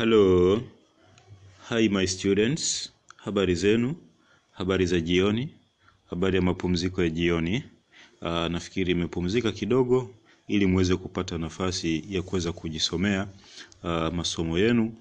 Hello. 0.00 0.62
Hi 1.68 1.88
my 1.88 2.06
students. 2.06 2.88
Habari 3.16 3.54
zenu? 3.54 3.94
Habari 4.50 4.86
za 4.86 5.00
jioni? 5.00 5.48
Habari 6.06 6.36
ya 6.36 6.42
mapumziko 6.42 7.02
ya 7.02 7.08
jioni? 7.10 7.64
Aa, 8.22 8.48
nafikiri 8.48 8.92
imepumzika 8.92 9.52
kidogo 9.52 10.14
ili 10.48 10.66
muweze 10.66 10.96
kupata 10.96 11.38
nafasi 11.38 12.04
ya 12.08 12.22
kuweza 12.22 12.52
kujisomea 12.52 13.28
aa, 13.84 14.10
masomo 14.10 14.58
yenu 14.58 14.94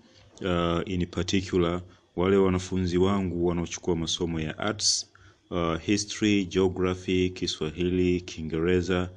aa, 0.45 0.81
in 0.85 1.05
particular 1.05 1.81
wale 2.15 2.37
wanafunzi 2.37 2.97
wangu 2.97 3.47
wanaochukua 3.47 3.95
masomo 3.95 4.39
ya 4.39 4.57
arts, 4.57 5.11
aa, 5.51 5.77
history, 5.77 6.45
geography, 6.45 7.29
Kiswahili, 7.29 8.21
Kiingereza 8.21 9.09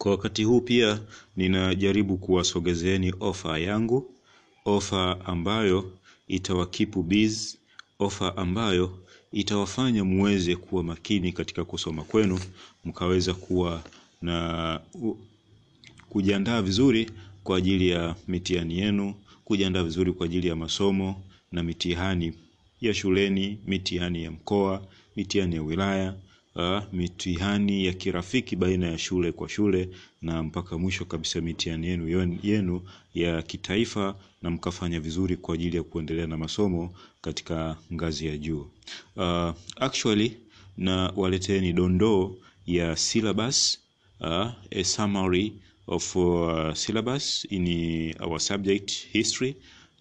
kwa 0.00 0.10
wakati 0.12 0.44
huu 0.44 0.60
pia 0.60 1.00
ninajaribu 1.36 2.16
kuwasogezeeni 2.16 3.14
ofa 3.20 3.58
yangu, 3.58 4.10
ofa 4.64 5.26
ambayo 5.26 5.92
itawakipu 6.28 7.02
biz, 7.02 7.56
ofa 7.98 8.36
ambayo 8.36 8.98
itawafanya 9.32 10.04
muweze 10.04 10.56
kuwa 10.56 10.82
makini 10.82 11.32
katika 11.32 11.64
kusoma 11.64 12.02
kwenu, 12.04 12.40
mkaweza 12.84 13.34
kuwa 13.34 13.82
na 14.22 14.80
kujiandaa 16.08 16.62
vizuri 16.62 17.10
kwa 17.44 17.58
ajili 17.58 17.88
ya 17.88 18.14
mitihani 18.28 18.78
yenu, 18.78 19.14
kujiandaa 19.44 19.82
vizuri 19.82 20.12
kwa 20.12 20.26
ajili 20.26 20.48
ya 20.48 20.56
masomo 20.56 21.22
na 21.52 21.62
mitihani 21.62 22.32
ya 22.80 22.94
shuleni, 22.94 23.58
mitihani 23.66 24.24
ya 24.24 24.30
mkoa, 24.30 24.82
mitihani 25.16 25.54
ya 25.56 25.62
wilaya, 25.62 26.14
uh, 26.56 26.78
mitihani 26.92 27.84
ya 27.86 27.92
kirafiki 27.92 28.56
baina 28.56 28.86
ya 28.86 28.98
shule 28.98 29.32
kwa 29.32 29.48
shule 29.48 29.88
na 30.22 30.42
mpaka 30.42 30.78
mwisho 30.78 31.04
kabisa 31.04 31.40
mitihani 31.40 31.86
yenu 31.86 32.38
yenu 32.42 32.82
ya 33.14 33.42
kitaifa 33.42 34.16
na 34.42 34.50
mkafanya 34.50 35.00
vizuri 35.00 35.36
kwa 35.36 35.54
ajili 35.54 35.76
ya 35.76 35.82
kuendelea 35.82 36.26
na 36.26 36.36
masomo 36.36 36.94
katika 37.20 37.76
ngazi 37.92 38.26
ya 38.26 38.36
juu. 38.38 38.66
Uh, 39.16 39.50
actually 39.76 40.36
na 40.78 41.12
waleteni 41.16 41.72
dondoo 41.72 42.34
ya 42.66 42.96
syllabus 42.96 43.78
uh, 44.20 44.46
a 44.70 44.84
summary 44.84 45.52
of 45.86 46.16
uh, 46.16 46.72
syllabus 46.74 47.46
in 47.50 48.14
our 48.20 48.40
subject 48.40 48.92
history 49.12 49.56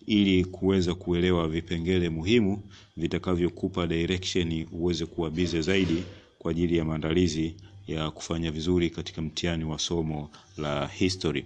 ili 0.08 0.46
kuweza 0.46 0.96
kuelewa 0.96 1.48
vipengele 1.48 2.10
muhimu 2.10 2.64
vitakavyokupa 2.98 3.88
direction 3.88 4.66
uweze 4.72 5.06
kuwa 5.06 5.30
busy 5.30 5.62
zaidi 5.62 6.04
kwa 6.40 6.52
ajili 6.52 6.78
ya 6.78 6.86
maandalizi 6.86 7.56
ya 7.88 8.12
kufanya 8.12 8.52
vizuri 8.52 8.90
katika 8.90 9.22
mtihani 9.22 9.64
wa 9.66 9.80
somo 9.80 10.30
la 10.58 10.88
history. 10.88 11.46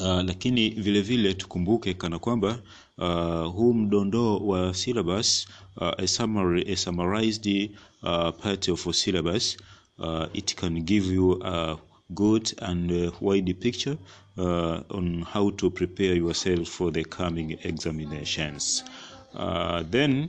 Uh, 0.00 0.06
lakini 0.06 0.70
vile 0.70 1.00
vile 1.00 1.34
tukumbuke 1.34 1.94
kana 1.94 2.18
kwamba 2.18 2.58
uh, 2.98 3.52
huu 3.52 3.74
mdondoo 3.74 4.36
wa 4.38 4.74
syllabus 4.74 5.48
uh, 5.76 5.88
a, 5.98 6.06
summary, 6.06 6.72
a 6.72 6.76
summarized 6.76 7.70
uh, 8.02 8.30
part 8.42 8.68
of 8.68 8.86
a 8.86 8.92
syllabus 8.92 9.56
uh, 9.98 10.24
it 10.32 10.54
can 10.54 10.80
give 10.82 11.14
you 11.14 11.44
a 11.46 11.76
good 12.10 12.54
and 12.62 12.90
uh, 12.92 13.12
wide 13.22 13.54
picture 13.54 13.96
uh, 14.36 14.80
on 14.96 15.24
how 15.32 15.50
to 15.50 15.70
prepare 15.70 16.16
yourself 16.16 16.68
for 16.68 16.92
the 16.92 17.04
coming 17.04 17.58
examinations 17.62 18.84
uh, 19.34 19.82
then 19.90 20.28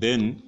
then 0.00 0.42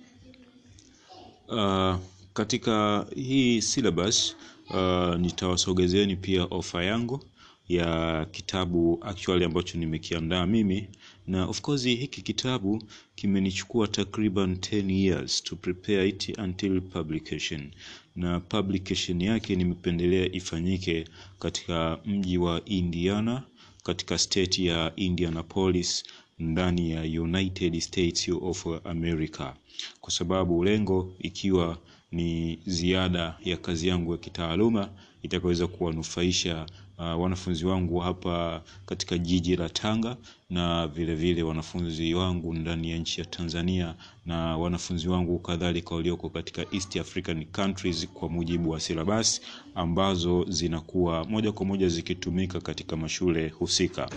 Uh, 1.50 1.98
katika 2.32 3.06
hii 3.16 3.62
syllabus 3.62 4.36
uh, 4.70 5.14
nitawasogezeni 5.14 6.16
pia 6.16 6.44
ofa 6.44 6.84
yangu 6.84 7.20
ya 7.68 8.26
kitabu 8.30 8.98
actually 9.02 9.44
ambacho 9.44 9.78
nimekiandaa 9.78 10.46
mimi. 10.46 10.88
Na 11.26 11.46
of 11.46 11.60
course 11.60 11.84
hiki 11.84 12.22
kitabu 12.22 12.82
kimenichukua 13.14 13.88
takriban 13.88 14.54
10 14.54 14.90
years 14.92 15.42
to 15.42 15.56
prepare 15.56 16.08
it 16.08 16.38
until 16.38 16.80
publication. 16.80 17.70
Na 18.16 18.40
publication 18.40 19.20
yake 19.22 19.56
nimependelea 19.56 20.32
ifanyike 20.32 21.04
katika 21.38 21.98
mji 22.04 22.38
wa 22.38 22.62
Indiana 22.64 23.42
katika 23.84 24.18
state 24.18 24.58
ya 24.58 24.92
Indianapolis 24.96 26.04
ndani 26.38 26.90
ya 26.90 27.02
United 27.22 27.80
States 27.80 28.28
of 28.42 28.66
America, 28.84 29.52
kwa 30.00 30.12
sababu 30.12 30.64
lengo 30.64 31.12
ikiwa 31.18 31.78
ni 32.12 32.58
ziada 32.66 33.36
ya 33.44 33.56
kazi 33.56 33.88
yangu 33.88 34.12
ya 34.12 34.18
kitaaluma 34.18 34.88
itakaweza 35.22 35.66
kuwanufaisha 35.66 36.66
uh, 36.98 37.20
wanafunzi 37.22 37.66
wangu 37.66 37.98
hapa 37.98 38.62
katika 38.86 39.18
jiji 39.18 39.56
la 39.56 39.68
Tanga 39.68 40.16
na 40.50 40.86
vile 40.86 41.14
vile 41.14 41.42
wanafunzi 41.42 42.14
wangu 42.14 42.54
ndani 42.54 42.90
ya 42.90 42.98
nchi 42.98 43.20
ya 43.20 43.26
Tanzania 43.26 43.94
na 44.26 44.56
wanafunzi 44.56 45.08
wangu 45.08 45.38
kadhalika 45.38 45.94
walioko 45.94 46.28
katika 46.28 46.64
East 46.72 46.96
African 46.96 47.44
countries 47.44 48.08
kwa 48.08 48.28
mujibu 48.28 48.70
wa 48.70 48.80
syllabus 48.80 49.40
ambazo 49.74 50.46
zinakuwa 50.48 51.24
moja 51.24 51.52
kwa 51.52 51.66
moja 51.66 51.88
zikitumika 51.88 52.60
katika 52.60 52.96
mashule 52.96 53.48
husika. 53.48 54.10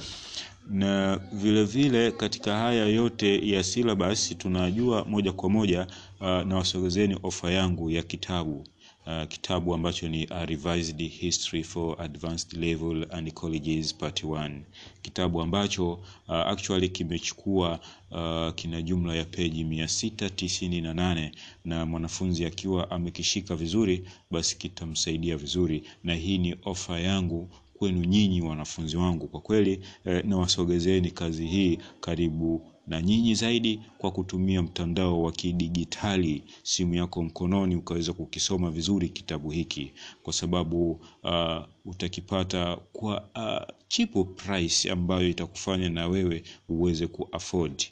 Na 0.69 1.17
vile 1.33 1.63
vile 1.63 2.11
katika 2.11 2.57
haya 2.57 2.85
yote 2.85 3.49
ya 3.49 3.63
syllabus 3.63 4.37
tunajua 4.37 5.05
moja 5.05 5.31
kwa 5.31 5.49
moja 5.49 5.87
uh, 6.23 6.41
na 6.47 6.55
wasogezeni 6.55 7.17
ofa 7.23 7.51
yangu 7.51 7.89
ya 7.91 8.03
kitabu. 8.03 8.67
Uh, 9.07 9.27
kitabu 9.27 9.73
ambacho 9.73 10.09
ni 10.09 10.27
a 10.29 10.45
revised 10.45 11.01
history 11.09 11.63
for 11.63 12.01
advanced 12.01 12.53
level 12.53 13.05
and 13.09 13.33
colleges 13.33 13.95
part 13.95 14.23
1 14.23 14.59
kitabu 15.01 15.41
ambacho 15.41 15.93
uh, 15.93 15.99
actually 16.35 16.89
kimechukua 16.89 17.79
uh, 18.11 18.53
kina 18.55 18.81
jumla 18.81 19.15
ya 19.15 19.25
peji 19.25 19.63
mia 19.63 19.87
sita 19.87 20.29
tisini 20.29 20.81
na 20.81 20.93
nane 20.93 21.31
na 21.65 21.85
mwanafunzi 21.85 22.45
akiwa 22.45 22.91
amekishika 22.91 23.55
vizuri 23.55 24.03
basi 24.31 24.57
kitamsaidia 24.57 25.37
vizuri. 25.37 25.83
Na 26.03 26.15
hii 26.15 26.37
ni 26.37 26.55
ofa 26.65 26.99
yangu 26.99 27.49
kwenu 27.73 28.03
nyinyi 28.05 28.41
wanafunzi 28.41 28.97
wangu. 28.97 29.27
Kwa 29.27 29.41
kweli 29.41 29.79
eh, 30.05 30.25
nawasogezeni 30.25 31.11
kazi 31.11 31.47
hii 31.47 31.77
karibu 31.99 32.72
na 32.87 33.01
nyinyi 33.01 33.35
zaidi 33.35 33.79
kwa 33.97 34.11
kutumia 34.11 34.61
mtandao 34.61 35.21
wa 35.23 35.31
kidigitali 35.31 36.43
simu 36.63 36.93
yako 36.95 37.23
mkononi 37.23 37.75
ukaweza 37.75 38.13
kukisoma 38.13 38.71
vizuri 38.71 39.09
kitabu 39.09 39.49
hiki 39.51 39.91
kwa 40.23 40.33
sababu 40.33 40.91
uh, 41.23 41.63
utakipata 41.85 42.75
kwa 42.93 43.21
uh, 43.35 43.75
chipo 43.87 44.23
price 44.23 44.91
ambayo 44.91 45.29
itakufanya 45.29 45.89
na 45.89 46.07
wewe 46.07 46.43
uweze 46.69 47.07
kuafford. 47.07 47.83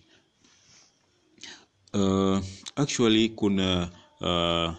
Uh, 1.94 2.40
actually 2.75 3.29
kuna 3.29 3.91
uh, 4.22 4.73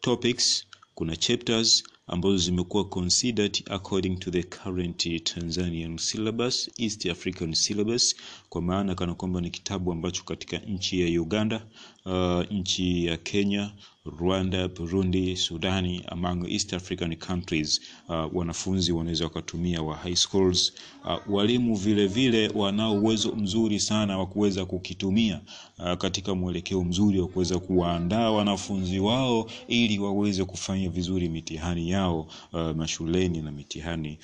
topics 0.00 0.66
kuna 0.94 1.16
chapters 1.16 1.84
ambazo 2.06 2.36
zimekuwa 2.36 2.84
considered 2.88 3.62
according 3.70 4.16
to 4.18 4.30
the 4.30 4.42
current 4.42 5.24
Tanzanian 5.24 5.98
syllabus, 5.98 6.70
East 6.78 7.06
African 7.06 7.54
syllabus, 7.54 8.16
kwa 8.48 8.62
maana 8.62 8.94
kana 8.94 9.14
kwamba 9.14 9.40
ni 9.40 9.50
kitabu 9.50 9.92
ambacho 9.92 10.22
katika 10.24 10.58
nchi 10.58 11.00
ya 11.00 11.22
Uganda, 11.22 11.66
uh, 12.04 12.42
nchi 12.52 13.06
ya 13.06 13.16
Kenya, 13.16 13.72
Rwanda, 14.18 14.68
Burundi, 14.68 15.36
Sudani, 15.36 16.04
among 16.08 16.46
East 16.50 16.72
African 16.74 17.16
countries 17.16 17.80
uh, 18.08 18.36
wanafunzi 18.36 18.92
wanaweza 18.92 19.24
wakatumia 19.24 19.82
wa 19.82 19.96
high 19.96 20.14
schools. 20.16 20.72
Uh, 21.04 21.34
walimu 21.34 21.76
vile 21.76 22.06
vile 22.06 22.48
wanao 22.54 22.92
uwezo 22.94 23.32
mzuri 23.36 23.80
sana 23.80 24.18
wa 24.18 24.26
kuweza 24.26 24.64
kukitumia 24.64 25.40
uh, 25.78 25.92
katika 25.94 26.34
mwelekeo 26.34 26.84
mzuri 26.84 27.20
wa 27.20 27.28
kuweza 27.28 27.58
kuwaandaa 27.58 28.30
wanafunzi 28.30 28.98
wao 28.98 29.50
ili 29.68 29.98
waweze 29.98 30.44
kufanya 30.44 30.88
vizuri 30.90 31.28
mitihani 31.28 31.90
yao 31.90 32.28
uh, 32.52 32.60
mashuleni 32.76 33.40
na 33.42 33.52
mitihani 33.52 34.18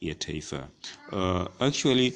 ya- 0.00 0.14
taifa. 0.14 0.68
Uh, 1.12 1.62
actually 1.62 2.12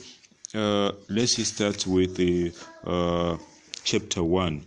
uh, 0.54 0.90
let's 1.08 1.44
start 1.48 1.86
with 1.86 2.12
the, 2.16 2.52
uh, 2.86 3.38
chapter 3.84 4.22
1 4.22 4.58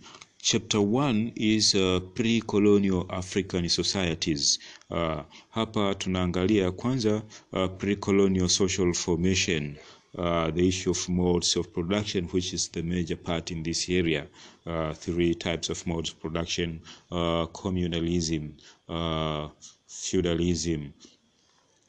Chapter 0.46 0.82
1 0.82 1.32
is 1.36 1.74
uh, 1.74 2.00
pre-colonial 2.14 3.06
African 3.08 3.66
societies. 3.70 4.58
Uh, 4.90 5.22
hapa 5.50 5.94
tunaangalia 5.94 6.70
kwanza 6.72 7.22
uh, 7.52 7.66
pre-colonial 7.78 8.48
social 8.48 8.92
formation. 8.94 9.76
Uh, 10.18 10.50
the 10.50 10.68
issue 10.68 10.90
of 10.90 11.08
modes 11.08 11.56
of 11.56 11.72
production 11.72 12.26
which 12.26 12.52
is 12.52 12.68
the 12.72 12.82
major 12.82 13.16
part 13.16 13.50
in 13.50 13.62
this 13.62 13.88
area. 13.88 14.26
Uh, 14.66 14.92
three 14.92 15.34
types 15.34 15.70
of 15.70 15.86
modes 15.86 16.10
of 16.10 16.20
production, 16.20 16.80
uh, 17.10 17.46
communalism, 17.46 18.50
uh, 18.88 19.48
feudalism, 19.88 20.92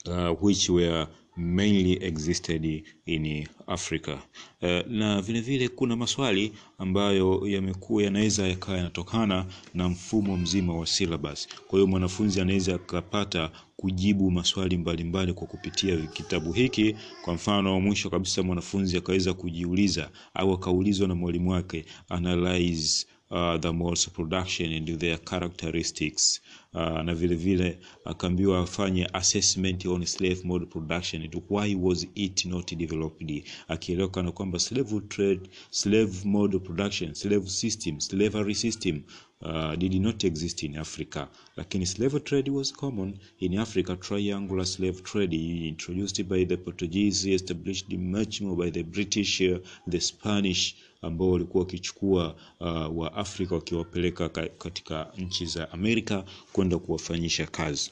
uh, 0.07 0.29
which 0.29 0.69
were 0.69 1.05
mainly 1.37 1.93
existed 1.93 2.83
in 3.05 3.47
Africa. 3.67 4.17
Uh, 4.61 4.81
na 4.87 5.21
vile 5.21 5.41
vile 5.41 5.67
kuna 5.69 5.95
maswali 5.95 6.53
ambayo 6.77 7.41
yamekuwa 7.47 8.03
yanaweza 8.03 8.47
yakawa 8.47 8.77
yanatokana 8.77 9.45
na 9.73 9.89
mfumo 9.89 10.37
mzima 10.37 10.75
wa 10.75 10.85
syllabus. 10.87 11.47
Kwa 11.67 11.79
hiyo 11.79 11.87
mwanafunzi 11.87 12.41
anaweza 12.41 12.75
akapata 12.75 13.51
kujibu 13.75 14.31
maswali 14.31 14.77
mbalimbali 14.77 15.03
mbali 15.09 15.33
kwa 15.33 15.47
kupitia 15.47 15.97
kitabu 15.97 16.51
hiki. 16.53 16.95
Kwa 17.21 17.33
mfano, 17.33 17.79
mwisho 17.81 18.09
kabisa 18.09 18.43
mwanafunzi 18.43 18.97
akaweza 18.97 19.33
kujiuliza 19.33 20.09
au 20.33 20.53
akaulizwa 20.53 21.07
na 21.07 21.15
mwalimu 21.15 21.49
wake 21.51 21.85
analyze 22.09 23.05
uh, 23.31 23.59
the 23.59 24.09
production 24.13 24.73
and 24.73 24.99
their 24.99 25.17
characteristics 25.17 26.41
uh, 26.75 27.01
na 27.01 27.15
vile 27.15 27.35
vile 27.35 27.79
akaambiwa 28.05 28.59
afanye 28.59 29.07
assessment 29.13 29.85
on 29.85 30.05
slave 30.05 30.41
mode 30.43 30.65
production. 30.65 31.23
It 31.23 31.35
why 31.49 31.75
was 31.75 32.07
it 32.15 32.45
not 32.45 32.75
developed, 32.75 33.43
akielewa 33.67 34.09
kana 34.09 34.31
kwamba 34.31 34.59
slave 34.59 35.01
trade, 35.07 35.49
slave 35.71 36.25
mode 36.25 36.59
production, 36.59 37.13
slave 37.13 37.49
system, 37.49 37.99
slavery 37.99 38.55
system 38.55 39.03
uh, 39.41 39.75
did 39.75 39.93
not 40.01 40.23
exist 40.23 40.63
in 40.63 40.77
Africa, 40.77 41.27
lakini 41.57 41.85
slave 41.85 42.23
trade 42.23 42.49
was 42.51 42.71
common 42.71 43.19
in 43.39 43.59
Africa. 43.59 43.95
Triangular 43.95 44.65
slave 44.65 45.03
trade 45.03 45.33
introduced 45.67 46.23
by 46.27 46.45
the 46.45 46.57
Portuguese, 46.57 47.25
established 47.25 47.91
much 47.97 48.41
more 48.41 48.57
by 48.57 48.69
the 48.71 48.83
British, 48.83 49.41
uh, 49.41 49.59
the 49.87 49.99
Spanish 49.99 50.75
ambao 51.05 51.31
walikuwa 51.31 51.63
wakichukua 51.63 52.35
uh, 52.59 52.97
wa 52.97 53.13
Afrika 53.13 53.55
wakiwapeleka 53.55 54.29
katika 54.57 55.11
nchi 55.17 55.45
za 55.45 55.71
Amerika 55.71 56.23
kwenda 56.53 56.77
kuwafanyisha 56.77 57.45
kazi. 57.47 57.91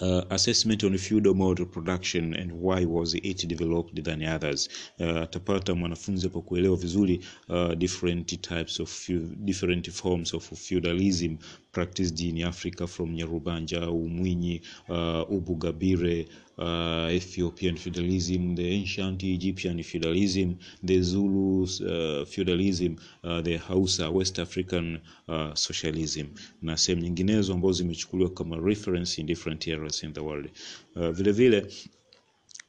Uh, 0.00 0.22
assessment 0.30 0.84
on 0.84 0.98
feudal 0.98 1.34
mode 1.34 1.62
of 1.62 1.68
production 1.68 2.34
and 2.34 2.52
why 2.60 2.84
was 2.84 3.14
it 3.14 3.46
developed 3.46 4.04
than 4.04 4.22
others. 4.22 4.68
Uh, 4.98 5.06
atapata 5.16 5.74
mwanafunzi 5.74 6.26
hapo 6.26 6.40
kuelewa 6.42 6.76
vizuri 6.76 7.20
uh, 7.48 7.72
different 7.74 8.26
types 8.40 8.80
of 8.80 9.10
different 9.36 9.90
forms 9.90 10.34
of 10.34 10.52
feudalism 10.54 11.36
practiced 11.74 12.20
in 12.20 12.42
Africa 12.42 12.86
from 12.86 13.08
Nyarubanja, 13.16 13.80
Umwinyi, 13.88 14.60
uh, 14.88 15.24
Ubugabire, 15.36 16.26
uh, 16.58 17.08
Ethiopian 17.10 17.76
feudalism, 17.76 18.54
the 18.56 18.66
ancient 18.80 19.22
Egyptian 19.24 19.82
feudalism, 19.82 20.56
the 20.82 21.02
Zulu 21.02 21.64
uh, 21.64 22.24
feudalism, 22.24 22.96
uh, 23.24 23.40
the 23.42 23.56
Hausa 23.58 24.10
West 24.10 24.38
African 24.38 25.00
uh, 25.28 25.54
socialism 25.54 26.26
na 26.62 26.76
sehemu 26.76 27.02
nyinginezo 27.02 27.52
ambazo 27.54 27.72
zimechukuliwa 27.72 28.30
kama 28.30 28.56
reference 28.56 29.20
in 29.20 29.26
different 29.26 29.68
areas 29.68 30.02
in 30.02 30.12
the 30.12 30.20
world. 30.20 30.50
Uh, 30.96 31.08
vile 31.10 31.32
vile 31.32 31.66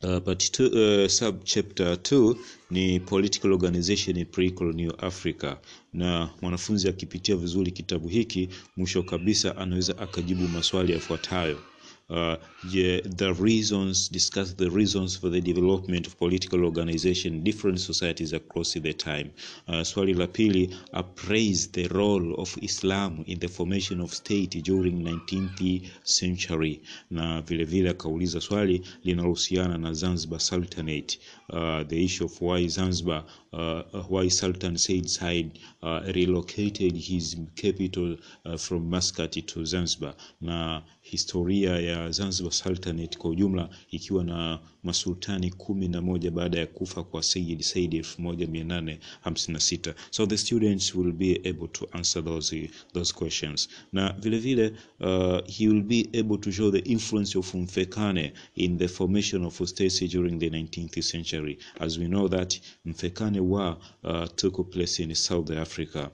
Uh, 0.03 0.19
part 0.19 0.51
two, 0.51 0.65
uh, 0.67 1.07
sub 1.07 1.43
chapter 1.45 1.95
2 1.95 2.35
ni 2.71 2.99
political 2.99 3.51
organization 3.53 4.17
in 4.17 4.25
pre-colonial 4.25 4.93
Africa, 4.99 5.57
na 5.93 6.29
mwanafunzi 6.41 6.89
akipitia 6.89 7.35
vizuri 7.35 7.71
kitabu 7.71 8.07
hiki, 8.07 8.49
mwisho 8.77 9.03
kabisa 9.03 9.57
anaweza 9.57 9.97
akajibu 9.97 10.47
maswali 10.47 10.93
yafuatayo. 10.93 11.59
Uh, 12.07 12.35
yeah, 12.69 12.99
the 13.03 13.33
reasons 13.33 14.09
discuss 14.09 14.53
the 14.53 14.69
reasons 14.69 15.17
for 15.17 15.29
the 15.29 15.41
development 15.41 16.05
of 16.05 16.15
political 16.19 16.63
organization 16.63 17.43
different 17.43 17.79
societies 17.79 18.31
across 18.31 18.73
the 18.73 18.93
time. 18.93 19.31
Uh, 19.67 19.83
swali 19.83 20.13
la 20.13 20.27
pili 20.27 20.71
appraise 20.93 21.67
the 21.71 21.87
role 21.87 22.35
of 22.35 22.55
Islam 22.61 23.23
in 23.25 23.39
the 23.39 23.47
formation 23.47 23.99
of 24.01 24.13
state 24.13 24.51
during 24.63 25.01
19th 25.01 25.89
century, 26.03 26.79
na 27.09 27.41
vile 27.41 27.65
vile 27.65 27.89
akauliza 27.89 28.41
swali 28.41 28.81
linalohusiana 29.03 29.77
na 29.77 29.93
Zanzibar 29.93 30.39
Sultanate, 30.39 31.17
uh, 31.49 31.81
the 31.87 32.05
issue 32.05 32.25
of 32.25 32.39
why 32.39 32.67
Zanzibar 32.67 33.25
uh, 33.55 33.83
why 34.09 34.27
Sultan 34.27 34.77
Said 34.77 35.09
Said 35.09 35.59
uh, 35.81 36.01
relocated 36.13 36.95
his 36.95 37.35
capital 37.55 38.17
uh, 38.45 38.57
from 38.57 38.89
Muscat 38.89 39.31
to 39.47 39.65
Zanzibar 39.65 40.13
na 40.41 40.81
historia 41.15 41.79
ya 41.79 42.11
Zanzibar 42.11 42.51
Sultanate 42.51 43.17
kwa 43.17 43.29
ujumla 43.29 43.69
ikiwa 43.91 44.23
na 44.23 44.59
masultani 44.83 45.51
kumi 45.51 45.87
na 45.87 46.01
moja 46.01 46.31
baada 46.31 46.59
ya 46.59 46.67
kufa 46.67 47.03
kwa 47.03 47.23
Sayyid 47.23 47.61
Said 47.61 47.93
1856. 47.93 49.93
So 50.11 50.25
the 50.25 50.37
students 50.37 50.95
will 50.95 51.11
be 51.11 51.41
able 51.49 51.67
to 51.67 51.87
answer 51.91 52.23
those, 52.23 52.69
those 52.93 53.13
questions. 53.13 53.69
Na 53.93 54.13
vile 54.19 54.37
vile 54.39 54.71
uh, 54.99 55.39
he 55.47 55.67
will 55.67 55.83
be 55.83 56.09
able 56.13 56.37
to 56.37 56.51
show 56.51 56.71
the 56.71 56.79
influence 56.79 57.37
of 57.37 57.53
Mfekane 57.53 58.33
in 58.55 58.77
the 58.77 58.87
formation 58.87 59.45
of 59.45 59.67
states 59.67 59.99
during 59.99 60.39
the 60.39 60.49
19th 60.49 61.03
century. 61.03 61.57
As 61.79 61.97
we 61.97 62.07
know 62.07 62.27
that 62.27 62.59
Mfekane 62.85 63.39
war 63.39 63.77
uh, 64.03 64.25
took 64.35 64.71
place 64.71 64.99
in 65.03 65.15
South 65.15 65.51
Africa. 65.51 66.11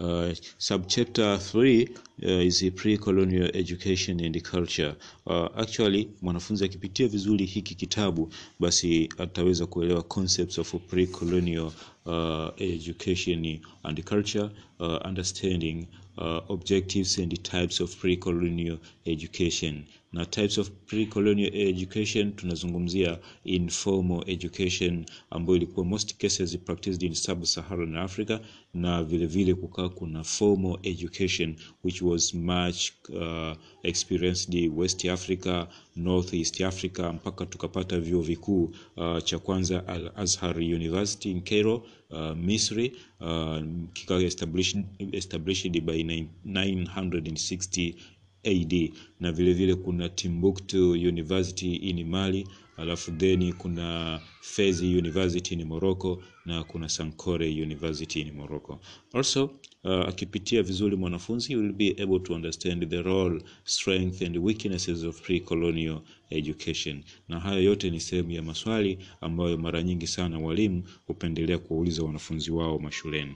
Uh, 0.00 0.32
subchapter 0.58 1.38
3 1.38 1.88
uh, 2.22 2.28
is 2.46 2.64
pre-colonial 2.74 3.50
education 3.54 4.18
and 4.20 4.42
culture. 4.42 4.96
Uh, 5.26 5.48
actually 5.56 6.08
mwanafunzi 6.22 6.64
akipitia 6.64 7.08
vizuri 7.08 7.46
hiki 7.46 7.74
kitabu 7.74 8.32
basi 8.60 9.08
ataweza 9.18 9.66
kuelewa 9.66 10.02
concepts 10.02 10.58
of 10.58 10.74
pre-colonial 10.74 11.72
uh, 12.06 12.48
education 12.62 13.60
and 13.82 14.04
culture, 14.04 14.50
uh, 14.78 14.98
understanding 15.06 15.86
uh, 16.18 16.50
objectives 16.50 17.18
and 17.18 17.42
types 17.42 17.80
of 17.80 17.96
pre-colonial 17.96 18.78
education. 19.06 19.84
Na 20.12 20.24
types 20.26 20.58
of 20.58 20.70
pre-colonial 20.86 21.50
education 21.54 22.32
tunazungumzia 22.32 23.18
informal 23.44 24.24
education 24.26 25.06
ambayo 25.30 25.56
ilikuwa 25.56 25.86
most 25.86 26.14
cases 26.16 26.58
practiced 26.58 27.02
in 27.02 27.14
sub-Saharan 27.14 27.96
Africa, 27.96 28.40
na 28.74 29.02
vile 29.04 29.26
vile 29.26 29.54
kukaa 29.54 29.88
kuna 29.88 30.24
formal 30.24 30.78
education 30.82 31.56
which 31.84 32.02
was 32.02 32.34
much 32.34 32.90
uh, 33.08 33.52
experienced 33.82 34.70
West 34.74 35.04
Africa, 35.04 35.66
North 35.96 36.34
East 36.34 36.60
Africa 36.60 37.12
mpaka 37.14 37.46
tukapata 37.46 38.00
vyuo 38.00 38.22
vikuu 38.22 38.74
uh, 38.96 39.18
cha 39.24 39.38
kwanza 39.38 39.86
Al 39.88 40.12
Azhar 40.16 40.56
University 40.58 41.30
in 41.30 41.40
Cairo 41.42 41.86
uh, 42.10 42.36
Misri 42.36 42.92
uh, 43.20 43.58
kikawa 43.92 44.22
established, 44.22 44.78
established 45.12 45.80
by 45.80 46.02
960 46.44 47.94
AD 48.44 48.92
na 49.20 49.32
vile 49.32 49.52
vile 49.52 49.74
kuna 49.74 50.08
Timbuktu 50.08 50.90
University 50.90 51.74
in 51.74 52.04
Mali, 52.08 52.48
alafu 52.80 53.10
then 53.12 53.52
kuna 53.52 54.20
Fez 54.40 54.80
University 54.82 55.54
in 55.54 55.64
Morocco 55.64 56.22
na 56.46 56.64
kuna 56.64 56.88
Sankore 56.88 57.50
University 57.62 58.20
in 58.20 58.32
Morocco. 58.32 58.80
Also 59.12 59.44
uh, 59.84 59.90
akipitia 60.08 60.62
vizuri 60.62 60.96
mwanafunzi 60.96 61.56
will 61.56 61.72
be 61.72 61.96
able 62.02 62.18
to 62.20 62.34
understand 62.34 62.88
the 62.90 63.02
role, 63.02 63.42
strength 63.64 64.22
and 64.22 64.36
weaknesses 64.36 65.04
of 65.04 65.20
pre-colonial 65.22 66.00
education. 66.30 67.04
Na 67.28 67.40
hayo 67.40 67.62
yote 67.62 67.90
ni 67.90 68.00
sehemu 68.00 68.30
ya 68.30 68.42
maswali 68.42 68.98
ambayo 69.20 69.58
mara 69.58 69.82
nyingi 69.82 70.06
sana 70.06 70.38
walimu 70.38 70.82
hupendelea 71.06 71.58
kuwauliza 71.58 72.02
wanafunzi 72.02 72.50
wao 72.50 72.78
mashuleni. 72.78 73.34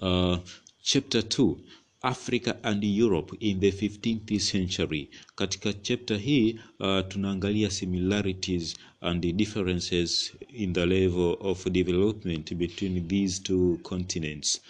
Uh, 0.00 0.36
chapter 0.82 1.20
2 1.22 1.56
Africa 2.02 2.56
and 2.62 2.84
Europe 2.84 3.36
in 3.40 3.60
the 3.60 3.70
15th 3.70 4.40
century. 4.40 5.08
Katika 5.34 5.72
chapter 5.72 6.16
hii 6.18 6.52
uh, 6.80 7.00
tunaangalia 7.08 7.70
similarities 7.70 8.76
and 9.00 9.20
differences 9.36 10.32
in 10.52 10.72
the 10.72 10.86
level 10.86 11.36
of 11.40 11.66
development 11.70 12.54
between 12.54 13.08
these 13.08 13.42
two 13.42 13.78
continents. 13.82 14.60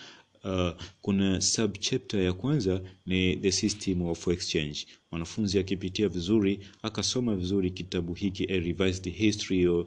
Uh, 0.44 0.70
kuna 1.00 1.40
subchapter 1.40 2.20
ya 2.22 2.32
kwanza 2.32 2.80
ni 3.06 3.36
the 3.36 3.52
system 3.52 4.02
of 4.02 4.28
exchange. 4.28 4.86
Mwanafunzi 5.10 5.58
akipitia 5.58 6.08
vizuri 6.08 6.60
akasoma 6.82 7.36
vizuri 7.36 7.70
kitabu 7.70 8.14
hiki 8.14 8.44
a 8.44 8.60
revised 8.60 9.12
history 9.12 9.66
uh, 9.68 9.84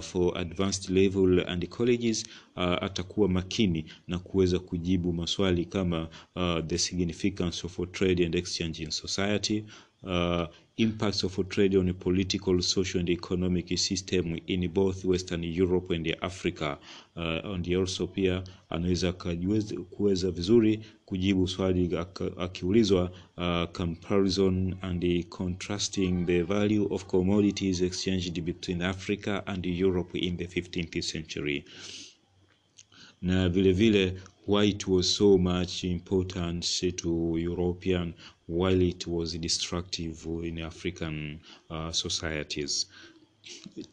for 0.00 0.38
advanced 0.38 0.90
level 0.90 1.44
and 1.48 1.68
colleges 1.68 2.24
uh, 2.56 2.62
atakuwa 2.62 3.28
makini 3.28 3.84
na 4.06 4.18
kuweza 4.18 4.58
kujibu 4.58 5.12
maswali 5.12 5.64
kama 5.64 6.08
uh, 6.36 6.66
the 6.66 6.78
significance 6.78 7.66
of 7.66 7.78
trade 7.92 8.26
and 8.26 8.34
exchange 8.34 8.82
in 8.82 8.90
society 8.90 9.64
uh, 10.02 10.46
impacts 10.76 11.24
of 11.24 11.36
trade 11.48 11.76
on 11.76 11.88
a 11.88 11.94
political, 11.94 12.60
social 12.62 13.00
and 13.00 13.10
economic 13.10 13.78
system 13.78 14.38
in 14.46 14.68
both 14.72 15.04
Western 15.04 15.42
Europe 15.42 15.90
and 15.90 16.16
Africa. 16.22 16.78
Uh, 17.16 17.40
and 17.54 17.68
also 17.74 18.06
pia 18.06 18.42
anaweza 18.70 19.12
kuweza 19.90 20.30
vizuri 20.30 20.80
kujibu 21.04 21.48
swali 21.48 21.90
akiulizwa 22.38 23.10
uh, 23.36 23.64
comparison 23.72 24.74
and 24.82 25.24
contrasting 25.28 26.26
the 26.26 26.42
value 26.42 26.86
of 26.90 27.04
commodities 27.06 27.80
exchanged 27.82 28.40
between 28.40 28.82
Africa 28.82 29.42
and 29.46 29.66
Europe 29.66 30.18
in 30.18 30.36
the 30.36 30.44
15th 30.46 31.02
century 31.02 31.64
na 33.22 33.48
vile 33.48 33.72
vile 33.72 34.14
why 34.50 34.64
it 34.64 34.86
was 34.88 35.08
so 35.14 35.38
much 35.38 35.84
important 35.84 36.62
to 36.96 37.36
European 37.38 38.14
while 38.48 38.82
it 38.82 39.06
was 39.06 39.34
destructive 39.34 40.26
in 40.42 40.58
African 40.58 41.40
uh, 41.70 41.92
societies. 41.92 42.86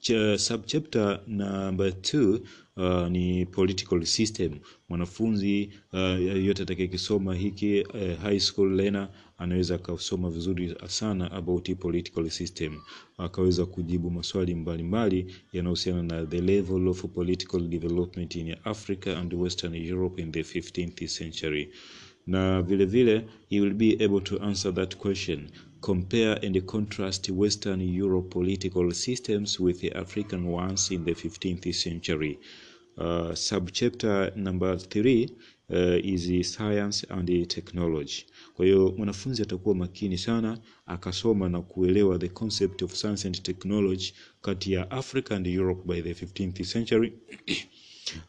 Ch 0.01 0.09
subchapter 0.37 1.21
number 1.27 1.91
two 1.91 2.43
uh, 2.77 3.07
ni 3.09 3.45
political 3.45 4.05
system. 4.05 4.59
Mwanafunzi 4.89 5.69
uh, 5.93 6.45
yote 6.45 6.63
atakayekisoma 6.63 7.35
hiki 7.35 7.81
uh, 7.81 8.17
high 8.21 8.39
school 8.39 8.69
learner 8.75 9.09
anaweza 9.37 9.75
akasoma 9.75 10.29
vizuri 10.29 10.75
sana 10.87 11.31
about 11.31 11.71
political 11.75 12.29
system, 12.29 12.77
akaweza 13.17 13.65
kujibu 13.65 14.11
maswali 14.11 14.55
mbalimbali 14.55 15.35
yanayohusiana 15.53 16.03
na 16.03 16.25
the 16.25 16.41
level 16.41 16.87
of 16.87 17.05
political 17.05 17.59
development 17.59 18.35
in 18.35 18.55
Africa 18.63 19.07
and 19.07 19.33
Western 19.33 19.75
Europe 19.75 20.21
in 20.21 20.31
the 20.31 20.41
15th 20.41 21.07
century 21.07 21.69
na 22.27 22.61
vile 22.61 22.85
vile 22.85 23.25
he 23.49 23.61
will 23.61 23.73
be 23.73 23.97
able 24.05 24.21
to 24.21 24.43
answer 24.43 24.73
that 24.73 24.95
question 24.97 25.49
compare 25.81 26.33
and 26.45 26.65
contrast 26.65 27.29
Western 27.29 27.81
Europe 27.81 28.29
political 28.29 28.91
systems 28.91 29.59
with 29.59 29.79
the 29.79 29.91
African 29.93 30.45
ones 30.45 30.91
in 30.91 31.05
the 31.05 31.13
15th 31.13 31.73
century. 31.73 32.39
Uh, 32.97 33.31
subchapter 33.35 34.35
number 34.35 34.75
3 34.77 35.29
uh, 35.69 36.05
is 36.05 36.53
science 36.53 37.07
and 37.09 37.47
technology. 37.47 38.25
Kwa 38.53 38.65
hiyo 38.65 38.93
mwanafunzi 38.97 39.41
atakuwa 39.41 39.75
makini 39.75 40.17
sana 40.17 40.59
akasoma 40.85 41.49
na 41.49 41.61
kuelewa 41.61 42.19
the 42.19 42.27
concept 42.29 42.81
of 42.83 42.93
science 42.95 43.27
and 43.27 43.41
technology 43.43 44.13
kati 44.41 44.73
ya 44.73 44.91
Africa 44.91 45.31
and 45.31 45.47
Europe 45.47 45.81
by 45.85 46.01
the 46.01 46.13
15th 46.13 46.63
century. 46.63 47.13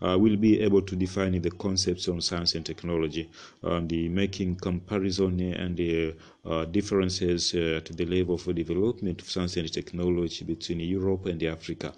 uh, 0.01 0.17
will 0.19 0.37
be 0.37 0.61
able 0.61 0.83
to 0.83 0.97
define 0.97 1.41
the 1.41 1.51
concepts 1.51 2.09
on 2.09 2.21
science 2.21 2.55
and 2.55 2.65
technology 2.67 3.29
and 3.63 3.89
the 3.89 4.09
making 4.09 4.57
comparison 4.57 5.41
and 5.41 5.77
the 5.77 6.15
uh, 6.45 6.65
differences 6.67 7.55
uh, 7.55 7.77
at 7.79 7.85
the 7.97 8.05
level 8.05 8.35
of 8.35 8.55
development 8.55 9.21
of 9.21 9.31
science 9.31 9.57
and 9.57 9.73
technology 9.73 10.45
between 10.45 10.81
Europe 10.81 11.27
and 11.27 11.43
Africa. 11.45 11.93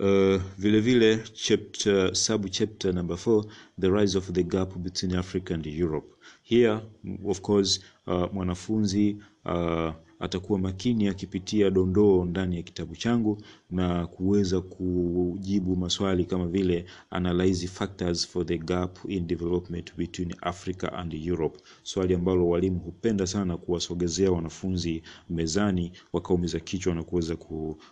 Uh, 0.00 0.40
vile 0.58 0.80
vile 0.80 1.18
chapter 1.34 2.14
sub 2.14 2.46
chapter 2.50 2.90
number 2.94 3.16
4 3.16 3.44
the 3.78 3.90
rise 3.90 4.16
of 4.18 4.32
the 4.32 4.42
gap 4.42 4.74
between 4.78 5.14
Africa 5.14 5.52
and 5.54 5.66
Europe. 5.66 6.14
Here 6.42 6.80
of 7.26 7.40
course 7.42 7.80
uh, 8.06 8.32
mwanafunzi 8.32 9.16
uh, 9.44 9.92
atakuwa 10.20 10.58
makini 10.58 11.08
akipitia 11.08 11.70
dondoo 11.70 12.24
ndani 12.24 12.56
ya 12.56 12.62
kitabu 12.62 12.96
changu 12.96 13.42
na 13.70 14.06
kuweza 14.06 14.60
kujibu 14.60 15.76
maswali 15.76 16.24
kama 16.24 16.46
vile 16.46 16.84
analyze 17.10 17.66
factors 17.66 18.28
for 18.28 18.46
the 18.46 18.58
gap 18.58 18.98
in 19.08 19.26
development 19.26 19.96
between 19.96 20.34
Africa 20.40 20.84
and 20.92 21.14
Europe, 21.14 21.58
swali 21.82 22.14
ambalo 22.14 22.48
walimu 22.48 22.78
hupenda 22.78 23.26
sana 23.26 23.56
kuwasogezea 23.56 24.30
wanafunzi 24.32 25.02
mezani 25.30 25.92
wakaumiza 26.12 26.60
kichwa 26.60 26.94
na 26.94 27.02
kuweza 27.02 27.36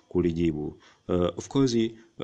kulijibu. 0.09 0.79
Uh, 1.09 1.15
of 1.39 1.49
course 1.49 1.77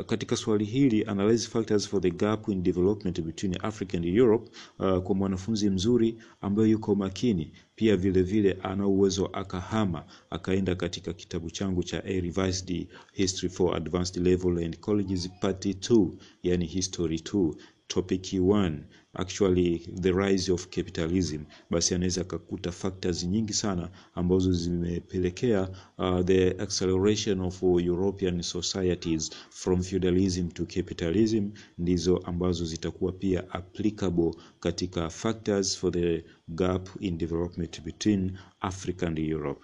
katika 0.06 0.36
swali 0.36 0.64
hili 0.64 1.04
analyze 1.04 1.48
factors 1.48 1.88
for 1.88 2.00
the 2.00 2.10
gap 2.10 2.48
in 2.48 2.62
development 2.62 3.20
between 3.20 3.56
Africa 3.62 3.94
and 3.94 4.04
Europe, 4.04 4.50
uh, 4.78 4.98
kwa 4.98 5.14
mwanafunzi 5.14 5.70
mzuri 5.70 6.16
ambaye 6.40 6.70
yuko 6.70 6.94
makini 6.94 7.52
pia 7.74 7.96
vile 7.96 8.22
vile 8.22 8.58
ana 8.62 8.86
uwezo 8.86 9.26
akahama 9.32 10.04
akaenda 10.30 10.74
katika 10.74 11.12
kitabu 11.12 11.50
changu 11.50 11.82
cha 11.82 12.04
A 12.04 12.20
Revised 12.20 12.86
History 13.12 13.48
for 13.48 13.76
Advanced 13.76 14.26
Level 14.26 14.58
and 14.64 14.78
Colleges 14.80 15.30
Part 15.40 15.66
2, 15.66 16.08
yani 16.42 16.66
History 16.66 17.16
2 17.16 17.54
topic 17.88 18.32
1 18.32 18.78
actually 19.14 19.78
the 20.00 20.12
rise 20.12 20.52
of 20.52 20.66
capitalism, 20.68 21.38
basi 21.70 21.94
anaweza 21.94 22.20
akakuta 22.20 22.72
factors 22.72 23.24
nyingi 23.24 23.52
sana 23.52 23.90
ambazo 24.14 24.52
zimepelekea 24.52 25.68
uh, 25.98 26.20
the 26.24 26.50
acceleration 26.50 27.40
of 27.40 27.62
European 27.62 28.42
societies 28.42 29.30
from 29.50 29.82
feudalism 29.82 30.48
to 30.48 30.66
capitalism, 30.66 31.50
ndizo 31.78 32.16
ambazo 32.16 32.64
zitakuwa 32.64 33.12
pia 33.12 33.50
applicable 33.50 34.30
katika 34.60 35.10
factors 35.10 35.78
for 35.78 35.92
the 35.92 36.24
gap 36.48 36.88
in 37.00 37.18
development 37.18 37.82
between 37.82 38.32
Africa 38.60 39.02
and 39.06 39.18
Europe 39.18 39.60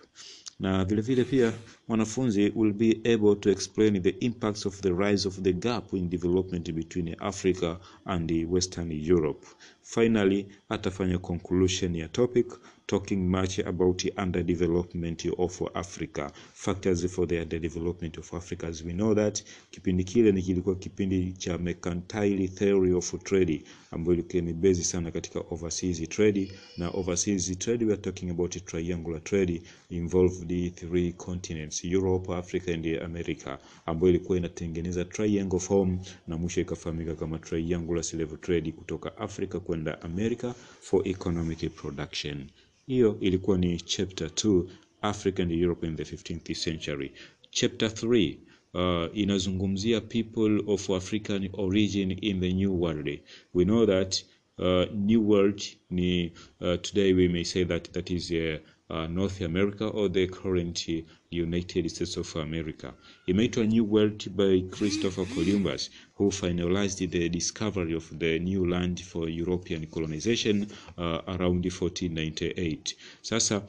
na 0.60 0.84
vile 0.84 1.02
vile 1.02 1.24
pia 1.24 1.52
mwanafunzi 1.88 2.52
will 2.56 2.72
be 2.72 3.00
able 3.04 3.34
to 3.36 3.50
explain 3.50 4.02
the 4.02 4.08
impacts 4.20 4.66
of 4.66 4.80
the 4.80 4.90
rise 4.92 5.28
of 5.28 5.40
the 5.40 5.52
gap 5.52 5.92
in 5.94 6.10
development 6.10 6.72
between 6.72 7.16
Africa 7.18 7.78
and 8.04 8.30
Western 8.50 8.92
Europe. 8.92 9.46
Finally, 9.82 10.46
atafanya 10.68 11.18
conclusion 11.18 11.96
ya 11.96 12.08
topic 12.08 12.46
talking 12.86 13.30
much 13.30 13.58
about 13.58 14.04
underdevelopment 14.18 15.26
of 15.38 15.62
Africa, 15.74 16.32
factors 16.60 17.06
for 17.06 17.26
the 17.26 17.40
underdevelopment 17.40 18.18
of 18.18 18.34
Africa. 18.34 18.66
As 18.66 18.82
we 18.84 18.92
know 18.92 19.14
that 19.14 19.42
kipindi 19.70 20.04
kile 20.04 20.32
ni 20.32 20.42
kilikuwa 20.42 20.76
kipindi 20.76 21.32
cha 21.32 21.58
mercantile 21.58 22.48
theory 22.48 22.92
of 22.92 23.14
trade 23.24 23.62
ambayo 23.90 24.14
ilikuwa 24.14 24.36
imebezi 24.38 24.84
sana 24.84 25.10
katika 25.10 25.40
overseas 25.50 26.08
trade, 26.08 26.52
na 26.76 26.88
overseas 26.90 27.58
trade 27.58 27.84
we 27.84 27.92
are 27.92 28.02
talking 28.02 28.30
about 28.30 28.64
triangular 28.64 29.24
trade 29.24 29.62
involved 29.90 30.74
three 30.74 31.12
continents 31.12 31.84
Europe, 31.84 32.34
Africa 32.34 32.68
and 32.68 32.86
America, 32.86 33.58
ambayo 33.86 34.10
ilikuwa 34.10 34.38
inatengeneza 34.38 35.04
triangle 35.04 35.58
form 35.60 35.98
na 36.28 36.36
mwisho 36.36 36.60
ikafahamika 36.60 37.14
kama 37.14 37.38
triangular 37.38 38.04
slave 38.04 38.36
trade 38.36 38.72
kutoka 38.72 39.16
Africa 39.18 39.54
kwenda 39.60 40.02
America 40.02 40.52
for 40.80 41.08
economic 41.08 41.70
production. 41.74 42.46
Hiyo 42.86 43.16
ilikuwa 43.20 43.58
ni 43.58 43.76
chapter 43.80 44.28
2 44.28 44.64
Africa 45.02 45.42
and 45.42 45.52
Europe 45.52 45.84
in 45.84 45.96
the 45.96 46.04
15th 46.04 46.56
century. 46.56 47.12
Chapter 47.50 47.88
3 47.88 48.38
uh, 48.74 49.08
inazungumzia 49.14 50.00
people 50.08 50.60
of 50.72 50.88
African 50.90 51.48
origin 51.52 52.12
in 52.12 52.40
the 52.40 52.52
new 52.52 52.72
world. 52.72 53.08
We 53.52 53.64
know 53.64 53.86
that 53.86 54.22
uh, 54.58 54.86
new 54.92 55.20
world 55.20 55.60
ni 55.90 56.32
uh, 56.60 56.76
today 56.76 57.12
we 57.12 57.28
may 57.28 57.44
say 57.44 57.64
that 57.64 57.92
that 57.92 58.10
is 58.10 58.30
uh, 58.30 58.58
uh, 58.90 59.06
North 59.06 59.40
America 59.40 59.86
or 59.86 60.08
the 60.08 60.26
current 60.26 60.86
United 61.30 61.90
States 61.90 62.16
of 62.16 62.34
America. 62.36 62.92
Imeitwa 63.28 63.66
New 63.66 63.84
World 63.84 64.36
by 64.36 64.62
Christopher 64.70 65.24
Columbus 65.26 65.90
who 66.14 66.30
finalized 66.30 66.98
the 67.10 67.28
discovery 67.28 67.94
of 67.94 68.18
the 68.18 68.38
new 68.40 68.68
land 68.68 69.00
for 69.00 69.28
European 69.28 69.86
colonization 69.86 70.66
uh, 70.98 71.22
around 71.28 71.64
1498. 71.64 72.94
Sasa 73.22 73.62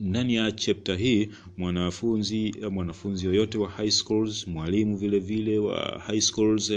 ndani 0.00 0.34
ya 0.34 0.52
chapter 0.52 0.96
hii 0.96 1.28
mwanafunzi 1.56 2.54
mwanafunzi 2.70 3.26
yoyote 3.26 3.58
wa 3.58 3.68
high 3.70 3.90
schools, 3.90 4.46
mwalimu 4.48 4.96
vile 4.96 5.18
vile 5.18 5.58
wa 5.58 5.98
high 6.06 6.20
schools, 6.20 6.72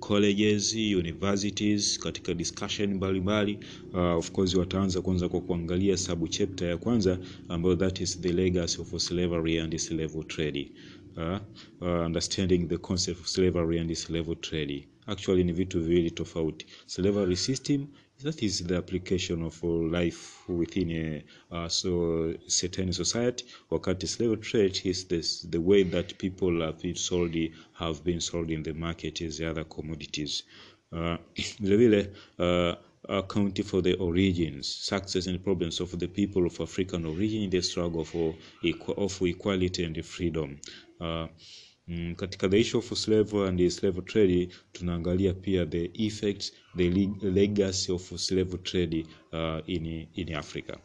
colleges, 0.00 0.74
universities 0.74 1.98
katika 1.98 2.34
discussion 2.34 2.94
mbalimbali 2.94 3.58
uh, 3.92 3.98
of 4.00 4.30
course 4.30 4.54
wataanza 4.54 5.02
kwanza 5.02 5.28
kwa 5.28 5.40
kuangalia 5.40 5.96
sub 5.96 6.28
chapter 6.28 6.68
ya 6.68 6.76
kwanza 6.76 7.18
ambayo 7.48 7.76
that 7.76 8.00
is 8.00 8.20
the 8.20 8.32
legacy 8.32 8.80
of 8.80 8.96
slavery 8.96 9.58
and 9.60 9.76
slave 9.76 10.24
trade. 10.24 10.72
Uh, 11.16 11.38
uh, 11.80 12.06
understanding 12.06 12.58
the 12.68 12.76
concept 12.78 13.20
of 13.20 13.26
slavery 13.26 13.78
and 13.78 13.94
slave 13.94 14.34
trade 14.34 14.88
actually 15.06 15.44
ni 15.44 15.52
vitu 15.52 15.80
viwili 15.80 16.10
tofauti. 16.10 16.66
Slavery 16.86 17.36
system 17.36 17.86
that 18.22 18.42
is 18.42 18.60
the 18.60 18.76
application 18.76 19.42
of 19.42 19.62
life 19.62 20.48
within 20.48 20.90
a 20.90 21.24
uh, 21.54 21.68
so 21.68 22.34
certain 22.46 22.92
society. 22.92 23.44
Wakati 23.70 24.06
slave 24.06 24.40
trade 24.40 24.80
is 24.84 25.04
this, 25.04 25.42
the 25.42 25.60
way 25.60 25.82
that 25.82 26.18
people 26.18 26.60
have 26.60 26.78
been 26.80 26.96
sold 26.96 27.34
have 27.74 28.04
been 28.04 28.20
sold 28.20 28.50
in 28.50 28.62
the 28.62 28.74
market 28.74 29.20
as 29.22 29.40
other 29.40 29.64
commodities. 29.64 30.42
Uh, 30.92 31.16
vile 31.60 31.78
vile 31.78 32.06
uh, 32.38 32.74
account 33.08 33.64
for 33.64 33.80
the 33.80 33.94
origins 33.94 34.66
success 34.68 35.26
and 35.26 35.42
problems 35.42 35.80
of 35.80 35.98
the 35.98 36.08
people 36.08 36.46
of 36.46 36.60
African 36.60 37.04
origin 37.06 37.42
in 37.42 37.50
the 37.50 37.62
struggle 37.62 38.04
for, 38.04 38.34
of 38.96 39.22
equality 39.22 39.84
and 39.84 40.04
freedom. 40.04 40.58
Uh, 41.00 41.26
Mm, 41.90 42.14
katika 42.14 42.48
the 42.48 42.60
issue 42.60 42.78
of 42.78 42.92
slave 42.98 43.34
and 43.48 43.70
slave 43.70 44.02
trade 44.04 44.48
tunaangalia 44.72 45.34
pia 45.34 45.66
the 45.66 45.90
effects 45.94 46.52
the 46.76 46.90
legacy 47.22 47.92
of 47.92 48.16
slave 48.16 48.58
trade 48.62 49.06
uh, 49.32 49.58
in, 49.66 50.06
in 50.14 50.34
Africa. 50.34 50.78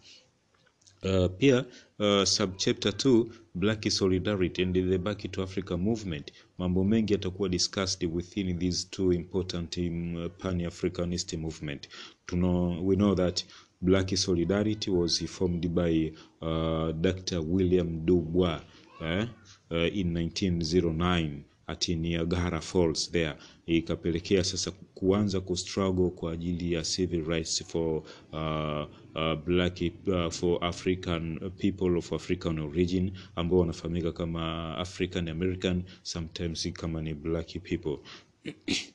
Uh, 1.04 1.28
pia 1.38 1.66
uh, 2.00 2.24
subchapter 2.24 2.92
2 2.92 3.26
black 3.56 3.92
solidarity 3.92 4.64
and 4.64 4.74
the 4.74 4.98
back 4.98 5.32
to 5.32 5.44
Africa 5.44 5.78
movement, 5.78 6.32
mambo 6.58 6.84
mengi 6.84 7.14
yatakuwa 7.14 7.50
discussed 7.50 8.04
within 8.14 8.60
these 8.60 8.88
two 8.90 9.14
important 9.14 9.78
um, 9.78 10.30
pan-Africanist 10.40 11.34
movement. 11.38 11.88
Tuno, 12.26 12.82
we 12.82 12.96
know 12.96 13.16
that 13.16 13.44
black 13.82 14.18
solidarity 14.18 14.90
was 14.92 15.20
formed 15.28 15.68
by 15.76 16.12
uh, 16.42 16.92
Dr. 16.92 17.42
William 17.42 18.06
Dubois 18.06 18.62
eh? 19.02 19.28
Uh, 19.72 19.98
in 19.98 20.14
1909 20.18 21.44
at 21.68 21.88
Niagara 21.90 22.62
Falls 22.62 23.12
there, 23.12 23.36
ikapelekea 23.68 24.44
sasa 24.44 24.72
kuanza 24.72 25.40
kustruggle 25.42 26.10
kwa 26.10 26.32
ajili 26.32 26.74
ya 26.74 26.82
civil 26.84 27.26
rights 27.26 27.64
for 27.64 28.04
uh, 28.34 28.88
uh, 29.16 29.36
black 29.46 29.82
uh, 30.08 30.30
for 30.32 30.66
African 30.66 31.40
people 31.58 31.98
of 31.98 32.14
African 32.14 32.60
origin 32.60 33.12
ambao 33.36 33.60
wanafahamika 33.60 34.12
kama 34.12 34.78
African 34.78 35.28
American, 35.30 35.84
sometimes 36.04 36.72
kama 36.74 37.02
ni 37.02 37.14
black 37.14 37.48
people. 37.64 37.98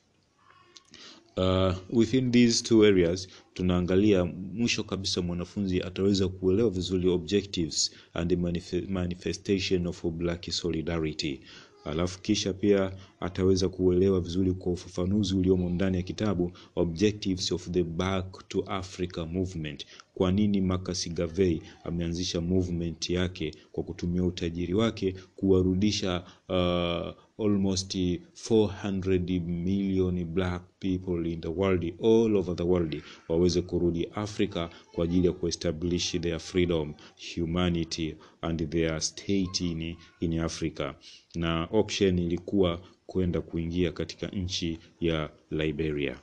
Uh, 1.41 1.73
within 1.89 2.31
these 2.31 2.61
two 2.63 2.85
areas 2.85 3.27
tunaangalia 3.53 4.25
mwisho 4.25 4.83
kabisa 4.83 5.21
mwanafunzi 5.21 5.81
ataweza 5.81 6.27
kuelewa 6.27 6.69
vizuri 6.69 7.09
objectives 7.09 7.91
and 8.13 8.37
manif 8.37 8.73
manifestation 8.89 9.87
of 9.87 10.05
black 10.05 10.51
solidarity. 10.51 11.39
Alafu 11.85 12.21
kisha 12.21 12.53
pia 12.53 12.91
ataweza 13.19 13.69
kuelewa 13.69 14.21
vizuri 14.21 14.53
kwa 14.53 14.71
ufafanuzi 14.71 15.35
uliomo 15.35 15.69
ndani 15.69 15.97
ya 15.97 16.03
kitabu 16.03 16.51
objectives 16.75 17.51
of 17.51 17.69
the 17.69 17.83
back 17.83 18.47
to 18.47 18.59
Africa 18.67 19.17
movement. 19.31 19.85
Kwa 20.13 20.31
nini 20.31 20.61
Marcus 20.61 21.09
Garvey 21.13 21.61
ameanzisha 21.83 22.41
movement 22.41 23.09
yake 23.09 23.53
kwa 23.71 23.83
kutumia 23.83 24.23
utajiri 24.23 24.73
wake 24.73 25.15
kuwarudisha 25.35 26.23
uh, 26.49 27.23
almost 27.41 27.97
400 28.33 29.39
million 29.41 30.25
black 30.25 30.61
people 30.79 31.25
in 31.33 31.41
the 31.41 31.47
world 31.47 31.83
all 32.03 32.37
over 32.37 32.55
the 32.55 32.63
world 32.63 33.01
waweze 33.29 33.61
kurudi 33.61 34.07
Afrika 34.15 34.69
kwa 34.91 35.03
ajili 35.03 35.27
ya 35.27 35.33
kuestablish 35.33 36.11
their 36.21 36.39
freedom 36.39 36.93
humanity 37.35 38.15
and 38.41 38.69
their 38.69 39.01
state 39.01 39.61
in, 39.61 39.95
in 40.19 40.39
Africa 40.39 40.93
na 41.35 41.63
option 41.71 42.19
ilikuwa 42.19 42.81
kwenda 43.05 43.41
kuingia 43.41 43.91
katika 43.91 44.27
nchi 44.27 44.79
ya 44.99 45.29
Liberia. 45.51 46.19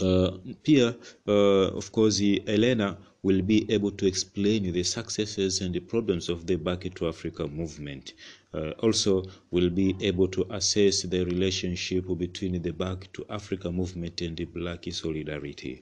Uh, 0.00 0.28
pia 0.62 0.94
uh, 1.26 1.76
of 1.76 1.90
course 1.90 2.20
Elena 2.46 2.96
will 3.24 3.42
be 3.42 3.66
able 3.74 3.90
to 3.90 4.06
explain 4.06 4.72
the 4.72 4.84
successes 4.84 5.62
and 5.62 5.74
the 5.74 5.80
problems 5.80 6.28
of 6.28 6.44
the 6.44 6.56
Back 6.56 6.94
to 6.94 7.08
Africa 7.08 7.46
movement. 7.48 8.14
Uh, 8.54 8.70
also 8.84 9.22
will 9.52 9.70
be 9.70 9.94
able 10.00 10.28
to 10.28 10.46
assess 10.50 11.08
the 11.08 11.24
relationship 11.24 12.04
between 12.16 12.62
the 12.62 12.72
Back 12.72 13.12
to 13.12 13.24
Africa 13.28 13.70
movement 13.70 14.20
and 14.22 14.36
the 14.36 14.44
Black 14.46 14.84
solidarity. 14.92 15.80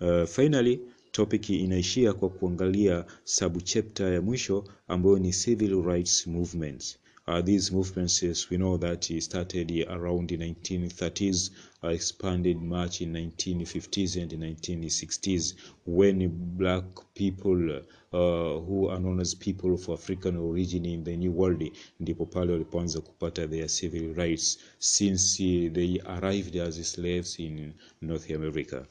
Uh, 0.00 0.24
finally 0.26 0.80
topic 1.12 1.50
inaishia 1.50 2.12
kwa 2.12 2.30
kuangalia 2.30 3.04
subchapter 3.24 4.12
ya 4.14 4.22
mwisho 4.22 4.64
ambayo 4.88 5.18
ni 5.18 5.32
civil 5.32 5.82
rights 5.82 6.26
movements. 6.26 6.98
Uh, 7.28 7.42
these 7.42 7.70
movements, 7.70 8.22
as 8.22 8.48
we 8.48 8.56
know 8.56 8.78
that 8.78 9.04
he 9.04 9.20
started 9.20 9.70
around 9.90 10.30
the 10.30 10.38
1930s, 10.38 11.50
uh, 11.84 11.88
expanded 11.88 12.56
much 12.62 13.02
in 13.02 13.12
1950s 13.12 14.16
and 14.16 14.32
1960s 14.32 15.52
when 15.84 16.26
black 16.56 16.84
people 17.14 17.70
uh, 17.70 17.80
who 18.12 18.88
are 18.88 18.98
known 18.98 19.20
as 19.20 19.34
people 19.34 19.74
of 19.74 19.86
African 19.90 20.38
origin 20.38 20.86
in 20.86 21.04
the 21.04 21.14
New 21.18 21.32
World 21.32 21.62
ndipo 22.00 22.26
pale 22.26 22.52
walipoanza 22.52 23.00
kupata 23.00 23.46
their 23.46 23.68
civil 23.68 24.14
rights 24.14 24.56
since 24.78 25.38
uh, 25.38 25.70
they 25.72 26.00
arrived 26.06 26.56
as 26.56 26.76
slaves 26.92 27.38
in 27.38 27.74
North 28.00 28.30
America. 28.30 28.86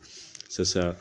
Sasa 0.48 0.96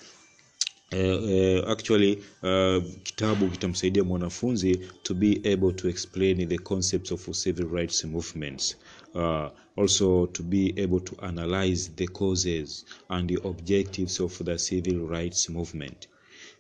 Uh, 0.93 1.69
actually 1.73 2.23
uh, 2.43 2.83
kitabu 3.03 3.49
kitamsaidia 3.51 4.05
mwanafunzi 4.05 4.81
to 5.03 5.15
be 5.15 5.41
able 5.45 5.73
to 5.73 5.89
explain 5.89 6.49
the 6.49 6.59
concepts 6.59 7.13
of 7.13 7.29
civil 7.37 7.67
rights 7.67 8.05
movements. 8.05 8.77
Uh, 9.15 9.49
also 9.77 10.27
to 10.27 10.43
be 10.43 10.75
able 10.77 11.01
to 11.01 11.17
analyze 11.25 11.91
the 11.97 12.07
causes 12.07 12.85
and 13.09 13.29
the 13.31 13.49
objectives 13.49 14.21
of 14.21 14.45
the 14.45 14.59
civil 14.59 15.09
rights 15.09 15.49
movement. 15.49 16.09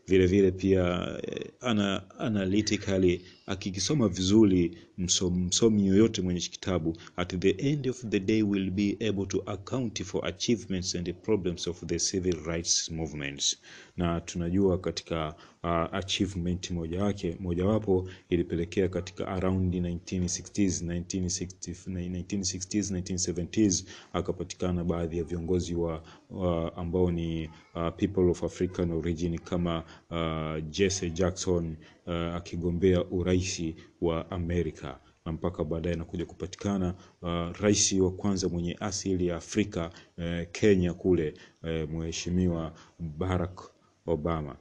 Vile 0.08 0.26
vile 0.26 0.50
pia 0.52 0.84
uh, 0.84 1.20
ana, 1.62 2.04
analytically 2.18 3.22
akikisoma 3.46 4.08
vizuri 4.08 4.78
msomi, 4.98 5.44
msomi 5.44 5.86
yoyote 5.86 6.22
mwenye 6.22 6.40
kitabu 6.40 6.96
at 7.16 7.38
the 7.38 7.50
end 7.50 7.88
of 7.88 8.04
the 8.08 8.20
day 8.20 8.42
will 8.42 8.70
be 8.70 8.96
able 9.08 9.26
to 9.26 9.42
account 9.46 10.02
for 10.04 10.26
achievements 10.26 10.94
and 10.94 11.14
problems 11.14 11.66
of 11.66 11.84
the 11.86 11.98
civil 11.98 12.36
rights 12.46 12.90
movements. 12.90 13.56
Na 13.96 14.20
tunajua 14.20 14.78
katika 14.78 15.34
uh, 15.62 15.94
achievement 15.94 16.70
moja 16.70 17.02
wake 17.04 17.36
mojawapo 17.40 18.08
ilipelekea 18.28 18.88
katika 18.88 19.28
around 19.28 19.74
1960s 19.74 20.84
1960, 20.86 21.74
1960s 21.86 23.00
1970s 23.00 23.84
akapatikana 24.12 24.84
baadhi 24.84 25.18
ya 25.18 25.24
viongozi 25.24 25.74
wa, 25.74 26.02
wa 26.30 26.76
ambao 26.76 27.10
ni 27.10 27.46
uh, 27.74 27.88
people 27.96 28.30
of 28.30 28.44
African 28.44 28.92
origin 28.92 29.38
kama 29.38 29.84
uh, 30.10 30.68
Jesse 30.70 31.10
Jackson 31.10 31.76
uh, 32.06 32.12
akigombea 32.14 33.04
uraisi 33.04 33.76
wa 34.00 34.30
Amerika 34.30 35.00
na 35.26 35.32
mpaka 35.32 35.64
baadaye 35.64 35.94
anakuja 35.94 36.26
kupatikana 36.26 36.94
uh, 37.22 37.60
rais 37.60 37.92
wa 37.92 38.12
kwanza 38.12 38.48
mwenye 38.48 38.76
asili 38.80 39.26
ya 39.26 39.36
Afrika 39.36 39.90
uh, 40.18 40.24
Kenya 40.52 40.94
kule 40.94 41.34
uh, 41.62 41.90
mheshimiwa 41.90 42.72
Barack 42.98 43.70
Obama. 44.06 44.56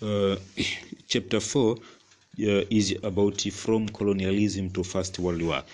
Uh, 0.00 0.34
chapter 1.06 1.40
4 1.40 1.70
uh, 1.70 1.78
is 2.70 2.94
about 3.04 3.50
from 3.50 3.88
colonialism 3.88 4.70
to 4.70 4.84
First 4.84 5.18
World 5.18 5.42
War. 5.42 5.64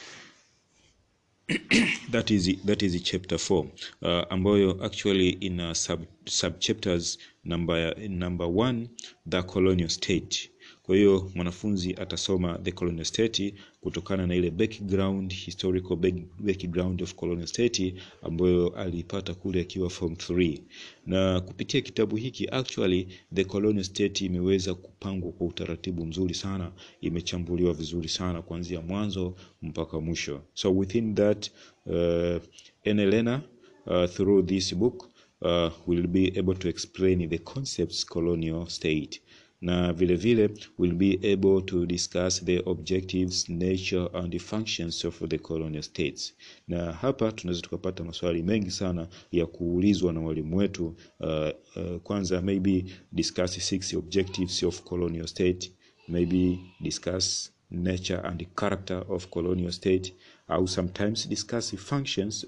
that 2.11 2.31
is 2.31 2.57
that 2.64 2.83
is 2.83 3.03
chapter 3.03 3.37
4 3.38 3.67
uh, 4.03 4.25
ambayo 4.31 4.85
actually 4.85 5.29
ina 5.29 5.75
sub, 5.75 6.01
sub 6.27 6.59
chapters 6.59 7.19
number 7.45 8.09
number 8.09 8.47
one, 8.47 8.89
the 9.29 9.43
colonial 9.43 9.89
state. 9.89 10.51
Kwa 10.83 10.97
hiyo 10.97 11.31
mwanafunzi 11.35 11.95
atasoma 11.95 12.59
the 12.63 12.73
colonial 12.73 13.05
state 13.05 13.55
kutokana 13.81 14.27
na 14.27 14.35
ile 14.35 14.51
background 14.51 15.35
historical 15.35 15.97
background 16.41 17.03
of 17.03 17.15
colonial 17.15 17.47
state 17.47 17.95
ambayo 18.23 18.69
aliipata 18.77 19.35
kule 19.35 19.61
akiwa 19.61 19.91
form 19.91 20.13
3 20.13 20.61
na 21.07 21.41
kupitia 21.41 21.81
kitabu 21.81 22.17
hiki 22.17 22.49
actually 22.49 23.09
the 23.35 23.45
colonial 23.45 23.85
state 23.85 24.21
imeweza 24.21 24.75
kupangwa 24.75 25.33
kwa 25.33 25.47
utaratibu 25.47 26.07
mzuri 26.07 26.35
sana 26.35 26.73
imechambuliwa 27.01 27.73
vizuri 27.73 28.09
sana 28.09 28.43
kuanzia 28.43 28.81
mwanzo 28.81 29.35
mpaka 29.63 30.01
mwisho. 30.01 30.43
So 30.55 30.77
within 30.77 31.15
that 31.15 31.51
uh, 31.87 32.43
Elena 32.85 33.43
uh, 33.87 34.05
through 34.05 34.47
this 34.47 34.75
book 34.75 35.09
uh, 35.45 35.71
will 35.87 36.07
be 36.07 36.33
able 36.39 36.55
to 36.55 36.69
explain 36.69 37.29
the 37.29 37.39
concepts 37.39 38.05
colonial 38.07 38.67
state. 38.69 39.21
Na 39.61 39.93
vile 39.93 40.17
vile 40.17 40.49
will 40.79 40.93
be 40.95 41.19
able 41.23 41.63
to 41.63 41.87
discuss 41.87 42.41
the 42.45 42.63
objectives 42.67 43.49
nature 43.49 44.09
and 44.15 44.33
the 44.33 44.39
functions 44.39 45.05
of 45.05 45.19
the 45.29 45.39
colonial 45.39 45.83
states. 45.83 46.35
Na 46.69 46.93
hapa 46.93 47.33
tunaweza 47.33 47.63
tukapata 47.63 48.05
maswali 48.05 48.43
mengi 48.43 48.71
sana 48.71 49.09
ya 49.33 49.47
kuulizwa 49.47 50.13
na 50.13 50.21
walimu 50.21 50.57
wetu 50.57 50.87
uh, 51.21 51.29
uh, 51.77 51.97
kwanza 52.03 52.43
maybe 52.43 52.85
discuss 53.13 53.59
six 53.69 53.95
objectives 53.95 54.63
of 54.63 54.83
colonial 54.83 55.27
state 55.27 55.73
maybe 56.09 56.59
discuss 56.81 57.51
nature 57.71 58.19
and 58.21 58.39
the 58.41 58.45
character 58.57 59.05
of 59.09 59.29
colonial 59.29 59.73
state 59.73 60.15
au 60.49 60.67
sometimes 60.69 61.29
discuss 61.29 61.75
functions 61.77 62.47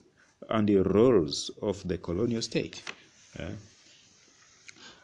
and 0.49 0.69
the 0.69 0.83
roles 0.83 1.51
of 1.63 1.83
the 1.89 1.99
colonial 1.99 2.43
state. 2.43 2.83
Yeah. 3.39 3.51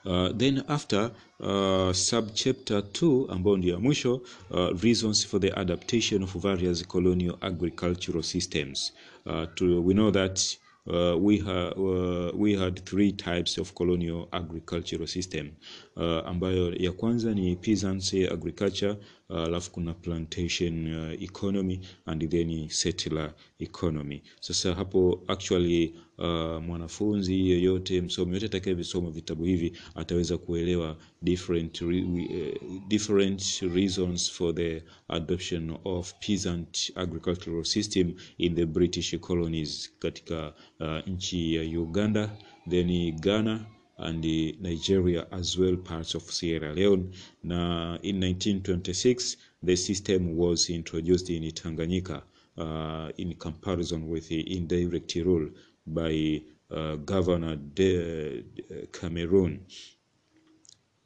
Uh, 0.05 0.33
then 0.35 0.65
after 0.69 1.11
uh, 1.41 1.93
subchapter 1.93 2.83
2 2.93 3.27
ambayo 3.31 3.57
ndio 3.57 3.75
ya 3.75 3.81
mwisho 3.81 4.23
uh, 4.51 4.83
reasons 4.83 5.27
for 5.27 5.41
the 5.41 5.53
adaptation 5.53 6.23
of 6.23 6.37
various 6.37 6.87
colonial 6.87 7.37
agricultural 7.41 8.23
systems. 8.23 8.93
Uh, 9.27 9.45
to, 9.55 9.81
we 9.83 9.95
know 9.95 10.11
that 10.11 10.41
uh, 10.87 11.17
we, 11.17 11.39
ha, 11.39 11.69
uh, 11.77 12.33
we 12.35 12.57
had 12.57 12.85
three 12.85 13.13
types 13.13 13.59
of 13.59 13.73
colonial 13.75 14.29
agricultural 14.33 15.07
system. 15.07 15.51
Uh, 15.97 16.03
ambayo 16.27 16.75
ya 16.75 16.93
kwanza 16.93 17.35
ni 17.35 17.57
peasants 17.57 18.15
agriculture 18.15 18.97
alafu 19.37 19.69
uh, 19.71 19.75
kuna 19.75 19.95
plantation 19.95 20.95
uh, 20.95 21.23
economy 21.23 21.81
and 22.07 22.29
then 22.31 22.69
settler 22.69 23.35
economy. 23.59 24.23
Sasa 24.41 24.75
hapo 24.75 25.25
actually 25.29 25.95
uh, 26.19 26.25
mwanafunzi 26.63 27.51
yeyote 27.51 28.01
msomi 28.01 28.35
yote 28.35 28.47
atakayevisoma 28.47 29.11
vitabu 29.11 29.45
hivi 29.45 29.73
ataweza 29.95 30.39
kuelewa 30.39 30.97
different, 31.23 31.81
re, 31.81 32.03
uh, 32.03 32.89
different 32.89 33.43
reasons 33.75 34.31
for 34.33 34.55
the 34.55 34.83
adoption 35.09 35.77
of 35.85 36.13
peasant 36.27 36.93
agricultural 36.95 37.65
system 37.65 38.15
in 38.39 38.55
the 38.55 38.67
british 38.67 39.19
colonies 39.21 39.93
katika 39.99 40.55
uh, 40.81 41.09
nchi 41.09 41.55
ya 41.55 41.63
uganda 41.81 42.37
then 42.71 43.13
ghana 43.21 43.67
and 43.99 44.25
Nigeria 44.61 45.27
as 45.31 45.59
well 45.59 45.77
parts 45.77 46.15
of 46.15 46.23
Sierra 46.23 46.73
Leone 46.73 47.13
na 47.43 47.99
in 48.03 48.21
1926 48.21 49.37
the 49.63 49.77
system 49.77 50.37
was 50.37 50.71
introduced 50.71 51.31
in 51.31 51.43
Tanganyika 51.53 52.23
uh, 52.59 53.11
in 53.19 53.35
comparison 53.35 54.09
with 54.09 54.29
the 54.29 54.57
indirect 54.57 55.15
rule 55.17 55.49
by 55.87 56.43
uh, 56.71 56.97
Governor 56.97 57.57
de 57.57 58.45
Cameroon. 58.93 59.61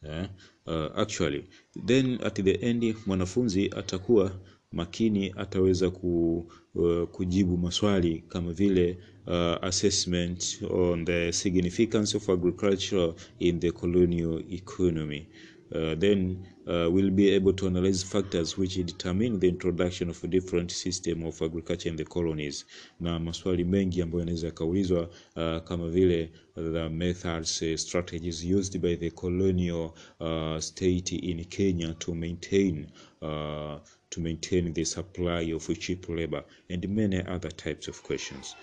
yeah. 0.03 0.27
uh, 0.67 0.89
actually 0.97 1.45
then 1.85 2.19
at 2.23 2.35
the 2.35 2.55
end 2.63 2.95
mwanafunzi 3.07 3.71
atakuwa 3.77 4.41
makini, 4.73 5.35
ataweza 5.37 5.91
ku, 5.91 6.47
uh, 6.75 7.05
kujibu 7.09 7.57
maswali 7.59 8.25
kama 8.29 8.53
vile 8.53 8.99
uh, 9.27 9.59
assessment 9.63 10.59
on 10.71 11.05
the 11.05 11.33
significance 11.33 12.15
of 12.15 12.29
agriculture 12.29 13.13
in 13.41 13.61
the 13.61 13.71
colonial 13.73 14.41
economy. 14.51 15.29
Uh, 15.75 15.97
then 15.97 16.47
uh, 16.69 16.89
we'll 16.91 17.11
be 17.11 17.31
able 17.31 17.53
to 17.53 17.67
analyze 17.67 18.03
factors 18.03 18.57
which 18.57 18.75
determine 18.75 19.41
the 19.41 19.49
introduction 19.49 20.09
of 20.09 20.23
a 20.23 20.29
different 20.29 20.71
system 20.71 21.25
of 21.25 21.43
agriculture 21.43 21.89
in 21.89 21.97
the 21.97 22.05
colonies, 22.05 22.65
na 23.01 23.19
maswali 23.19 23.65
mengi 23.65 24.03
ambayo 24.03 24.21
yanaweza 24.21 24.47
yakaulizwa 24.47 25.11
uh, 25.37 25.63
kama 25.65 25.89
vile 25.89 26.31
the 26.55 26.89
methods 26.89 27.63
uh, 27.63 27.75
strategies 27.75 28.45
used 28.45 28.79
by 28.79 28.97
the 28.97 29.11
colonial 29.11 29.95
uh, 30.21 30.59
state 30.59 31.13
in 31.13 31.45
Kenya 31.45 31.95
to 31.95 32.15
maintain 32.15 32.87
uh, 33.23 33.79
to 34.11 34.21
maintain 34.21 34.73
the 34.73 34.85
supply 34.85 35.53
of 35.53 35.79
cheap 35.79 36.09
labor 36.09 36.45
and 36.71 36.89
many 36.89 37.19
other 37.27 37.51
types 37.51 37.89
of 37.89 38.03
questions. 38.03 38.55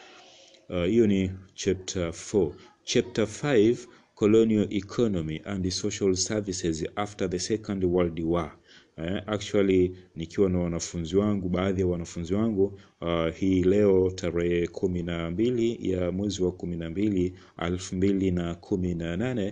Hiyo 0.74 1.04
uh, 1.04 1.10
ni 1.10 1.32
chapter 1.54 2.10
4. 2.10 2.52
Chapter 2.84 3.26
5 3.26 3.78
colonial 4.16 4.68
economy 4.72 5.42
and 5.46 5.70
social 5.72 6.16
services 6.16 6.84
after 6.96 7.30
the 7.30 7.40
second 7.40 7.84
world 7.84 8.20
war. 8.20 8.52
Uh, 8.98 9.20
actually 9.28 9.96
nikiwa 10.16 10.50
na 10.50 10.60
wanafunzi 10.60 11.16
wangu, 11.16 11.50
baadhi 11.50 11.82
ya 11.82 11.88
wanafunzi 11.88 12.34
wangu 12.34 12.80
uh, 13.02 13.30
hii 13.36 13.64
leo 13.64 14.12
tarehe 14.12 14.68
kumi 14.68 15.04
na 15.04 15.32
mbili 15.32 15.92
ya 15.92 16.12
mwezi 16.12 16.44
wa 16.44 16.52
kumi 16.52 16.78
na 16.78 16.90
mbili 16.90 17.34
elfu 17.58 17.96
mbili 17.96 18.32
na 18.32 18.56
kumi 18.56 18.96
na 18.96 19.18
nane 19.18 19.52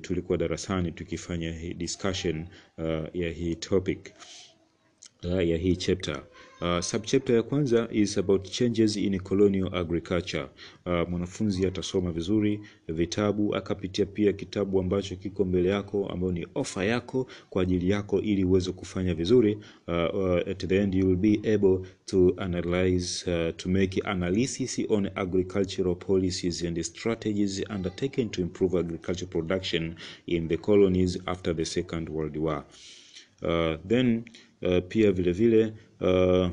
tulikuwa 0.00 0.38
darasani 0.38 0.92
tukifanya 0.92 1.52
hii 1.52 1.74
discussion 1.74 2.46
uh, 2.78 3.16
ya 3.16 3.30
hii 3.30 3.54
topic 3.54 4.12
uh, 5.24 5.48
ya 5.48 5.56
hii 5.56 5.76
chapter. 5.76 6.22
Uh, 6.60 6.80
subchapter 6.80 7.36
ya 7.36 7.42
kwanza 7.42 7.88
is 7.92 8.18
about 8.18 8.50
changes 8.50 8.96
in 8.96 9.20
colonial 9.20 9.74
agriculture. 9.74 10.46
Uh, 10.86 11.08
mwanafunzi 11.08 11.66
atasoma 11.66 12.12
vizuri 12.12 12.60
vitabu, 12.88 13.54
akapitia 13.56 14.06
pia 14.06 14.32
kitabu 14.32 14.80
ambacho 14.80 15.16
kiko 15.16 15.44
mbele 15.44 15.68
yako 15.68 16.06
ambayo 16.08 16.32
ni 16.32 16.46
ofa 16.54 16.84
yako 16.84 17.26
kwa 17.50 17.62
ajili 17.62 17.90
yako 17.90 18.20
ili 18.20 18.44
uweze 18.44 18.72
kufanya 18.72 19.14
vizuri. 19.14 19.54
Uh, 19.88 20.14
uh, 20.14 20.36
at 20.36 20.66
the 20.66 20.76
end 20.76 20.94
you 20.94 21.06
will 21.06 21.16
be 21.16 21.54
able 21.54 21.78
to 22.06 22.34
analyze 22.36 23.30
uh, 23.30 23.56
to 23.56 23.68
make 23.68 24.00
analysis 24.04 24.80
on 24.88 25.10
agricultural 25.14 25.96
policies 25.96 26.62
and 26.64 26.82
strategies 26.82 27.62
undertaken 27.70 28.28
to 28.30 28.40
improve 28.42 28.78
agricultural 28.78 29.30
production 29.30 29.94
in 30.26 30.48
the 30.48 30.56
colonies 30.56 31.18
after 31.26 31.56
the 31.56 31.64
Second 31.64 32.08
World 32.08 32.36
War. 32.36 32.64
Uh, 33.42 33.76
then 33.88 34.24
uh, 34.62 34.78
pia 34.88 35.12
vile 35.12 35.32
vile 35.32 35.72
uh, 36.00 36.50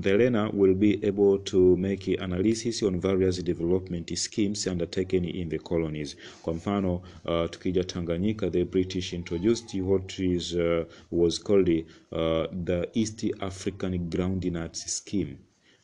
the 0.00 0.16
learner 0.16 0.50
will 0.52 0.74
be 0.74 0.98
able 1.02 1.38
to 1.38 1.76
make 1.76 2.16
analysis 2.20 2.82
on 2.82 3.00
various 3.00 3.42
development 3.44 4.16
schemes 4.16 4.66
undertaken 4.66 5.24
in 5.24 5.48
the 5.48 5.58
colonies. 5.58 6.16
Kwa 6.42 6.54
mfano 6.54 6.94
uh, 6.94 7.50
tukija 7.50 7.84
Tanganyika, 7.84 8.50
the 8.50 8.64
British 8.64 9.12
introduced 9.12 9.74
what 9.74 10.18
is 10.18 10.54
uh, 10.54 10.84
was 11.10 11.42
called 11.42 11.68
uh, 11.68 12.46
the 12.64 12.88
East 12.94 13.24
African 13.40 13.98
Groundnut 14.10 14.74
Scheme 14.76 15.36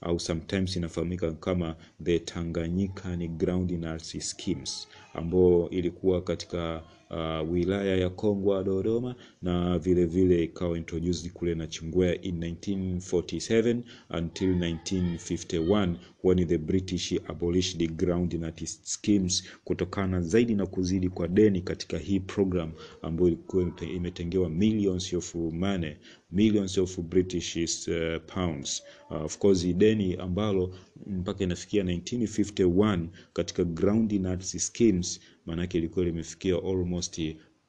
au 0.02 0.18
sometimes 0.20 0.76
inafahamika 0.76 1.32
kama 1.32 1.76
the 2.04 2.18
Tanganyikan 2.18 3.28
Groundnut 3.28 4.20
Schemes 4.20 4.88
ambao 5.14 5.70
ilikuwa 5.70 6.22
katika 6.22 6.82
uh, 7.10 7.52
wilaya 7.52 7.96
ya 7.96 8.10
Kongwa 8.10 8.64
Dodoma, 8.64 9.14
na 9.42 9.78
vile 9.78 10.04
vile 10.06 10.44
ikawa 10.44 10.78
introduced 10.78 11.32
kule 11.32 11.54
na 11.54 11.66
Chingwea 11.66 12.20
in 12.22 12.38
1947 12.40 13.82
until 14.18 14.50
1951 14.54 15.94
when 16.24 16.46
the 16.46 16.58
British 16.58 17.12
abolished 17.28 17.90
groundnut 17.96 18.64
schemes, 18.66 19.44
kutokana 19.64 20.20
zaidi 20.20 20.54
na 20.54 20.66
kuzidi 20.66 21.08
kwa 21.08 21.28
deni 21.28 21.60
katika 21.60 21.98
hii 21.98 22.20
program 22.20 22.72
ambayo 23.02 23.28
ilikuwa 23.28 23.72
imetengewa 23.94 24.48
millions 24.50 25.12
of 25.14 25.34
money 25.34 25.96
millions 26.32 26.78
of 26.78 26.98
British 26.98 27.56
uh, 27.88 28.20
pounds. 28.26 28.82
Uh, 29.10 29.22
of 29.24 29.38
course 29.38 29.66
deni 29.66 30.14
ambalo 30.16 30.74
mpaka 31.06 31.44
inafikia 31.44 31.82
1951 31.84 33.06
katika 33.32 33.64
groundnut 33.64 34.42
schemes 34.42 35.20
maanake 35.50 35.78
ilikuwa 35.78 36.04
limefikia 36.04 36.54
almost 36.54 37.20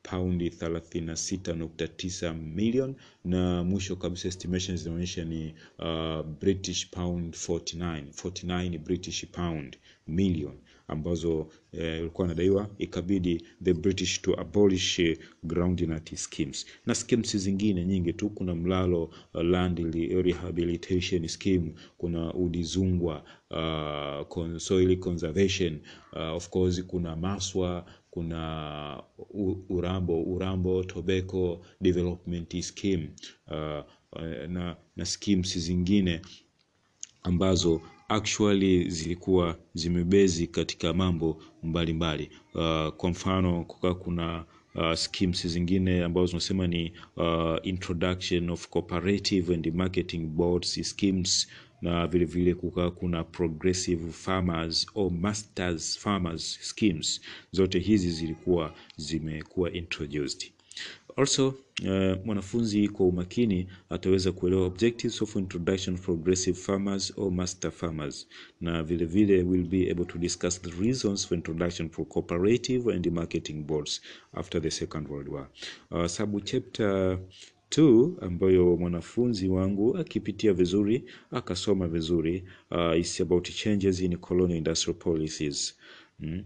paundi 0.04 0.50
36.9 0.50 2.34
million 2.34 2.96
na 3.26 3.64
mwisho 3.64 3.96
kabisa 3.96 4.28
estimations 4.28 4.84
zinaonyesha 4.84 5.26
ni 5.26 5.54
uh, 5.80 6.22
British 6.40 6.90
pound 6.90 7.34
49 7.34 8.04
49 8.24 8.78
British 8.78 9.26
pound 9.26 9.78
million 10.08 10.54
ambazo 10.88 11.48
ilikuwa 11.74 12.28
eh, 12.28 12.32
inadaiwa 12.32 12.70
ikabidi 12.78 13.44
the 13.64 13.74
British 13.74 14.22
to 14.22 14.40
abolish 14.40 15.00
uh, 15.00 15.06
groundnut 15.44 16.16
schemes 16.16 16.66
na 16.86 16.96
schemes 16.96 17.38
zingine 17.38 17.86
nyingi 17.86 18.14
tu. 18.14 18.30
Kuna 18.30 18.56
mlalo 18.56 19.04
uh, 19.34 19.42
land 19.42 19.80
rehabilitation 20.24 21.28
scheme, 21.28 21.74
kuna 21.98 22.34
udizungwa 22.34 23.24
uh, 23.52 24.58
soil 24.58 24.98
conservation 25.00 25.80
uh, 26.14 26.36
of 26.36 26.50
course 26.50 26.84
kuna 26.84 27.16
maswa 27.16 27.86
kuna 28.12 29.04
Urambo 29.70 30.24
Urambo 30.24 30.84
Tobacco 30.84 31.62
Development 31.82 32.62
Scheme 32.62 33.10
uh, 33.48 33.84
na, 34.48 34.76
na 34.96 35.06
schemes 35.06 35.58
zingine 35.58 36.22
ambazo 37.24 37.82
actually 38.12 38.90
zilikuwa 38.90 39.58
zimebezi 39.74 40.48
katika 40.48 40.94
mambo 40.94 41.44
mbalimbali 41.64 42.30
mbali. 42.54 42.88
Uh, 42.88 42.94
kwa 42.94 43.10
mfano 43.10 43.64
kuka 43.64 43.94
kuna 43.94 44.46
uh, 44.76 44.94
schemes 44.94 45.48
zingine 45.48 46.04
ambazo 46.04 46.28
tunasema 46.28 46.68
ni 46.68 46.92
uh, 47.18 47.56
introduction 47.64 48.50
of 48.50 48.68
cooperative 48.70 49.54
and 49.54 49.74
marketing 49.76 50.20
boards 50.28 50.82
schemes 50.90 51.48
na 51.82 52.08
vile 52.08 52.26
vile 52.26 52.54
kuka 52.56 52.92
kuna 52.92 53.24
progressive 53.24 54.12
farmers 54.12 54.88
or 54.96 55.12
masters 55.12 56.00
farmers 56.00 56.58
schemes. 56.62 57.22
Zote 57.52 57.80
hizi 57.80 58.12
zilikuwa 58.12 58.74
zimekuwa 58.98 59.72
introduced. 59.72 60.52
Also 61.16 61.48
uh, 61.48 62.26
mwanafunzi 62.26 62.88
kwa 62.88 63.06
umakini 63.08 63.68
ataweza 63.90 64.32
kuelewa 64.32 64.66
objectives 64.66 65.22
of 65.22 65.36
introduction 65.36 65.98
for 65.98 66.16
progressive 66.16 66.58
farmers 66.60 67.14
or 67.18 67.32
master 67.32 67.72
farmers, 67.72 68.28
na 68.62 68.84
vile 68.84 69.06
vile 69.06 69.44
will 69.44 69.64
be 69.68 69.92
able 69.92 70.06
to 70.06 70.18
discuss 70.18 70.62
the 70.62 70.72
reasons 70.82 71.28
for 71.28 71.38
introduction 71.38 71.90
for 71.90 72.06
cooperative 72.08 72.94
and 72.94 73.08
marketing 73.12 73.64
boards 73.66 74.02
after 74.34 74.62
the 74.62 74.72
Second 74.72 75.08
World 75.08 75.28
War. 75.30 75.48
Uh, 75.92 76.06
sub 76.08 76.44
chapter 76.44 77.20
2 77.70 78.12
ambayo 78.22 78.78
mwanafunzi 78.78 79.48
wangu 79.48 79.98
akipitia 79.98 80.54
vizuri 80.54 81.04
akasoma 81.32 81.88
vizuri 81.88 82.44
uh, 82.72 83.00
is 83.00 83.22
about 83.22 83.50
changes 83.50 84.02
in 84.02 84.18
colonial 84.18 84.58
industrial 84.58 85.00
policies 85.00 85.76
mm. 86.20 86.44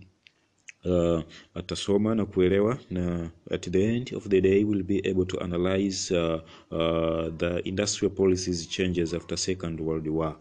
Uh, 0.86 1.22
atasoma 1.56 2.16
na 2.16 2.26
kuelewa 2.26 2.80
na 2.92 3.30
at 3.52 3.70
the 3.72 3.84
end 3.96 4.14
of 4.16 4.28
the 4.30 4.42
day 4.42 4.64
will 4.64 4.84
be 4.84 5.00
able 5.10 5.26
to 5.26 5.40
analyze 5.44 6.12
uh, 6.12 6.40
uh, 6.72 7.30
the 7.38 7.62
industrial 7.66 8.14
policies 8.14 8.68
changes 8.68 9.14
after 9.14 9.38
Second 9.38 9.80
World 9.80 10.08
War. 10.08 10.36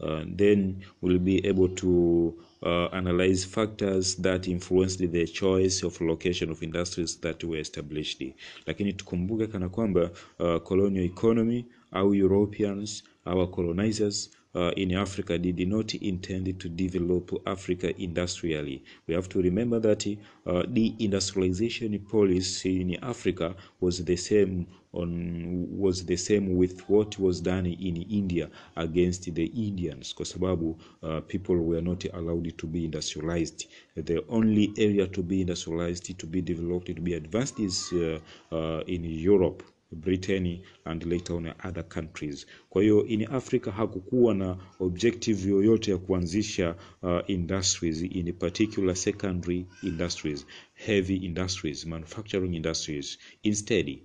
Uh, 0.00 0.24
then 0.36 0.82
we'll 1.02 1.18
be 1.18 1.46
able 1.46 1.68
to 1.68 2.34
uh, 2.62 2.86
analyze 2.92 3.44
factors 3.44 4.14
that 4.16 4.48
influenced 4.48 4.98
the 4.98 5.26
choice 5.26 5.82
of 5.82 6.00
location 6.00 6.50
of 6.50 6.62
industries 6.62 7.16
that 7.16 7.44
were 7.44 7.58
established. 7.60 8.22
Lakini 8.66 8.92
tukumbuke 8.92 9.46
kana 9.46 9.68
kwamba 9.68 10.10
uh, 10.38 10.58
colonial 10.62 11.04
economy 11.04 11.66
au 11.92 12.14
Europeans 12.14 13.02
our 13.26 13.46
colonizers 13.50 14.30
uh, 14.54 14.70
in 14.76 14.94
Africa 14.94 15.38
did 15.38 15.66
not 15.68 15.94
intend 15.94 16.58
to 16.58 16.68
develop 16.68 17.30
Africa 17.46 17.94
industrially. 18.02 18.82
We 19.06 19.14
have 19.14 19.28
to 19.30 19.42
remember 19.42 19.78
that 19.80 20.06
uh, 20.46 20.62
the 20.68 20.94
industrialization 20.98 21.98
policy 22.00 22.80
in 22.80 23.04
Africa 23.04 23.54
was 23.80 24.04
the 24.04 24.16
same 24.16 24.66
on 24.92 25.66
was 25.78 26.04
the 26.04 26.16
same 26.16 26.56
with 26.56 26.80
what 26.88 27.16
was 27.18 27.40
done 27.40 27.64
in 27.66 27.96
India 28.10 28.50
against 28.76 29.32
the 29.34 29.44
Indians 29.44 30.14
kwa 30.14 30.26
sababu 30.26 30.76
uh, 31.02 31.20
people 31.28 31.54
were 31.56 31.80
not 31.82 32.04
allowed 32.12 32.56
to 32.56 32.66
be 32.66 32.84
industrialized. 32.84 33.68
The 33.94 34.24
only 34.28 34.72
area 34.76 35.06
to 35.06 35.22
be 35.22 35.40
industrialized, 35.40 36.18
to 36.18 36.26
be 36.26 36.42
developed, 36.42 36.86
to 36.86 37.00
be 37.00 37.14
advanced 37.14 37.60
is 37.60 37.92
uh, 37.92 38.18
uh, 38.50 38.82
in 38.86 39.04
Europe 39.04 39.62
Britain 39.92 40.60
and 40.84 41.04
later 41.04 41.36
on 41.36 41.52
other 41.64 41.88
countries. 41.88 42.46
Kwa 42.68 42.82
hiyo 42.82 43.06
in 43.06 43.26
Africa 43.32 43.70
hakukuwa 43.70 44.34
na 44.34 44.56
objective 44.80 45.48
yoyote 45.50 45.90
ya 45.90 45.98
kuanzisha 45.98 46.76
uh, 47.02 47.18
industries 47.26 48.02
in 48.02 48.32
particular 48.32 48.96
secondary 48.96 49.66
industries, 49.82 50.46
heavy 50.74 51.16
industries, 51.16 51.86
manufacturing 51.86 52.54
industries. 52.54 53.18
Instead, 53.42 53.98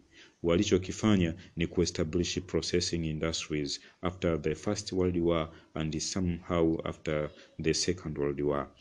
walichokifanya 0.44 1.36
ni 1.56 1.68
kuestablish 1.68 2.40
processing 2.42 3.06
industries 3.06 3.82
after 4.02 4.42
the 4.42 4.56
first 4.56 4.92
world 4.92 5.18
war 5.18 5.52
and 5.74 6.00
somehow 6.00 6.78
after 6.84 7.30
the 7.62 7.74
second 7.74 8.18
world 8.18 8.42
war 8.42 8.72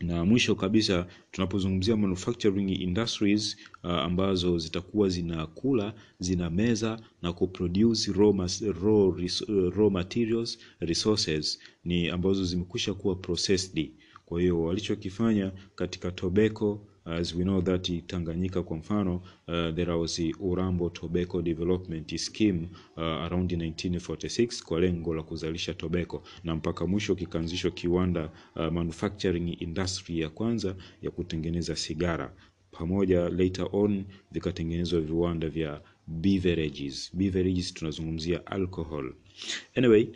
na 0.00 0.24
mwisho 0.24 0.54
kabisa 0.54 1.06
tunapozungumzia 1.30 1.96
manufacturing 1.96 2.70
industries 2.82 3.56
uh, 3.84 3.90
ambazo 3.90 4.58
zitakuwa 4.58 5.08
zinakula 5.08 5.94
zina 6.18 6.50
meza 6.50 7.00
na 7.22 7.32
kuproduce 7.32 8.12
raw, 8.12 8.32
mas, 8.32 8.62
raw, 8.82 9.08
uh, 9.08 9.74
raw 9.76 9.90
materials 9.90 10.58
resources 10.80 11.58
ni 11.84 12.08
ambazo 12.08 12.44
zimekwisha 12.44 12.94
kuwa 12.94 13.14
processed. 13.16 13.90
Kwa 14.26 14.40
hiyo 14.40 14.62
walichokifanya 14.62 15.52
katika 15.74 16.10
tobacco 16.10 16.86
as 17.04 17.34
we 17.34 17.42
know 17.44 17.62
that 17.62 17.90
Tanganyika 18.06 18.62
kwa 18.62 18.76
mfano 18.76 19.16
uh, 19.48 19.74
there 19.74 19.92
was 19.92 20.16
the 20.16 20.32
Urambo 20.40 20.90
Tobacco 20.90 21.42
Development 21.42 22.16
Scheme 22.18 22.68
uh, 22.96 23.02
around 23.02 23.52
1946 23.52 24.62
kwa 24.64 24.80
lengo 24.80 25.14
la 25.14 25.22
kuzalisha 25.22 25.74
tobacco. 25.74 26.22
Na 26.44 26.56
mpaka 26.56 26.86
mwisho 26.86 27.14
kikaanzishwa 27.14 27.70
kiwanda 27.70 28.30
uh, 28.56 28.66
manufacturing 28.68 29.56
industry 29.62 30.20
ya 30.20 30.28
kwanza 30.30 30.76
ya 31.02 31.10
kutengeneza 31.10 31.76
sigara. 31.76 32.32
Pamoja 32.70 33.28
later 33.28 33.68
on 33.72 34.04
vikatengenezwa 34.32 35.00
viwanda 35.00 35.48
vya 35.48 35.80
beverages. 36.06 37.10
Beverages 37.16 37.74
tunazungumzia 37.74 38.46
alcohol. 38.46 39.14
Anyway 39.74 40.08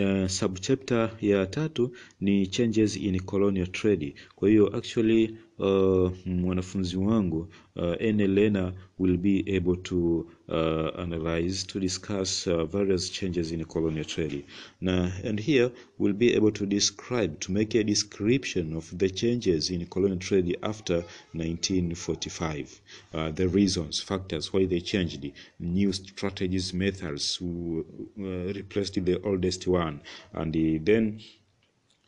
Uh, 0.00 0.26
subchapter 0.26 1.10
ya 1.20 1.46
tatu 1.46 1.92
ni 2.20 2.46
changes 2.46 2.96
in 2.96 3.20
colonial 3.20 3.66
trade. 3.66 4.14
Kwa 4.34 4.48
hiyo 4.48 4.76
actually 4.76 5.36
uh, 5.62 6.12
mwanafunzi 6.26 6.96
wangu 6.96 7.48
uh, 7.76 7.92
any 8.00 8.26
learner 8.26 8.72
will 8.98 9.16
be 9.16 9.44
able 9.56 9.76
to 9.76 10.26
uh, 10.48 11.00
analyze 11.00 11.66
to 11.66 11.80
discuss 11.80 12.46
uh, 12.46 12.64
various 12.64 13.10
changes 13.10 13.52
in 13.52 13.64
colonial 13.64 14.04
trade. 14.04 14.44
na 14.80 15.10
and 15.24 15.40
here 15.40 15.70
we'll 15.98 16.12
be 16.14 16.34
able 16.34 16.50
to 16.50 16.66
describe 16.66 17.38
to 17.40 17.52
make 17.52 17.74
a 17.78 17.84
description 17.84 18.76
of 18.76 18.98
the 18.98 19.08
changes 19.10 19.70
in 19.70 19.86
colonial 19.86 20.18
trade 20.18 20.58
after 20.62 20.96
1945, 21.32 22.80
uh, 23.14 23.30
the 23.30 23.48
reasons, 23.48 24.00
factors 24.00 24.52
why 24.52 24.66
they 24.66 24.80
changed, 24.80 25.32
new 25.60 25.92
strategies, 25.92 26.74
methods 26.74 27.36
who 27.36 27.84
uh, 28.18 28.52
replaced 28.52 29.04
the 29.04 29.20
oldest 29.22 29.66
one, 29.66 30.00
and 30.34 30.52
then 30.84 31.20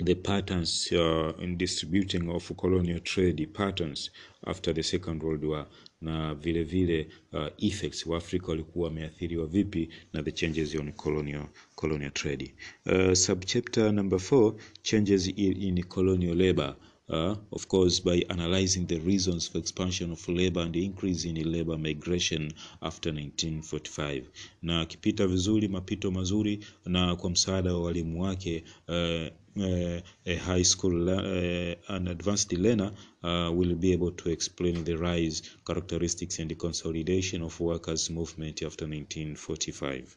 the 0.00 0.14
patterns 0.14 0.88
uh, 0.92 1.33
in 1.38 1.57
distributing 1.57 2.28
of 2.28 2.50
colonial 2.57 2.98
trade 3.00 3.48
patterns 3.54 4.11
after 4.46 4.72
the 4.72 4.83
second 4.83 5.22
world 5.22 5.44
war. 5.44 5.66
Na 6.00 6.35
vile 6.35 6.64
vile 6.64 7.07
uh, 7.33 7.48
effects 7.59 8.07
waafrika 8.07 8.46
walikuwa 8.46 8.88
wameathiriwa 8.88 9.46
vipi 9.46 9.88
na 10.12 10.22
the 10.22 10.33
changes 10.33 10.74
on 10.74 10.92
colonial, 10.92 11.46
colonial 11.74 12.11
trade. 12.11 12.54
Uh, 12.87 13.12
subchapter 13.12 13.92
number 13.92 14.18
4 14.18 14.54
changes 14.83 15.28
in, 15.28 15.83
colonial 15.85 16.37
labor. 16.37 16.76
Uh, 17.09 17.37
of 17.52 17.66
course, 17.66 18.00
by 18.02 18.24
analyzing 18.30 18.87
the 18.87 18.98
reasons 18.98 19.46
for 19.50 19.59
expansion 19.61 20.11
of 20.12 20.28
labor 20.28 20.62
and 20.62 20.74
increase 20.76 21.24
in 21.28 21.52
labor 21.52 21.76
migration 21.78 22.50
after 22.83 23.12
1945. 23.12 24.22
Na 24.62 24.80
akipita 24.80 25.26
vizuri, 25.26 25.68
mapito 25.68 26.11
mazuri, 26.11 26.64
na 26.85 27.16
kwa 27.16 27.30
msaada 27.30 27.74
wa 27.74 27.83
walimu 27.83 28.22
wake 28.22 28.64
uh, 28.88 29.26
a 29.56 30.36
high 30.36 30.62
school 30.62 31.08
uh, 31.10 31.74
an 31.88 32.08
advanced 32.08 32.52
learner 32.52 32.90
uh, 33.22 33.50
will 33.52 33.74
be 33.74 33.92
able 33.92 34.12
to 34.12 34.30
explain 34.30 34.84
the 34.84 34.96
rise, 34.96 35.42
characteristics, 35.66 36.38
and 36.38 36.58
consolidation 36.58 37.42
of 37.42 37.58
workers' 37.60 38.10
movement 38.10 38.62
after 38.62 38.86
1945. 38.86 40.16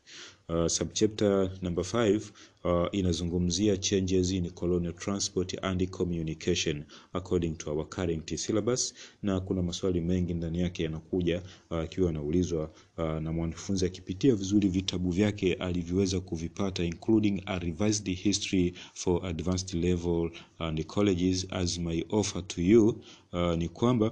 Uh, 0.50 0.66
subchapter 0.70 1.50
number 1.62 1.84
5 1.84 2.32
uh, 2.64 2.88
inazungumzia 2.92 3.78
changes 3.78 4.32
in 4.32 4.50
colonial 4.52 4.94
transport 4.94 5.56
and 5.62 5.90
communication 5.90 6.86
according 7.14 7.58
to 7.58 7.70
our 7.72 7.86
current 7.90 8.36
syllabus, 8.38 8.94
na 9.24 9.40
kuna 9.40 9.62
maswali 9.62 10.02
mengi 10.02 10.34
ndani 10.34 10.60
yake 10.60 10.84
yanakuja 10.84 11.42
akiwa 11.70 12.06
uh, 12.06 12.10
anaulizwa 12.10 12.72
uh, 12.98 13.06
na 13.06 13.32
mwanafunzi 13.32 13.86
akipitia 13.86 14.36
vizuri 14.36 14.70
vitabu 14.70 15.12
vyake 15.12 15.54
alivyoweza 15.54 16.20
kuvipata 16.20 16.84
including 16.84 17.42
a 17.46 17.60
revised 17.60 18.16
history 18.16 18.74
for 18.94 19.26
advanced 19.26 19.74
level 19.84 20.32
and 20.60 20.86
colleges 20.86 21.48
as 21.50 21.78
my 21.80 22.06
offer 22.10 22.48
to 22.48 22.62
you 22.62 23.02
uh, 23.34 23.56
ni 23.56 23.70
kwamba 23.70 24.12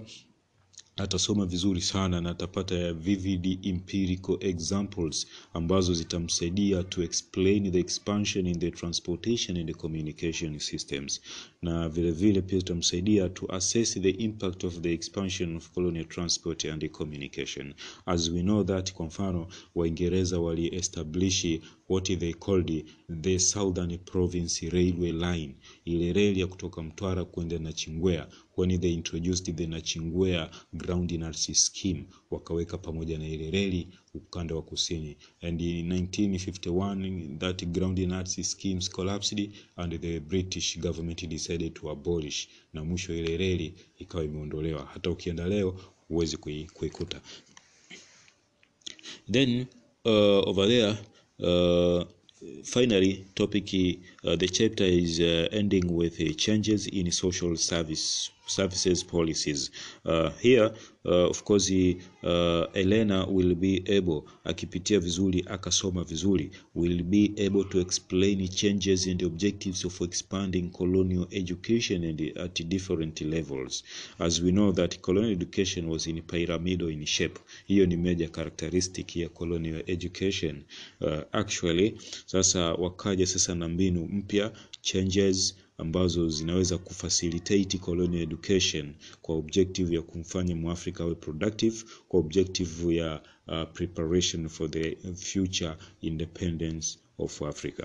atasoma 0.97 1.45
vizuri 1.45 1.81
sana 1.81 2.21
na 2.21 2.29
atapata 2.29 2.93
vivid 2.93 3.65
empirical 3.65 4.37
examples 4.39 5.27
ambazo 5.53 5.93
zitamsaidia 5.93 6.83
to 6.83 7.03
explain 7.03 7.71
the 7.71 7.79
expansion 7.79 8.47
in 8.47 8.59
the 8.59 8.71
transportation 8.71 9.57
and 9.57 9.67
the 9.67 9.73
communication 9.73 10.59
systems. 10.59 11.21
Na 11.61 11.89
vile 11.89 12.11
vile 12.11 12.41
pia 12.41 12.59
zitamsaidia 12.59 13.29
to 13.29 13.45
assess 13.55 13.93
the 14.01 14.09
impact 14.09 14.63
of 14.63 14.79
the 14.81 14.93
expansion 14.93 15.55
of 15.55 15.69
colonial 15.71 16.05
transport 16.05 16.65
and 16.65 16.81
the 16.81 16.89
communication. 16.89 17.73
As 18.05 18.29
we 18.29 18.41
know 18.41 18.63
that 18.63 18.93
kwa 18.93 19.05
mfano 19.05 19.47
waingereza 19.75 20.39
waliestablishi 20.39 21.61
what 21.89 22.05
they 22.19 22.33
called 22.33 22.83
the 23.21 23.39
southern 23.39 23.97
province 23.97 24.69
railway 24.69 25.11
line 25.11 25.55
ile 25.85 26.13
reli 26.13 26.39
ya 26.39 26.47
kutoka 26.47 26.83
mtwara 26.83 27.25
kwenda 27.25 27.59
nachingwea 27.59 28.27
when 28.57 28.79
they 28.79 28.93
introduced 28.93 29.55
the 29.55 29.67
nachingwea 29.67 30.51
ground 30.73 31.11
inertia 31.11 31.55
scheme 31.55 32.05
wakaweka 32.31 32.77
pamoja 32.77 33.17
na 33.17 33.27
ile 33.27 33.51
reli 33.51 33.87
ukanda 34.13 34.55
wa 34.55 34.61
kusini. 34.61 35.17
And 35.41 35.61
in 35.61 35.89
1951 35.91 37.37
that 37.37 37.65
ground 37.65 37.99
inertia 37.99 38.43
schemes 38.43 38.89
collapsed 38.89 39.49
and 39.75 40.01
the 40.01 40.19
british 40.19 40.79
government 40.79 41.27
decided 41.27 41.73
to 41.73 41.89
abolish 41.89 42.47
na 42.73 42.83
mwisho 42.83 43.15
ile 43.15 43.37
reli 43.37 43.73
ikawa 43.99 44.23
imeondolewa. 44.23 44.85
Hata 44.93 45.09
ukienda 45.09 45.47
leo 45.47 45.79
huwezi 46.07 46.37
kuikuta. 46.73 47.21
Then 49.31 49.65
uh, 50.05 50.47
over 50.47 50.67
there 50.67 50.95
finally 52.63 53.25
topic 53.35 53.73
uh, 54.25 54.35
the 54.35 54.47
chapter 54.47 54.83
is 54.83 55.19
uh, 55.19 55.47
ending 55.51 55.93
with 55.93 56.19
uh, 56.19 56.33
changes 56.33 56.87
in 56.87 57.11
social 57.11 57.55
service 57.55 58.31
services 58.47 59.03
policies. 59.03 59.71
Uh, 60.05 60.29
here 60.39 60.71
uh, 61.05 61.29
of 61.29 61.43
course 61.45 61.71
Elena 62.23 63.25
will 63.27 63.55
be 63.55 63.83
able 63.87 64.25
akipitia 64.45 64.99
vizuri 64.99 65.43
akasoma 65.47 66.03
vizuri 66.03 66.51
will 66.75 67.03
be 67.03 67.33
able 67.37 67.63
to 67.63 67.79
explain 67.79 68.47
changes 68.47 69.05
the 69.05 69.25
objectives 69.25 69.83
of 69.85 69.99
expanding 70.01 70.71
colonial 70.71 71.27
education 71.31 72.03
and 72.03 72.21
at 72.37 72.53
different 72.69 73.19
levels. 73.21 73.83
As 74.19 74.41
we 74.41 74.51
know 74.51 74.71
that 74.73 75.01
colonial 75.01 75.31
education 75.31 75.87
was 75.89 76.07
in 76.07 76.21
pyramidal 76.21 76.89
in 76.89 77.05
shape. 77.05 77.39
Hiyo 77.67 77.85
ni 77.85 77.97
major 77.97 78.27
characteristic 78.31 79.15
ya 79.15 79.29
colonial 79.29 79.81
education. 79.87 80.63
Actually 81.31 81.97
sasa 82.25 82.73
wakaja 82.73 83.25
sasa 83.25 83.55
na 83.55 83.67
mbinu 83.67 84.14
mpya 84.15 84.51
changes 84.81 85.55
ambazo 85.77 86.29
zinaweza 86.29 86.77
kufacilitate 86.77 87.77
colonial 87.77 88.23
education 88.23 88.93
kwa 89.21 89.35
objective 89.35 89.95
ya 89.95 90.01
kumfanya 90.01 90.55
mwafrika 90.55 91.03
awe 91.03 91.15
productive 91.15 91.83
kwa 92.07 92.19
objective 92.19 92.95
ya 92.95 93.21
uh, 93.47 93.63
preparation 93.73 94.49
for 94.49 94.71
the 94.71 94.97
future 95.15 95.75
independence 96.01 96.97
of 97.17 97.41
Africa. 97.41 97.83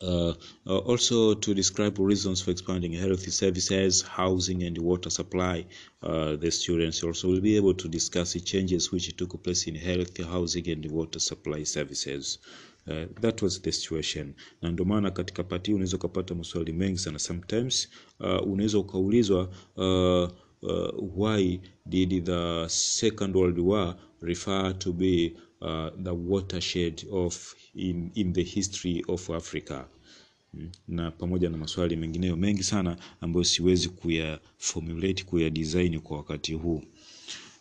Uh, 0.00 0.32
uh, 0.66 0.90
also 0.90 1.34
to 1.34 1.54
describe 1.54 1.98
reasons 1.98 2.40
for 2.40 2.52
expanding 2.52 2.92
health 2.92 3.28
services, 3.30 4.00
housing 4.02 4.62
and 4.62 4.78
water 4.78 5.10
supply, 5.10 5.66
uh, 6.02 6.36
the 6.36 6.50
students 6.52 7.02
also 7.02 7.28
will 7.28 7.40
be 7.40 7.56
able 7.56 7.74
to 7.74 7.88
discuss 7.88 8.32
the 8.34 8.40
changes 8.40 8.92
which 8.92 9.16
took 9.16 9.42
place 9.42 9.66
in 9.66 9.74
health, 9.74 10.16
housing 10.24 10.68
and 10.68 10.86
water 10.90 11.18
supply 11.18 11.64
services. 11.64 12.38
Uh, 12.88 13.20
that 13.20 13.42
was 13.42 13.62
the 13.62 13.72
situation. 13.72 14.34
Na 14.62 14.70
ndio 14.70 14.84
maana 14.84 15.10
katika 15.10 15.44
pati 15.44 15.72
unaweza 15.72 15.96
ukapata 15.96 16.34
maswali 16.34 16.72
mengi 16.72 16.98
sana. 16.98 17.18
Sometimes 17.18 17.88
uh, 18.20 18.46
unaweza 18.52 18.78
ukaulizwa 18.78 19.48
uh, 19.76 20.28
uh, 20.62 21.18
why 21.18 21.60
did 21.86 22.24
the 22.24 22.68
second 22.68 23.36
world 23.36 23.58
war 23.58 23.96
refer 24.20 24.78
to 24.78 24.92
be 24.92 25.32
uh, 25.60 25.88
the 26.02 26.10
watershed 26.10 27.06
of 27.10 27.54
in, 27.74 28.10
in 28.14 28.32
the 28.32 28.42
history 28.42 29.04
of 29.08 29.30
africa? 29.30 29.84
Na 30.88 31.10
pamoja 31.10 31.50
na 31.50 31.56
maswali 31.56 31.96
mengineyo 31.96 32.36
mengi 32.36 32.62
sana 32.62 32.96
ambayo 33.20 33.44
siwezi 33.44 33.88
kuya 33.88 34.40
formulate 34.58 35.24
kuya 35.24 35.50
design 35.50 36.00
kwa 36.00 36.16
wakati 36.16 36.52
huu. 36.54 36.82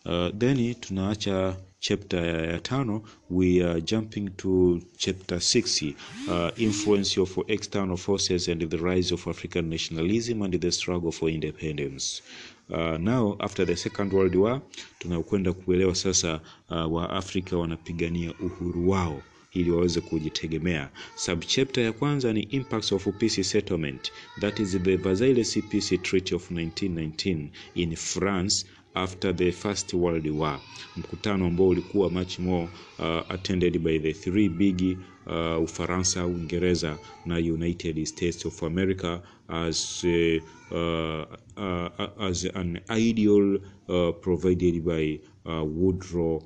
Uh, 0.06 0.38
then 0.38 0.76
tunaacha 0.76 1.58
chapter 1.80 2.50
ya 2.52 2.60
tano 2.60 3.04
we 3.30 3.62
are 3.64 3.82
jumping 3.82 4.30
to 4.38 4.82
chapter 4.98 5.38
6 5.38 5.94
uh, 6.28 6.52
influence 6.58 7.18
of 7.22 7.38
external 7.48 7.98
forces 7.98 8.48
and 8.48 8.70
the 8.70 8.78
rise 8.78 9.14
of 9.14 9.28
african 9.28 9.70
nationalism 9.70 10.42
and 10.42 10.60
the 10.60 10.72
struggle 10.72 11.12
for 11.12 11.30
independence. 11.30 12.22
Uh, 12.70 12.98
now 12.98 13.36
after 13.40 13.66
the 13.66 13.76
second 13.76 14.12
world 14.14 14.36
war 14.36 14.62
tunakwenda 15.00 15.54
kuelewa 15.54 15.96
sasa 15.96 16.42
uh, 16.70 16.94
waafrika 16.94 17.58
wanapigania 17.58 18.34
uhuru 18.40 18.90
wao 18.90 19.22
ili 19.52 19.72
waweze 19.72 20.02
kujitegemea. 20.02 20.90
Subchapter 21.16 21.84
ya 21.84 21.92
kwanza 21.92 22.34
ni 22.34 22.42
impacts 22.42 22.92
of 22.92 23.08
peace 23.20 23.44
settlement. 23.44 24.12
That 24.42 24.60
is 24.60 24.72
the 24.84 24.98
Versailles 24.98 25.58
peace 25.72 25.98
treaty 25.98 26.36
of 26.36 26.52
1919 26.52 27.48
in 27.76 27.96
france 27.96 28.66
after 28.98 29.36
the 29.36 29.52
first 29.52 29.94
world 29.94 30.28
war. 30.28 30.60
Mkutano 30.98 31.46
ambao 31.46 31.68
ulikuwa 31.68 32.10
much 32.10 32.40
more 32.40 32.70
uh, 33.00 33.32
attended 33.32 33.80
by 33.80 34.00
the 34.00 34.14
three 34.14 34.50
big 34.50 34.98
uh, 35.26 35.64
ufaransa 35.64 36.26
uingereza 36.26 36.98
na 37.26 37.36
united 37.38 38.06
states 38.06 38.46
of 38.46 38.64
america 38.64 39.22
as, 39.48 40.04
uh, 40.04 40.44
uh, 40.72 41.26
uh, 41.58 42.24
as 42.24 42.46
an 42.54 42.80
ideal 42.98 43.60
uh, 43.88 44.16
provided 44.22 44.82
by 44.84 45.20
uh, 45.46 45.64
woodrow 45.82 46.44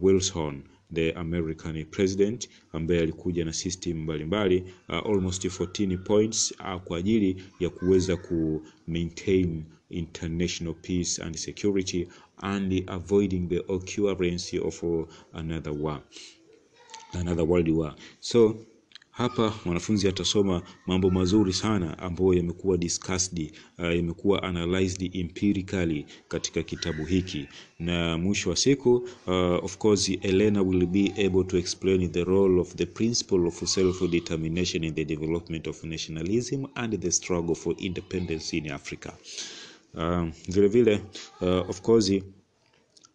wilson 0.00 0.62
the 0.94 1.12
american 1.12 1.84
president 1.84 2.48
ambaye 2.72 3.00
alikuja 3.00 3.44
na 3.44 3.52
system 3.52 4.02
mbalimbali 4.02 4.64
uh, 4.88 4.94
almost 5.06 5.44
14 5.44 5.98
points 5.98 6.54
uh, 6.60 6.82
kwa 6.82 6.98
ajili 6.98 7.42
ya 7.60 7.70
kuweza 7.70 8.16
ku 8.16 8.62
maintain 8.86 9.64
international 9.90 10.74
peace 10.74 11.22
and 11.22 11.36
security 11.36 12.08
and 12.42 12.82
avoiding 12.86 13.48
the 13.48 13.58
occurrence 13.68 14.58
of 14.58 14.82
another 15.32 15.72
war 15.72 16.02
another 17.12 17.44
world 17.44 17.68
war. 17.68 17.94
So 18.20 18.56
hapa 19.10 19.54
mwanafunzi 19.64 20.08
atasoma 20.08 20.62
mambo 20.86 21.10
mazuri 21.10 21.52
sana 21.52 21.98
ambayo 21.98 22.34
yamekuwa 22.34 22.76
discussed 22.76 23.52
uh, 23.78 23.84
yamekuwa 23.96 24.42
analyzed 24.42 25.16
empirically 25.16 26.06
katika 26.28 26.62
kitabu 26.62 27.04
hiki. 27.04 27.48
Na 27.78 28.18
mwisho 28.18 28.50
wa 28.50 28.56
siku 28.56 28.94
uh, 29.26 29.64
of 29.64 29.78
course 29.78 30.08
Elena 30.22 30.62
will 30.62 30.86
be 30.86 31.12
able 31.26 31.44
to 31.44 31.58
explain 31.58 32.12
the 32.12 32.24
role 32.24 32.60
of 32.60 32.74
the 32.74 32.86
principle 32.86 33.46
of 33.48 33.64
self-determination 33.64 34.84
in 34.84 34.94
the 34.94 35.04
development 35.04 35.66
of 35.66 35.84
nationalism 35.84 36.64
and 36.74 37.00
the 37.00 37.10
struggle 37.10 37.54
for 37.54 37.74
independence 37.78 38.56
in 38.56 38.70
Africa 38.70 39.12
uh, 39.96 40.28
vile 40.48 40.68
vile 40.68 41.00
uh, 41.40 41.70
of 41.70 41.80
course 41.82 42.10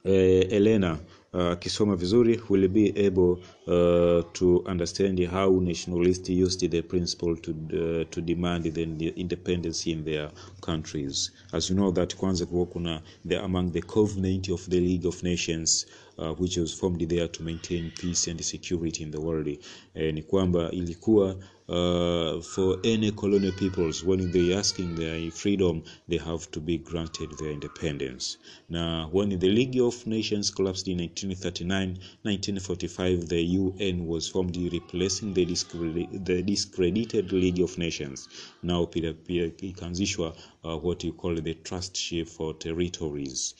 uh, 0.05 0.53
Elena 0.53 0.99
akisoma 1.33 1.93
uh, 1.93 1.99
vizuri 1.99 2.39
will 2.49 2.67
be 2.67 2.93
able 3.05 3.31
uh, 3.67 4.23
to 4.33 4.63
understand 4.65 5.19
how 5.27 5.59
nationalists 5.61 6.29
used 6.29 6.69
the 6.69 6.81
principle 6.81 7.35
to 7.37 7.51
uh, 7.51 8.03
to 8.09 8.21
demand 8.21 8.63
the 8.73 8.83
independence 9.15 9.87
in 9.91 10.03
their 10.03 10.29
countries. 10.61 11.31
As 11.53 11.69
you 11.69 11.75
know 11.75 11.91
that 11.91 12.15
kwanza 12.15 12.45
kuwa 12.45 12.65
kuna 12.65 13.01
the 13.27 13.37
among 13.39 13.71
the 13.71 13.81
covenant 13.81 14.49
of 14.49 14.69
the 14.69 14.79
League 14.79 15.07
of 15.07 15.23
Nations 15.23 15.85
uh, 16.17 16.33
which 16.39 16.57
was 16.57 16.73
formed 16.73 17.09
there 17.09 17.27
to 17.27 17.43
maintain 17.43 17.91
peace 18.01 18.27
and 18.27 18.41
security 18.43 19.03
in 19.03 19.11
the 19.11 19.19
world. 19.21 19.47
Eh, 19.95 20.13
ni 20.13 20.23
kwamba 20.23 20.71
ilikuwa 20.71 21.35
uh, 21.71 22.41
for 22.41 22.77
any 22.83 23.11
colonial 23.11 23.53
peoples 23.53 24.03
when 24.03 24.29
they 24.31 24.53
asking 24.53 24.93
their 24.95 25.31
freedom 25.31 25.81
they 26.07 26.17
have 26.17 26.51
to 26.51 26.59
be 26.59 26.77
granted 26.77 27.29
their 27.39 27.51
independence. 27.51 28.37
Na 28.69 29.07
when 29.07 29.29
the 29.39 29.49
league 29.49 29.79
of 29.79 30.05
nations 30.05 30.51
collapsed 30.51 30.87
in 30.89 30.97
1939 30.97 31.97
1945 32.23 33.29
the 33.29 33.41
un 33.79 34.05
was 34.05 34.27
formed 34.27 34.57
replacing 34.57 35.33
the, 35.33 35.45
discredi 35.45 36.09
the 36.11 36.41
discredited 36.43 37.31
league 37.31 37.61
of 37.61 37.77
nations. 37.77 38.27
Now 38.61 38.85
pia 38.85 39.13
pia 39.13 39.45
ikaanzishwa 39.47 40.35
uh, 40.65 40.77
what 40.77 41.03
you 41.05 41.13
call 41.13 41.35
the 41.35 41.53
trustship 41.53 42.27
for 42.27 42.53
territories 42.57 43.55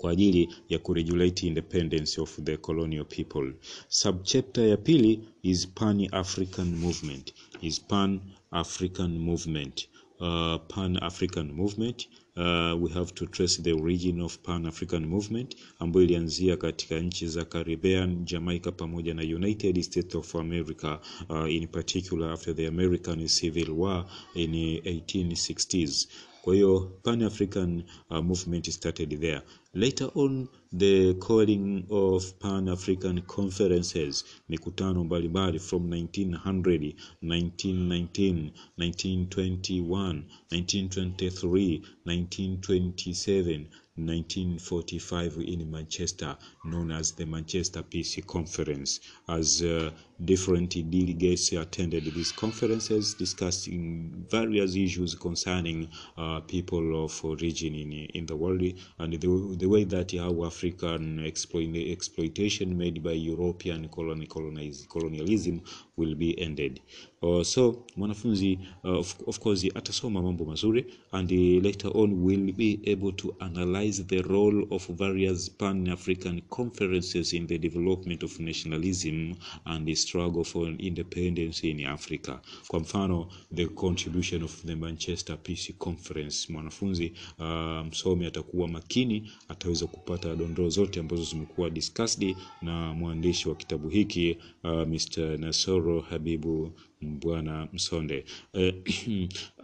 kwa 0.00 0.10
ajili 0.10 0.48
ya 0.68 0.78
kuregulate 0.78 1.46
independence 1.46 2.20
of 2.20 2.40
the 2.42 2.56
colonial 2.56 3.04
people. 3.04 3.52
Subchapter 3.88 4.68
ya 4.68 4.76
pili 4.76 5.20
is 5.42 5.68
pan 5.68 6.08
african 6.12 6.74
movement. 6.76 7.34
Is 7.62 7.80
pan 7.80 8.20
african 8.50 9.18
movement. 9.18 9.88
Uh, 10.20 10.56
pan 10.68 10.96
african 11.02 11.52
movement. 11.52 12.08
Uh, 12.36 12.82
we 12.82 12.90
have 12.90 13.12
to 13.14 13.26
trace 13.26 13.62
the 13.62 13.72
origin 13.72 14.20
of 14.20 14.38
pan 14.42 14.66
african 14.66 15.06
movement 15.06 15.56
ambayo 15.78 16.04
ilianzia 16.04 16.56
katika 16.56 17.00
nchi 17.00 17.26
za 17.26 17.44
caribbean 17.44 18.24
jamaica 18.24 18.72
pamoja 18.76 19.14
na 19.14 19.22
united 19.22 19.82
states 19.82 20.14
of 20.14 20.36
america. 20.36 20.98
Uh, 21.28 21.52
in 21.52 21.66
particular 21.68 22.32
after 22.32 22.56
the 22.56 22.66
american 22.66 23.26
civil 23.28 23.70
war 23.70 24.06
in 24.34 24.52
1860s 24.52 26.08
kwa 26.42 26.54
hiyo 26.54 26.92
pan 27.02 27.22
african 27.22 27.82
uh, 28.10 28.16
movement 28.18 28.70
started 28.70 29.20
there 29.20 29.42
later 29.74 30.10
on 30.14 30.48
the 30.72 31.14
calling 31.14 31.86
of 31.90 32.38
pan 32.40 32.68
african 32.68 33.20
conferences 33.22 34.24
mikutano 34.48 35.04
mbalimbali 35.04 35.58
from 35.58 35.90
1900 35.90 36.94
1919 37.22 38.50
1921 38.76 40.24
1923 40.50 41.82
1927 42.04 43.66
1945 43.96 45.42
in 45.42 45.70
Manchester, 45.70 46.38
known 46.64 46.90
as 46.90 47.12
the 47.12 47.26
Manchester 47.26 47.82
Peace 47.82 48.18
Conference, 48.26 49.00
as 49.28 49.62
uh, 49.62 49.90
different 50.24 50.70
delegates 50.90 51.52
attended 51.52 52.04
these 52.04 52.32
conferences 52.32 53.14
discussing 53.14 54.24
various 54.30 54.76
issues 54.76 55.14
concerning 55.14 55.88
uh, 56.16 56.40
people 56.40 57.04
of 57.04 57.24
origin 57.24 57.74
in, 57.74 57.92
in 57.92 58.26
the 58.26 58.36
world 58.36 58.62
and 58.98 59.12
the, 59.14 59.56
the 59.58 59.66
way 59.66 59.84
that 59.84 60.12
how 60.12 60.44
African 60.44 61.24
exploit, 61.24 61.74
exploitation 61.74 62.76
made 62.76 63.02
by 63.02 63.12
European 63.12 63.88
colony, 63.88 64.26
colonize, 64.26 64.86
colonialism 64.90 65.62
will 65.96 66.14
be 66.14 66.38
ended. 66.40 66.80
Uh, 67.22 67.42
so 67.42 67.84
mwanafunzi 67.96 68.58
uh, 68.84 68.98
of, 68.98 69.14
of 69.26 69.38
course 69.40 69.64
atasoma 69.74 70.22
mambo 70.22 70.44
mazuri 70.44 70.86
and 71.12 71.30
uh, 71.30 71.64
later 71.64 71.90
on 71.94 72.24
will 72.24 72.52
be 72.52 72.80
able 72.84 73.12
to 73.12 73.34
analyze 73.40 74.02
the 74.04 74.22
role 74.22 74.66
of 74.70 74.86
various 74.86 75.50
pan-African 75.50 76.40
conferences 76.48 77.32
in 77.34 77.46
the 77.46 77.58
development 77.58 78.22
of 78.22 78.40
nationalism 78.40 79.34
and 79.66 79.86
the 79.86 79.94
struggle 80.10 80.44
for 80.44 80.66
independence 80.78 81.62
in 81.64 81.86
Africa. 81.86 82.40
Kwa 82.68 82.80
mfano 82.80 83.28
the 83.54 83.66
contribution 83.66 84.42
of 84.42 84.64
the 84.66 84.74
Manchester 84.74 85.36
Peace 85.42 85.72
Conference. 85.78 86.52
Mwanafunzi 86.52 87.12
uh, 87.38 87.86
msomi 87.86 88.26
atakuwa 88.26 88.68
makini, 88.68 89.30
ataweza 89.48 89.86
kupata 89.86 90.36
dondoo 90.36 90.68
zote 90.68 91.00
ambazo 91.00 91.24
zimekuwa 91.24 91.70
discussed 91.70 92.36
na 92.62 92.92
mwandishi 92.94 93.48
wa 93.48 93.54
kitabu 93.54 93.88
hiki 93.88 94.38
uh, 94.64 94.70
Mr. 94.70 95.38
Nasoro 95.38 96.00
Habibu 96.00 96.72
Bwana 97.02 97.68
Msonde. 97.72 98.24
Uh, 98.54 98.60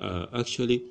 uh, 0.01 0.35
actually 0.39 0.83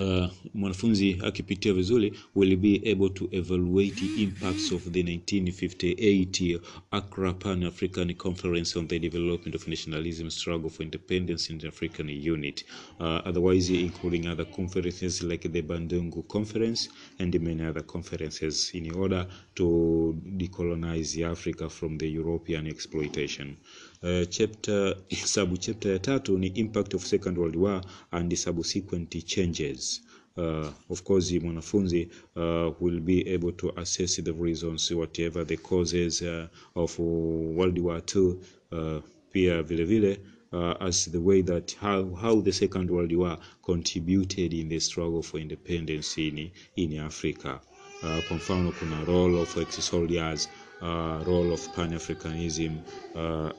uh, 0.00 0.26
mwanafunzi 0.54 1.16
akipitia 1.22 1.72
vizuri 1.72 2.12
will 2.34 2.56
be 2.56 2.80
able 2.90 3.08
to 3.08 3.28
evaluate 3.32 3.94
the 3.94 4.22
impacts 4.22 4.72
of 4.72 4.82
the 4.90 5.02
1958 5.02 6.60
Accra 6.90 7.32
Pan-African 7.34 8.14
Conference 8.14 8.78
on 8.78 8.88
the 8.88 8.98
Development 8.98 9.54
of 9.54 9.68
Nationalism 9.68 10.30
Struggle 10.30 10.70
for 10.70 10.82
Independence 10.82 11.52
in 11.52 11.58
the 11.58 11.68
African 11.68 12.08
Unit, 12.08 12.64
uh, 13.00 13.22
otherwise 13.24 13.70
including 13.70 14.26
other 14.26 14.44
conferences 14.44 15.22
like 15.22 15.52
the 15.52 15.62
Bandungu 15.62 16.26
Conference 16.28 16.88
and 17.18 17.40
many 17.40 17.64
other 17.64 17.82
conferences 17.82 18.70
in 18.74 18.90
order 18.94 19.26
to 19.54 20.20
decolonize 20.36 21.20
Africa 21.22 21.68
from 21.68 21.98
the 21.98 22.08
European 22.08 22.66
exploitation. 22.66 23.56
Uh, 24.02 24.24
chapter 24.24 24.94
subchapter 25.10 25.92
ya 25.92 25.98
tatu 25.98 26.38
ni 26.38 26.46
impact 26.46 26.94
of 26.94 27.04
second 27.06 27.38
world 27.38 27.56
war 27.56 27.80
and 28.10 28.36
subsequent 28.38 29.26
changes. 29.26 30.02
Uh, 30.36 30.68
of 30.88 31.02
course 31.02 31.32
mwanafunzi 31.32 32.08
uh, 32.36 32.70
will 32.80 33.00
be 33.00 33.20
able 33.34 33.52
to 33.52 33.72
assess 33.76 34.22
the 34.22 34.32
reasons 34.32 34.90
whatever 34.90 35.46
the 35.46 35.56
causes 35.56 36.22
uh, 36.22 36.46
of 36.74 36.98
world 36.98 37.78
war 37.78 38.02
II 38.16 38.34
uh, 38.72 39.00
pia 39.32 39.62
vile 39.62 39.84
vile 39.84 40.16
uh, 40.52 40.74
as 40.80 41.10
the 41.10 41.18
way 41.20 41.42
that 41.42 41.72
how, 41.80 42.14
how 42.14 42.40
the 42.40 42.52
second 42.52 42.90
world 42.90 43.12
war 43.12 43.38
contributed 43.62 44.54
in 44.54 44.68
the 44.68 44.78
struggle 44.78 45.22
for 45.22 45.38
independence 45.40 46.16
in, 46.18 46.50
in 46.76 46.98
Africa. 47.00 47.60
Uh, 48.02 48.20
kwa 48.28 48.36
mfano 48.36 48.72
kuna 48.72 49.04
role 49.04 49.40
of 49.40 49.56
ex-soldiers 49.56 50.48
uh, 50.80 51.26
role 51.26 51.52
of 51.52 51.68
pan-Africanism 51.74 52.72
uh, 53.14 53.50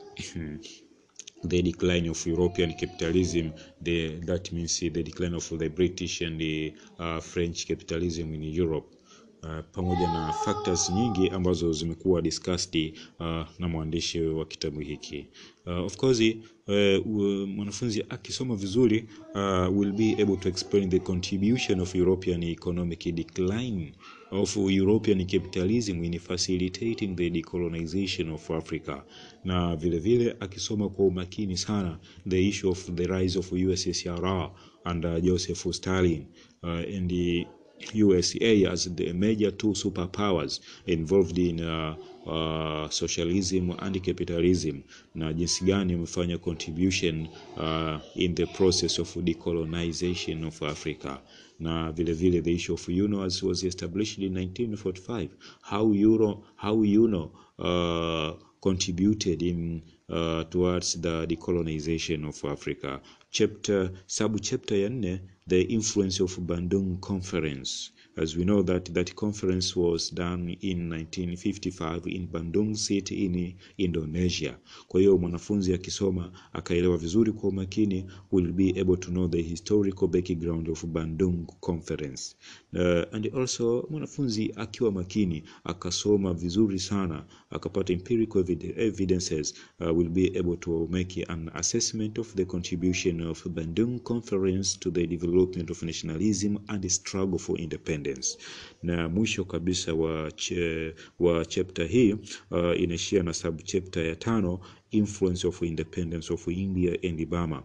the 1.43 1.61
decline 1.61 2.07
of 2.09 2.26
European 2.28 2.74
capitalism, 2.74 3.53
the, 3.82 4.20
that 4.26 4.51
means 4.51 4.80
the 4.80 4.89
decline 4.89 5.34
of 5.36 5.49
the 5.57 5.70
British 5.70 6.22
and 6.22 6.39
the 6.39 6.74
uh, 6.99 7.20
French 7.22 7.67
capitalism 7.67 8.34
in 8.34 8.43
Europe. 8.43 8.95
uh, 9.43 9.59
pamoja 9.72 10.07
na 10.13 10.34
factors 10.34 10.89
nyingi 10.89 11.30
ambazo 11.30 11.74
zimekuwa 11.74 12.22
discussed 12.22 12.93
uh, 13.20 13.26
na 13.59 13.67
mwandishi 13.67 14.22
wa 14.22 14.45
kitabu 14.45 14.80
hiki. 14.80 15.28
Uh, 15.65 15.78
of 15.86 15.97
course 15.97 16.20
uh, 16.67 17.05
mwanafunzi 17.47 18.05
akisoma 18.09 18.55
vizuri 18.55 19.05
uh, 19.36 19.78
will 19.80 19.91
be 19.91 20.11
able 20.22 20.38
to 20.38 20.49
explain 20.49 20.89
the 20.89 20.99
contribution 20.99 21.80
of 21.80 21.95
European 21.95 22.43
economic 22.43 23.03
decline 23.13 23.93
of 24.32 24.55
European 24.57 25.25
capitalism 25.25 26.03
in 26.03 26.19
facilitating 26.19 27.15
the 27.15 27.30
decolonization 27.30 28.34
of 28.34 28.51
Africa, 28.51 29.03
na 29.43 29.75
vile 29.75 29.99
vile 29.99 30.36
akisoma 30.39 30.89
kwa 30.89 31.05
umakini 31.05 31.57
sana 31.57 31.99
the 32.27 32.47
issue 32.47 32.69
of 32.69 32.91
the 32.95 33.07
rise 33.07 33.39
of 33.39 33.51
USSR 33.51 34.51
under 34.86 35.21
Joseph 35.21 35.73
Stalin. 35.75 36.25
Uh, 36.63 36.84
and 36.97 37.09
the 37.09 37.47
USA 37.93 38.65
as 38.65 38.86
the 38.95 39.13
major 39.13 39.51
two 39.51 39.73
superpowers 39.73 40.59
involved 40.88 41.38
in 41.38 41.61
uh, 41.63 41.95
uh, 42.27 42.89
socialism 42.89 43.71
and 43.80 44.03
capitalism. 44.03 44.84
Na 45.15 45.34
jinsi 45.34 45.65
gani 45.65 45.93
imefanya 45.93 46.38
contribution 46.38 47.27
uh, 47.57 47.99
in 48.15 48.36
the 48.36 48.45
process 48.45 48.99
of 48.99 49.13
decolonization 49.15 50.45
of 50.47 50.61
Africa. 50.63 51.21
Na 51.59 51.91
vile 51.91 52.13
vile 52.13 52.41
the 52.41 52.53
issue 52.55 52.73
of 52.73 52.88
UNO 52.89 53.23
as 53.23 53.43
was 53.43 53.63
established 53.63 54.17
in 54.19 54.34
1945 54.34 55.30
how 55.61 55.91
Euro 55.91 56.43
how 56.55 56.75
UNO 56.84 57.32
uh, 57.59 58.34
contributed 58.61 59.41
in 59.41 59.82
uh, 60.09 60.43
towards 60.45 60.93
the 61.01 61.25
decolonization 61.27 62.27
of 62.27 62.43
Africa. 62.51 63.01
Chapter 63.32 63.91
sub 64.07 64.39
chapter 64.41 64.75
ya 64.75 64.89
nne 64.89 65.19
the 65.50 65.62
influence 65.62 66.20
of 66.24 66.38
Bandung 66.39 67.00
conference 67.02 67.91
as 68.18 68.36
we 68.36 68.43
know 68.43 68.62
that 68.62 68.86
that 68.93 69.16
conference 69.16 69.76
was 69.76 70.10
done 70.10 70.50
in 70.62 70.89
1955 70.89 72.06
in 72.08 72.28
Bandung 72.28 72.76
city 72.78 73.26
in 73.26 73.54
Indonesia. 73.78 74.58
Kwa 74.88 75.00
hiyo 75.00 75.18
mwanafunzi 75.18 75.74
akisoma 75.74 76.32
akaelewa 76.54 76.97
vizuri 76.97 77.32
kwa 77.32 77.50
umakini 77.50 78.06
will 78.32 78.52
be 78.52 78.74
able 78.82 78.97
to 78.97 79.12
know 79.12 79.28
the 79.28 79.41
historical 79.41 80.08
background 80.08 80.70
of 80.70 80.86
Bandung 80.86 81.45
conference. 81.60 82.36
Uh, 82.74 83.03
and 83.11 83.30
also 83.36 83.88
mwanafunzi 83.89 84.53
akiwa 84.55 84.91
makini 84.91 85.43
akasoma 85.63 86.34
vizuri 86.34 86.80
sana 86.80 87.26
akapata 87.49 87.93
empirical 87.93 88.45
evidences 88.78 89.53
uh, 89.80 89.97
will 89.97 90.09
be 90.09 90.32
able 90.39 90.57
to 90.57 90.88
make 90.91 91.24
an 91.28 91.49
assessment 91.53 92.20
of 92.20 92.36
the 92.36 92.45
contribution 92.45 93.22
of 93.22 93.47
Bandung 93.47 93.99
conference 94.03 94.78
to 94.80 94.91
the 94.91 95.07
development 95.07 95.72
of 95.72 95.82
nationalism 95.84 96.57
and 96.67 96.89
struggle 96.91 97.39
for 97.39 97.59
independence. 97.61 98.38
Na 98.84 99.09
mwisho 99.09 99.45
kabisa 99.45 99.93
wa, 99.93 100.32
che, 100.32 100.93
wa 101.20 101.45
chapter 101.45 101.88
hii 101.88 102.13
uh, 102.13 102.80
inaishia 102.82 103.24
na 103.24 103.34
subchapter 103.34 104.05
ya 104.05 104.15
tano 104.15 104.59
influence 104.91 105.47
of 105.47 105.61
independence 105.61 106.34
of 106.34 106.47
India 106.47 106.97
and 107.09 107.26
Burma. 107.28 107.63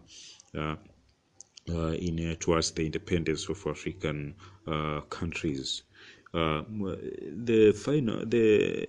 Uh, 0.55 0.75
in 1.67 2.31
uh, 2.31 2.35
towards 2.39 2.71
the 2.73 2.85
independence 2.85 3.49
of 3.49 3.67
African 3.67 4.35
uh, 4.67 5.01
countries. 5.09 5.83
Uh, 6.33 6.63
the 6.69 7.73
final 7.73 8.25
the 8.27 8.87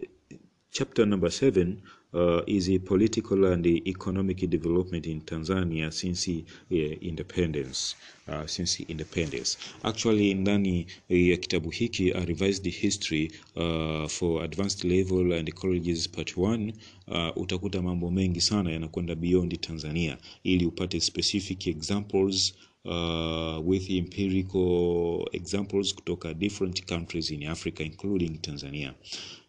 chapter 0.71 1.05
number 1.05 1.29
seven 1.29 1.81
uh, 2.15 2.41
is 2.47 2.69
a 2.69 2.79
political 2.79 3.45
and 3.45 3.65
economic 3.67 4.49
development 4.49 5.05
in 5.07 5.21
Tanzania 5.21 5.91
since 5.91 6.27
uh, 6.29 6.75
independence 7.01 7.95
uh, 8.27 8.45
since 8.47 8.79
independence. 8.79 9.57
Actually 9.83 10.33
ndani 10.33 10.85
ya 11.09 11.37
kitabu 11.37 11.69
hiki 11.69 12.11
a 12.11 12.25
revised 12.25 12.67
history 12.71 13.31
uh, 13.55 14.07
for 14.07 14.43
advanced 14.43 14.83
level 14.83 15.33
and 15.33 15.53
colleges 15.53 16.09
part 16.09 16.37
1 16.37 16.73
uh, 17.07 17.37
utakuta 17.43 17.81
mambo 17.81 18.11
mengi 18.11 18.41
sana 18.41 18.71
yanakwenda 18.71 19.15
beyond 19.15 19.59
Tanzania 19.61 20.17
ili 20.43 20.65
upate 20.65 20.99
specific 21.01 21.67
examples 21.67 22.53
uh, 22.85 23.67
with 23.67 23.89
empirical 23.89 25.29
examples 25.31 25.95
kutoka 25.95 26.33
different 26.33 26.85
countries 26.85 27.31
in 27.31 27.43
Africa 27.47 27.83
including 27.83 28.41
Tanzania 28.41 28.93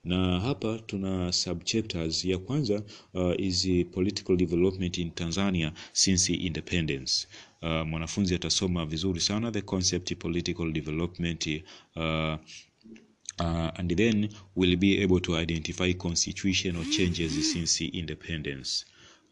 na 0.04 0.40
hapa 0.40 0.78
tuna 0.78 1.32
subchapters 1.32 2.24
ya 2.24 2.38
kwanza 2.38 2.82
uh, 3.14 3.40
is 3.40 3.68
political 3.92 4.36
development 4.36 4.98
in 4.98 5.10
Tanzania 5.10 5.72
since 5.92 6.32
independence. 6.34 7.28
Uh, 7.62 7.68
mwanafunzi 7.86 8.34
atasoma 8.34 8.86
vizuri 8.86 9.20
sana 9.20 9.52
the 9.52 9.62
concept 9.62 10.14
political 10.14 10.72
development 10.72 11.46
uh, 11.96 12.36
Uh, 13.38 13.70
and 13.76 13.90
then 13.96 14.28
will 14.54 14.76
be 14.76 15.02
able 15.02 15.20
to 15.20 15.36
identify 15.36 15.92
constitutional 15.92 16.82
changes 16.84 17.52
since 17.52 17.82
independence. 17.84 18.86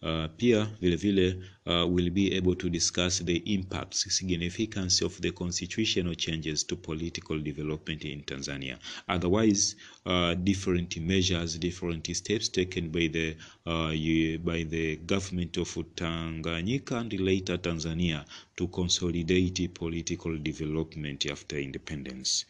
Uh, 0.04 0.28
pia 0.36 0.68
vile 0.80 0.96
vile 0.96 1.36
uh, 1.66 1.86
will 1.86 2.10
be 2.10 2.34
able 2.36 2.54
to 2.54 2.68
discuss 2.68 3.20
the 3.24 3.36
impacts 3.54 4.04
significance 4.14 5.00
of 5.00 5.18
the 5.22 5.30
constitutional 5.32 6.14
changes 6.14 6.62
to 6.64 6.76
political 6.76 7.40
development 7.40 8.04
in 8.04 8.20
Tanzania 8.22 8.78
otherwise 9.08 9.76
uh, 10.04 10.34
different 10.34 10.94
measures 11.00 11.58
different 11.58 12.06
steps 12.14 12.50
taken 12.50 12.90
by 12.90 13.06
the 13.08 13.34
uh, 13.64 13.92
by 14.44 14.62
the 14.64 14.96
government 15.06 15.56
of 15.56 15.68
Tanganyika 15.96 17.00
and 17.00 17.12
later 17.20 17.56
Tanzania 17.56 18.26
to 18.56 18.68
consolidate 18.68 19.72
political 19.72 20.36
development 20.36 21.24
after 21.30 21.56
independence 21.56 22.44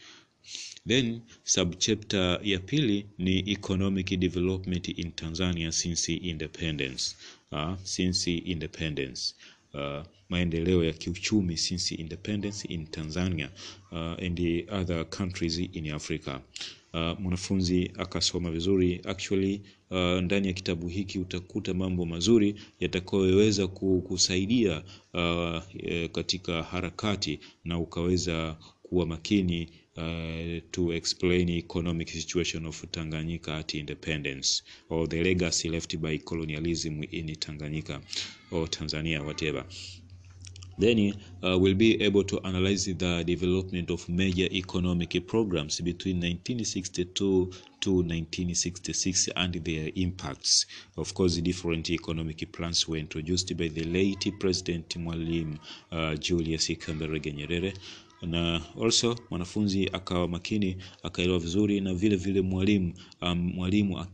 Then 0.86 1.22
subchapter 1.44 2.40
ya 2.42 2.58
pili 2.58 3.06
ni 3.18 3.50
economic 3.52 4.08
development 4.18 4.88
in 4.88 5.12
Tanzania 5.12 5.72
since 5.72 6.08
independence. 6.12 7.16
Uh, 7.54 7.76
since 7.84 8.26
independence. 8.30 9.34
Uh, 9.74 10.02
maendeleo 10.28 10.84
ya 10.84 10.92
kiuchumi 10.92 11.56
since 11.56 11.94
independence 11.94 12.68
in 12.68 12.86
Tanzania 12.86 13.50
uh, 13.92 13.98
and 13.98 14.36
the 14.38 14.66
other 14.80 15.04
countries 15.10 15.58
in 15.72 15.90
Africa. 15.92 16.40
Uh, 16.92 17.20
mwanafunzi 17.20 17.90
akasoma 17.98 18.50
vizuri 18.50 19.00
actually 19.04 19.62
uh, 19.90 19.98
ndani 20.20 20.46
ya 20.46 20.52
kitabu 20.52 20.88
hiki 20.88 21.18
utakuta 21.18 21.74
mambo 21.74 22.06
mazuri 22.06 22.54
yatakayoweza 22.80 23.66
kusaidia 23.68 24.82
uh, 25.14 25.62
katika 26.12 26.62
harakati 26.62 27.40
na 27.64 27.78
ukaweza 27.78 28.56
kuwa 28.82 29.06
makini 29.06 29.68
uh, 29.96 30.60
to 30.72 30.90
explain 30.92 31.48
economic 31.48 32.08
situation 32.08 32.66
of 32.66 32.74
Tanganyika 32.90 33.60
at 33.60 33.74
independence 33.74 34.62
or 34.88 35.06
the 35.06 35.22
legacy 35.22 35.68
left 35.68 36.00
by 36.00 36.18
colonialism 36.18 37.02
in 37.04 37.26
Tanganyika 37.26 38.00
or 38.50 38.66
Tanzania 38.66 39.24
whatever 39.24 39.64
then 40.78 41.14
uh, 41.44 41.56
we'll 41.58 41.74
be 41.74 42.00
able 42.02 42.24
to 42.24 42.40
analyze 42.44 42.86
the 42.86 43.22
development 43.24 43.90
of 43.90 44.08
major 44.08 44.48
economic 44.50 45.26
programs 45.26 45.80
between 45.80 46.16
1962 46.16 47.52
to 47.80 47.90
1966 47.92 49.28
and 49.36 49.54
their 49.64 49.90
impacts. 49.96 50.66
Of 50.96 51.14
course, 51.14 51.36
different 51.36 51.90
economic 51.90 52.50
plans 52.52 52.88
were 52.88 52.96
introduced 52.96 53.56
by 53.56 53.68
the 53.68 53.84
late 53.84 54.32
President 54.40 54.88
Mwalimu 54.98 55.58
uh, 55.92 56.14
Julius 56.16 56.68
Kambarage 56.70 57.32
Nyerere 57.32 57.74
na 58.26 58.60
also 58.82 59.16
mwanafunzi 59.30 59.88
akawa 59.92 60.28
makini 60.28 60.76
akaelewa 61.02 61.38
vizuri 61.38 61.80
na 61.80 61.94
vile 61.94 62.16
vile 62.16 62.40
mwalimu 62.40 62.94
um, 63.22 63.52
mwalimu 63.54 64.06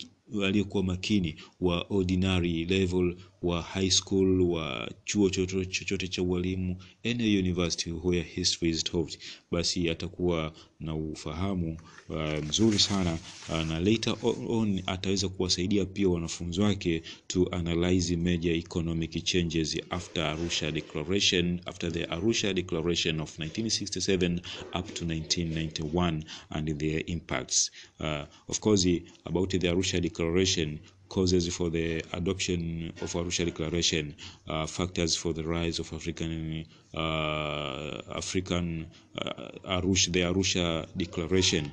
aliyekuwa 0.44 0.82
makini 0.82 1.36
wa 1.60 1.86
ordinary 1.90 2.64
level 2.64 3.16
wa 3.42 3.62
high 3.62 3.90
school 3.90 4.40
wa 4.40 4.90
chuo 5.04 5.30
chochote 5.30 6.08
cha 6.08 6.22
ualimu 6.22 6.76
any 7.04 7.38
university 7.38 7.90
where 7.92 8.22
history 8.22 8.70
is 8.70 8.84
taught 8.84 9.18
basi 9.50 9.90
atakuwa 9.90 10.52
na 10.80 10.94
ufahamu 10.94 11.76
uh, 12.08 12.44
mzuri 12.48 12.78
sana 12.78 13.18
uh, 13.48 13.60
na 13.62 13.80
later 13.80 14.16
on 14.48 14.82
ataweza 14.86 15.28
kuwasaidia 15.28 15.84
pia 15.84 16.08
wanafunzi 16.08 16.60
wake 16.60 17.02
to 17.26 17.48
analyze 17.52 18.16
major 18.16 18.52
economic 18.52 19.24
changes 19.24 19.76
after 19.90 20.24
Arusha 20.24 20.70
Declaration 20.70 21.60
after 21.66 21.92
the 21.92 22.04
Arusha 22.04 22.52
Declaration 22.54 23.20
of 23.20 23.38
1967 23.38 24.40
up 24.80 24.94
to 24.94 25.04
1991 25.04 26.22
and 26.50 26.78
their 26.78 27.02
impacts. 27.06 27.70
Uh, 28.00 28.24
of 28.48 28.60
course 28.60 28.86
about 29.24 29.50
the 29.50 29.68
Arusha 29.68 30.00
Declaration 30.00 30.78
causes 31.10 31.54
for 31.54 31.68
the 31.70 32.02
adoption 32.14 32.92
of 33.02 33.12
Arusha 33.12 33.44
Declaration, 33.44 34.14
uh, 34.48 34.66
factors 34.66 35.14
for 35.16 35.32
the 35.34 35.44
rise 35.44 35.78
of 35.78 35.92
African 35.92 36.64
uh, 36.94 38.00
African 38.22 38.86
uh, 39.18 39.78
Arusha, 39.78 40.12
the 40.12 40.22
Arusha 40.30 40.86
Declaration, 40.96 41.70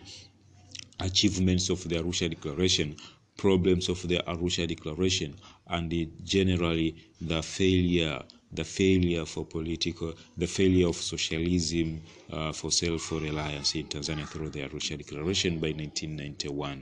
achievements 1.00 1.70
of 1.70 1.88
the 1.88 1.96
Arusha 1.96 2.28
Declaration 2.30 2.96
problems 3.38 3.88
of 3.88 4.02
the 4.08 4.18
Arusha 4.28 4.68
Declaration 4.68 5.36
and 5.68 5.94
generally 6.24 6.96
the 7.22 7.42
failure 7.44 8.20
the 8.58 8.64
failure 8.64 9.26
for 9.26 9.46
political 9.46 10.14
the 10.40 10.48
failure 10.48 10.88
of 10.90 10.96
socialism 10.96 12.00
uh, 12.32 12.52
for 12.52 12.72
self-reliance 12.72 13.76
in 13.80 13.86
Tanzania 13.88 14.26
through 14.28 14.50
the 14.50 14.62
Arusha 14.62 14.98
Declaration 14.98 15.60
by 15.60 15.72
1991. 15.74 16.78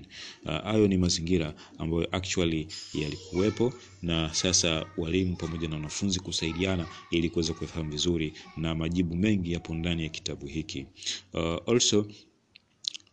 Hayo 0.64 0.84
uh, 0.84 0.90
ni 0.90 0.98
mazingira 0.98 1.54
ambayo 1.78 2.08
actually 2.16 2.68
yalikuwepo 2.94 3.74
na 4.02 4.34
sasa 4.34 4.86
walimu 4.98 5.36
pamoja 5.36 5.68
na 5.68 5.76
wanafunzi 5.76 6.20
kusaidiana 6.20 6.88
ili 7.12 7.30
kuweza 7.30 7.54
kufahamu 7.54 7.92
vizuri, 7.92 8.34
na 8.58 8.76
majibu 8.76 9.16
mengi 9.16 9.52
yapo 9.54 9.74
ndani 9.76 10.04
ya 10.04 10.10
kitabu 10.10 10.46
hiki. 10.46 10.86
Uh, 11.34 11.70
also 11.74 12.00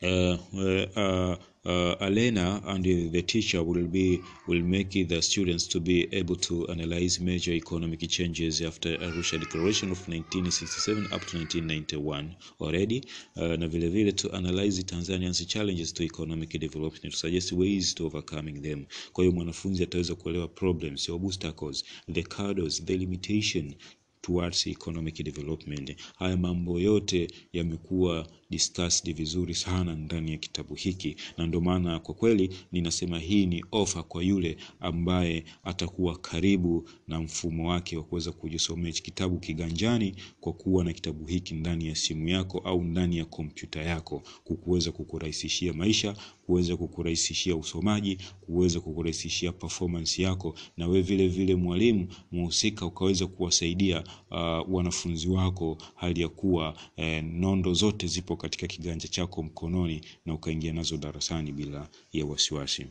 uh, 0.02 0.36
uh, 0.52 0.96
uh, 0.96 1.36
Alena 1.64 2.60
and 2.66 2.84
the 2.84 3.22
teacher 3.22 3.62
will 3.62 3.86
be 3.86 4.20
will 4.48 4.62
make 4.62 4.90
the 5.08 5.22
students 5.22 5.68
to 5.68 5.78
be 5.80 6.12
able 6.12 6.34
to 6.34 6.66
analyze 6.68 7.20
major 7.20 7.52
economic 7.52 8.00
changes 8.08 8.60
after 8.60 8.96
Arusha 8.98 9.38
Declaration 9.38 9.90
of 9.92 9.98
1967 10.08 11.04
up 11.12 11.24
to 11.26 11.36
1991 11.38 12.34
already 12.60 13.04
uh, 13.36 13.56
na 13.56 13.68
vile 13.68 13.88
vile 13.90 14.12
to 14.12 14.30
analyze 14.32 14.82
Tanzania's 14.82 15.44
challenges 15.46 15.92
to 15.92 16.02
economic 16.02 16.50
development 16.58 17.12
to 17.12 17.18
suggest 17.18 17.52
ways 17.52 17.94
to 17.94 18.06
overcoming 18.06 18.60
them. 18.62 18.86
Kwa 19.12 19.24
hiyo 19.24 19.34
mwanafunzi 19.36 19.82
ataweza 19.82 20.14
kuelewa 20.14 20.48
problems, 20.48 21.08
obstacles, 21.08 21.84
the 22.12 22.24
hurdles, 22.36 22.84
the 22.84 22.96
limitation 22.96 23.74
towards 24.22 24.66
economic 24.66 25.22
development. 25.24 25.96
Haya 26.16 26.36
mambo 26.36 26.80
yote 26.80 27.28
yamekuwa 27.52 28.28
discussed 28.53 29.14
vizuri 29.16 29.55
sana 29.55 29.94
ndani 29.94 30.30
ya 30.30 30.36
kitabu 30.38 30.74
hiki, 30.74 31.16
na 31.38 31.46
ndio 31.46 31.61
maana 31.61 31.98
kwa 32.00 32.14
kweli 32.14 32.50
ninasema 32.72 33.18
hii 33.18 33.46
ni 33.46 33.64
ofa 33.72 34.03
kwa 34.03 34.22
yule 34.22 34.57
ambaye 34.80 35.44
atakuwa 35.64 36.16
karibu 36.18 36.88
na 37.09 37.20
mfumo 37.20 37.68
wake 37.70 37.96
wa 37.96 38.03
kuweza 38.03 38.32
kujisomea 38.32 38.86
hichi 38.86 39.03
kitabu 39.03 39.38
kiganjani, 39.38 40.14
kwa 40.40 40.53
kuwa 40.53 40.84
na 40.84 40.92
kitabu 40.92 41.26
hiki 41.26 41.55
ndani 41.55 41.86
ya 41.86 41.94
simu 41.94 42.28
yako 42.28 42.59
au 42.59 42.84
ndani 42.84 43.16
ya 43.18 43.24
kompyuta 43.24 43.82
yako, 43.82 44.22
kukuweza 44.44 44.92
kukurahisishia 44.92 45.72
maisha, 45.72 46.16
kuweza 46.46 46.76
kukurahisishia 46.76 47.57
usomaji, 47.57 48.18
kuweza 48.40 48.80
kukurahisishia 48.80 49.53
performance 49.53 50.22
yako, 50.22 50.55
na 50.76 50.88
we 50.88 51.03
vile 51.03 51.28
vile 51.28 51.55
mwalimu 51.55 52.07
muhusika 52.32 52.86
ukaweza 52.86 53.26
kuwasaidia 53.26 54.05
uh, 54.30 54.74
wanafunzi 54.74 55.28
wako 55.28 55.78
hali 55.94 56.20
ya 56.20 56.28
kuwa 56.28 56.76
eh, 56.96 57.24
nondo 57.24 57.74
zote 57.74 58.07
zipo 58.07 58.36
katika 58.43 58.66
kiganja 58.66 59.09
chako 59.09 59.43
mkononi 59.43 60.01
na 60.26 60.34
ukaingia 60.34 60.72
nazo 60.72 60.97
darasani 60.97 61.53
bila 61.53 61.88
ya 62.12 62.26
wasiwasi. 62.26 62.86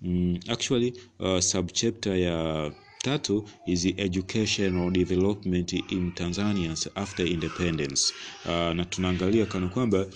Mm, 0.00 0.38
actually 0.48 0.92
uh, 1.18 1.38
subchapter 1.38 2.16
ya 2.16 2.72
tatu 2.98 3.48
is 3.66 3.84
educational 3.96 4.90
development 4.90 5.72
in 5.72 6.12
Tanzania 6.12 6.74
after 6.94 7.26
independence. 7.26 8.14
Uh, 8.44 8.50
na 8.50 8.84
tunaangalia 8.84 9.46
kana 9.46 9.68
kwamba 9.68 10.06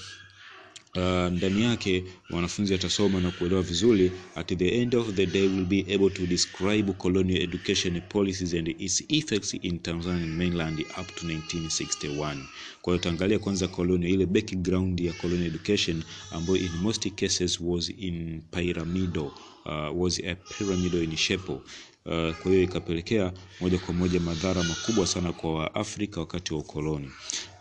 Uh, 0.99 1.33
ndani 1.33 1.63
yake 1.65 2.05
wanafunzi 2.31 2.75
atasoma 2.75 3.21
na 3.21 3.31
kuelewa 3.31 3.63
vizuri. 3.63 4.13
At 4.35 4.57
the 4.59 4.69
end 4.69 4.95
of 4.95 5.15
the 5.15 5.27
day 5.27 5.47
will 5.49 5.65
be 5.65 5.95
able 5.95 6.11
to 6.11 6.27
describe 6.27 6.93
colonial 6.93 7.43
education 7.43 8.01
policies 8.09 8.55
and 8.55 8.69
its 8.69 9.05
effects 9.09 9.55
in 9.63 9.79
Tanzanian 9.79 10.37
mainland 10.37 10.81
up 10.81 11.15
to 11.15 11.27
1961. 11.27 12.37
Kwa 12.83 12.93
hiyo 12.93 12.99
taangalia 13.05 13.39
kwanza 13.39 13.69
colonial, 13.69 14.13
ile 14.15 14.27
background 14.27 15.01
ya 15.01 15.13
colonial 15.13 15.47
education 15.55 16.03
ambayo 16.31 16.57
in 16.59 16.71
most 16.83 17.11
cases 17.15 17.61
was 17.61 17.93
in 17.99 18.41
pyramidal, 18.51 19.31
uh, 19.67 20.03
was 20.03 20.21
a 20.25 20.35
pyramidal 20.35 21.03
in 21.03 21.17
shape 21.17 21.53
Uh, 22.07 22.35
kwa 22.35 22.51
hiyo 22.53 22.63
ikapelekea 22.63 23.33
moja 23.61 23.79
kwa 23.79 23.95
moja 23.95 24.21
madhara 24.21 24.63
makubwa 24.63 25.07
sana 25.07 25.33
kwa 25.33 25.55
Waafrika 25.55 26.21
wakati 26.21 26.55
wa 26.55 26.61
ukoloni. 26.61 27.11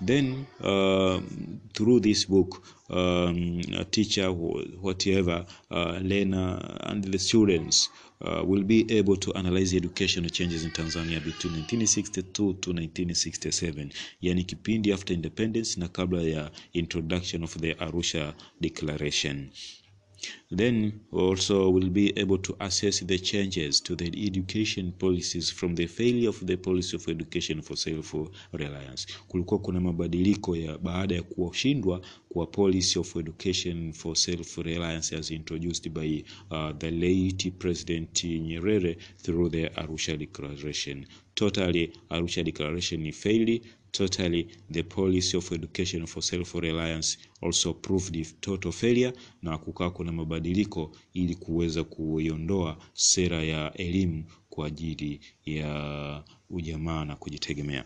Then 0.06 0.46
uh, 0.60 1.22
through 1.78 2.00
this 2.00 2.26
book 2.26 2.64
um, 2.90 3.62
a 3.78 3.84
teacher 3.84 4.32
whatever 4.32 5.46
uh, 5.70 6.00
learner 6.02 6.60
and 6.90 7.04
the 7.04 7.20
students 7.20 7.90
uh, 8.22 8.44
will 8.44 8.64
be 8.64 8.92
able 8.98 9.16
to 9.16 9.32
analyze 9.36 9.76
educational 9.76 10.30
changes 10.30 10.66
in 10.66 10.72
Tanzania 10.72 11.24
between 11.24 11.54
1962 11.54 12.34
to 12.34 12.74
1967, 12.74 13.92
yani 14.22 14.44
kipindi 14.44 14.92
after 14.94 15.14
independence 15.14 15.80
na 15.80 15.88
kabla 15.88 16.22
ya 16.22 16.50
introduction 16.74 17.44
of 17.44 17.54
the 17.62 17.74
Arusha 17.76 18.34
Declaration. 18.62 19.52
Then 20.52 21.00
also 21.12 21.70
will 21.70 21.90
be 21.90 22.18
able 22.20 22.38
to 22.40 22.56
assess 22.60 23.00
the 23.00 23.20
changes 23.20 23.82
to 23.82 23.96
the 23.96 24.08
education 24.28 24.94
policies 24.94 25.52
from 25.52 25.76
the 25.76 25.88
failure 25.88 26.30
of 26.30 26.46
the 26.46 26.58
policy 26.58 26.96
of 26.98 27.08
education 27.08 27.62
for 27.62 27.76
self-reliance. 27.78 29.08
Kulikuwa 29.28 29.60
kuna 29.62 29.80
mabadiliko 29.80 30.56
ya 30.56 30.78
baada 30.78 31.16
ya 31.16 31.24
kushindwa 31.24 32.02
kwa 32.30 32.46
policy 32.48 33.00
of 33.00 33.16
education 33.16 33.94
for 33.94 34.16
self-reliance 34.16 35.16
as 35.16 35.32
introduced 35.32 35.90
by 35.90 36.24
uh, 36.52 36.72
the 36.78 36.92
late 36.92 37.52
President 37.60 38.24
Nyerere 38.24 38.98
through 39.24 39.50
the 39.52 39.70
Arusha 39.76 40.18
Declaration. 40.18 41.06
Totally 41.36 41.92
Arusha 42.10 42.44
Declaration 42.44 43.12
failed 43.12 43.62
totally 43.92 44.48
the 44.72 44.84
policy 44.84 45.38
of 45.38 45.52
education 45.52 46.06
for 46.08 46.24
self-reliance 46.24 47.18
also 47.42 47.74
proved 47.74 48.26
total 48.42 48.72
failure, 48.72 49.14
na 49.42 49.58
kukaa 49.58 49.90
kuna 49.90 50.12
mabadiliko 50.12 50.92
ili 51.14 51.36
kuweza 51.36 51.84
kuiondoa 51.84 52.78
sera 52.94 53.44
ya 53.44 53.74
elimu 53.74 54.24
kwa 54.50 54.68
ajili 54.68 55.20
ya 55.46 56.24
ujamaa 56.50 57.06
na 57.06 57.16
kujitegemea. 57.16 57.86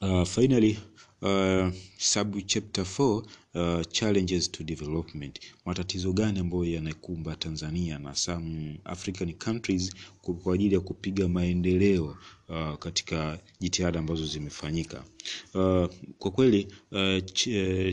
Uh, 0.00 0.24
finally 0.24 0.78
uh, 1.22 1.72
sub 1.98 2.36
chapter 2.46 2.84
4 2.84 3.22
uh, 3.54 3.82
challenges 3.90 4.50
to 4.52 4.64
development, 4.64 5.40
matatizo 5.64 6.12
gani 6.12 6.38
ambayo 6.38 6.64
yanakumba 6.64 7.36
Tanzania 7.36 7.98
na 7.98 8.14
some 8.14 8.80
African 8.84 9.32
countries 9.34 9.94
kwa 10.42 10.54
ajili 10.54 10.74
ya 10.74 10.80
kupiga 10.80 11.28
maendeleo 11.28 12.16
uh, 12.48 12.74
katika 12.78 13.38
jitihada 13.60 13.98
ambazo 13.98 14.26
zimefanyika. 14.26 15.04
Uh, 15.54 15.86
kwa 16.18 16.30
kweli 16.30 16.68
uh, 16.92 17.24
ch 17.32 17.48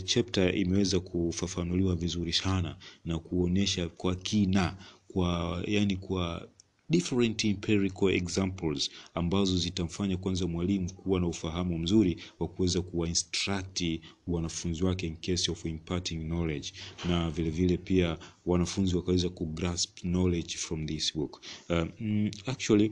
chapter 0.05 0.55
imeweza 0.57 0.99
kufafanuliwa 0.99 1.95
vizuri 1.95 2.33
sana 2.33 2.77
na 3.05 3.19
kuonesha 3.19 3.89
kwa 3.89 4.15
kina 4.15 4.77
kwa 5.07 5.63
yani 5.67 5.95
kwa 5.97 6.47
different 6.89 7.45
empirical 7.45 8.09
examples 8.09 8.89
ambazo 9.13 9.57
zitamfanya 9.57 10.17
kwanza 10.17 10.47
mwalimu 10.47 10.93
kuwa 10.93 11.19
na 11.19 11.27
ufahamu 11.27 11.77
mzuri 11.79 12.17
wa 12.39 12.47
kuweza 12.47 12.81
kuwainstruct 12.81 13.83
wanafunzi 14.27 14.83
wake 14.83 15.07
in 15.07 15.15
case 15.17 15.51
of 15.51 15.65
imparting 15.65 16.19
knowledge, 16.19 16.73
na 17.09 17.29
vile 17.31 17.49
vile 17.49 17.77
pia 17.77 18.17
wanafunzi 18.45 18.95
wakaweza 18.95 19.29
kugrasp 19.29 19.99
knowledge 19.99 20.55
from 20.57 20.85
this 20.87 21.13
book. 21.17 21.41
Uh, 21.69 21.83
mm, 21.99 22.31
actually 22.45 22.91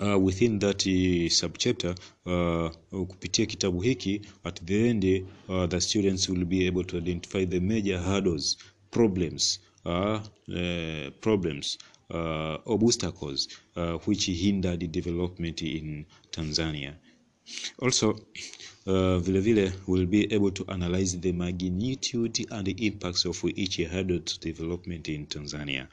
Uh, 0.00 0.16
within 0.24 0.58
that 0.58 0.86
uh, 0.86 1.28
subchapter 1.28 1.94
uh, 2.26 3.06
kupitia 3.06 3.46
kitabu 3.46 3.80
hiki 3.80 4.20
at 4.44 4.64
the 4.64 4.88
end 4.88 5.24
uh, 5.48 5.66
the 5.68 5.80
students 5.80 6.28
will 6.28 6.44
be 6.44 6.68
able 6.68 6.84
to 6.84 6.98
identify 6.98 7.46
the 7.46 7.60
major 7.60 7.98
hurdles 8.02 8.58
problems 8.90 9.60
uh, 9.84 10.20
uh, 10.48 11.10
problems 11.20 11.78
uh, 12.10 12.58
obstacles 12.66 13.48
uh, 13.76 13.92
which 13.98 14.26
hindered 14.26 14.90
development 14.92 15.62
in 15.62 16.06
Tanzania. 16.32 16.94
Also 17.82 18.14
uh, 18.86 19.18
vile 19.18 19.40
vile 19.40 19.72
will 19.86 20.06
be 20.06 20.32
able 20.32 20.50
to 20.50 20.64
analyze 20.68 21.18
the 21.20 21.32
magnitude 21.32 22.38
and 22.50 22.66
the 22.66 22.86
impacts 22.86 23.24
of 23.24 23.44
each 23.44 23.76
hurdle 23.78 24.20
to 24.20 24.38
development 24.40 25.08
in 25.08 25.26
Tanzania. 25.26 25.88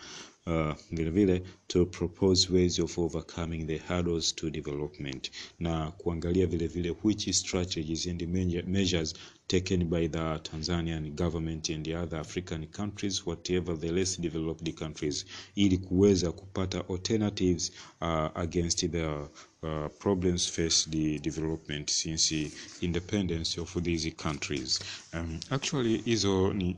Uh, 0.45 0.73
vile 0.91 1.11
vile 1.11 1.41
to 1.67 1.85
propose 1.85 2.49
ways 2.49 2.79
of 2.79 2.97
overcoming 2.97 3.65
the 3.67 3.77
hurdles 3.77 4.31
to 4.31 4.49
development 4.49 5.29
na 5.59 5.91
kuangalia 5.91 6.47
vile 6.47 6.67
vile 6.67 6.95
which 7.03 7.33
strategies 7.33 8.05
and 8.07 8.21
measures 8.67 9.13
taken 9.47 9.83
by 9.89 10.07
the 10.07 10.39
Tanzanian 10.39 11.15
government 11.15 11.69
and 11.69 11.85
the 11.85 11.95
other 11.95 12.17
African 12.19 12.67
countries 12.67 13.25
whatever 13.25 13.79
the 13.79 13.91
less 13.91 14.17
developed 14.21 14.73
countries 14.79 15.25
ili 15.55 15.77
kuweza 15.77 16.31
kupata 16.31 16.83
alternatives 16.89 17.71
uh, 18.01 18.07
against 18.35 18.91
the 18.91 19.05
uh, 19.07 19.87
problems 19.99 20.51
faced 20.51 20.91
the 20.91 21.19
development 21.19 21.89
since 21.89 22.51
independence 22.81 23.61
of 23.61 23.77
these 23.83 24.11
countries. 24.11 24.79
Um, 25.13 25.39
actually 25.49 25.97
hizo 25.97 26.53
ni 26.53 26.77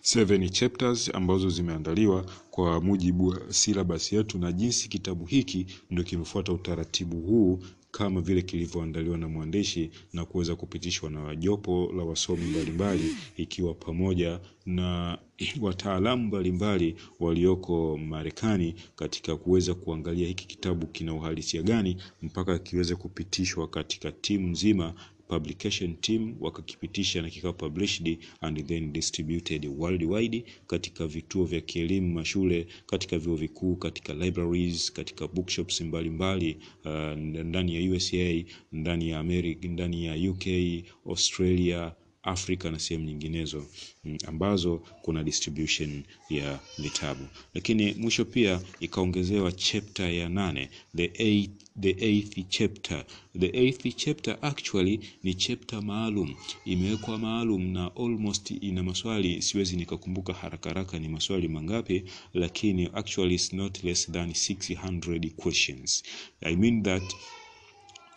seven 0.00 0.48
chapters 0.50 1.10
ambazo 1.14 1.50
zimeandaliwa 1.50 2.26
kwa 2.50 2.80
mujibu 2.80 3.26
wa 3.26 3.40
silabasi 3.52 4.14
yetu 4.16 4.38
na 4.38 4.52
jinsi 4.52 4.88
kitabu 4.88 5.24
hiki 5.26 5.66
ndio 5.90 6.04
kimefuata 6.04 6.52
utaratibu 6.52 7.20
huu 7.20 7.62
kama 7.92 8.20
vile 8.20 8.42
kilivyoandaliwa 8.42 9.18
na 9.18 9.28
mwandishi 9.28 9.90
na 10.12 10.24
kuweza 10.24 10.56
kupitishwa 10.56 11.10
na 11.10 11.36
jopo 11.36 11.92
la 11.96 12.04
wasomi 12.04 12.44
mbalimbali 12.44 13.16
ikiwa 13.36 13.74
pamoja 13.74 14.40
na 14.66 15.18
wataalamu 15.60 16.26
mbalimbali 16.26 16.96
walioko 17.20 17.98
Marekani 17.98 18.74
katika 18.96 19.36
kuweza 19.36 19.74
kuangalia 19.74 20.28
hiki 20.28 20.46
kitabu 20.46 20.86
kina 20.86 21.14
uhalisia 21.14 21.62
gani 21.62 21.96
mpaka 22.22 22.58
kiweze 22.58 22.94
kupitishwa 22.96 23.68
katika 23.68 24.12
timu 24.12 24.48
nzima 24.48 24.94
publication 25.32 25.96
team 25.96 26.34
wakakipitisha 26.40 27.22
na 27.22 27.30
kikawa 27.30 27.52
published 27.52 28.18
and 28.40 28.66
then 28.66 28.92
distributed 28.92 29.66
worldwide 29.78 30.44
katika 30.66 31.06
vituo 31.06 31.44
vya 31.44 31.60
kielimu 31.60 32.12
mashule 32.12 32.66
katika 32.86 33.18
vyuo 33.18 33.36
vikuu 33.36 33.76
katika 33.76 34.14
libraries 34.14 34.92
katika 34.92 35.28
bookshops 35.28 35.80
mbalimbali 35.80 36.56
uh, 36.84 36.92
ndani 37.18 37.74
ya 37.74 37.92
USA 37.92 38.44
ndani 38.72 39.08
ya 39.08 39.18
America 39.18 39.64
ndani 39.64 40.04
ya 40.06 40.30
UK 40.30 40.46
Australia 41.06 41.92
Afrika 42.22 42.70
na 42.70 42.78
sehemu 42.78 43.04
nyinginezo 43.06 43.66
ambazo 44.26 44.82
kuna 45.02 45.24
distribution 45.24 46.02
ya 46.30 46.60
vitabu, 46.78 47.26
lakini 47.54 47.94
mwisho 47.94 48.24
pia 48.24 48.60
ikaongezewa 48.80 49.52
chapter 49.52 50.10
ya 50.14 50.28
nane 50.28 50.68
the 50.96 51.10
eighth, 51.14 51.50
the 51.80 51.90
eighth 51.98 52.48
chapter. 52.48 53.04
The 53.38 53.46
eighth 53.58 53.96
chapter 53.96 54.38
actually 54.42 55.00
ni 55.22 55.34
chapter 55.34 55.82
maalum, 55.82 56.34
imewekwa 56.64 57.18
maalum 57.18 57.72
na 57.72 57.90
almost 57.96 58.50
ina 58.50 58.82
maswali, 58.82 59.42
siwezi 59.42 59.76
nikakumbuka 59.76 60.32
haraka 60.32 60.68
haraka 60.68 60.98
ni 60.98 61.08
maswali 61.08 61.48
mangapi, 61.48 62.04
lakini 62.34 62.88
actually 62.94 63.34
it's 63.34 63.52
not 63.52 63.84
less 63.84 64.10
than 64.12 64.30
600 64.30 65.30
questions. 65.30 66.02
I 66.42 66.56
mean 66.56 66.82
that 66.82 67.02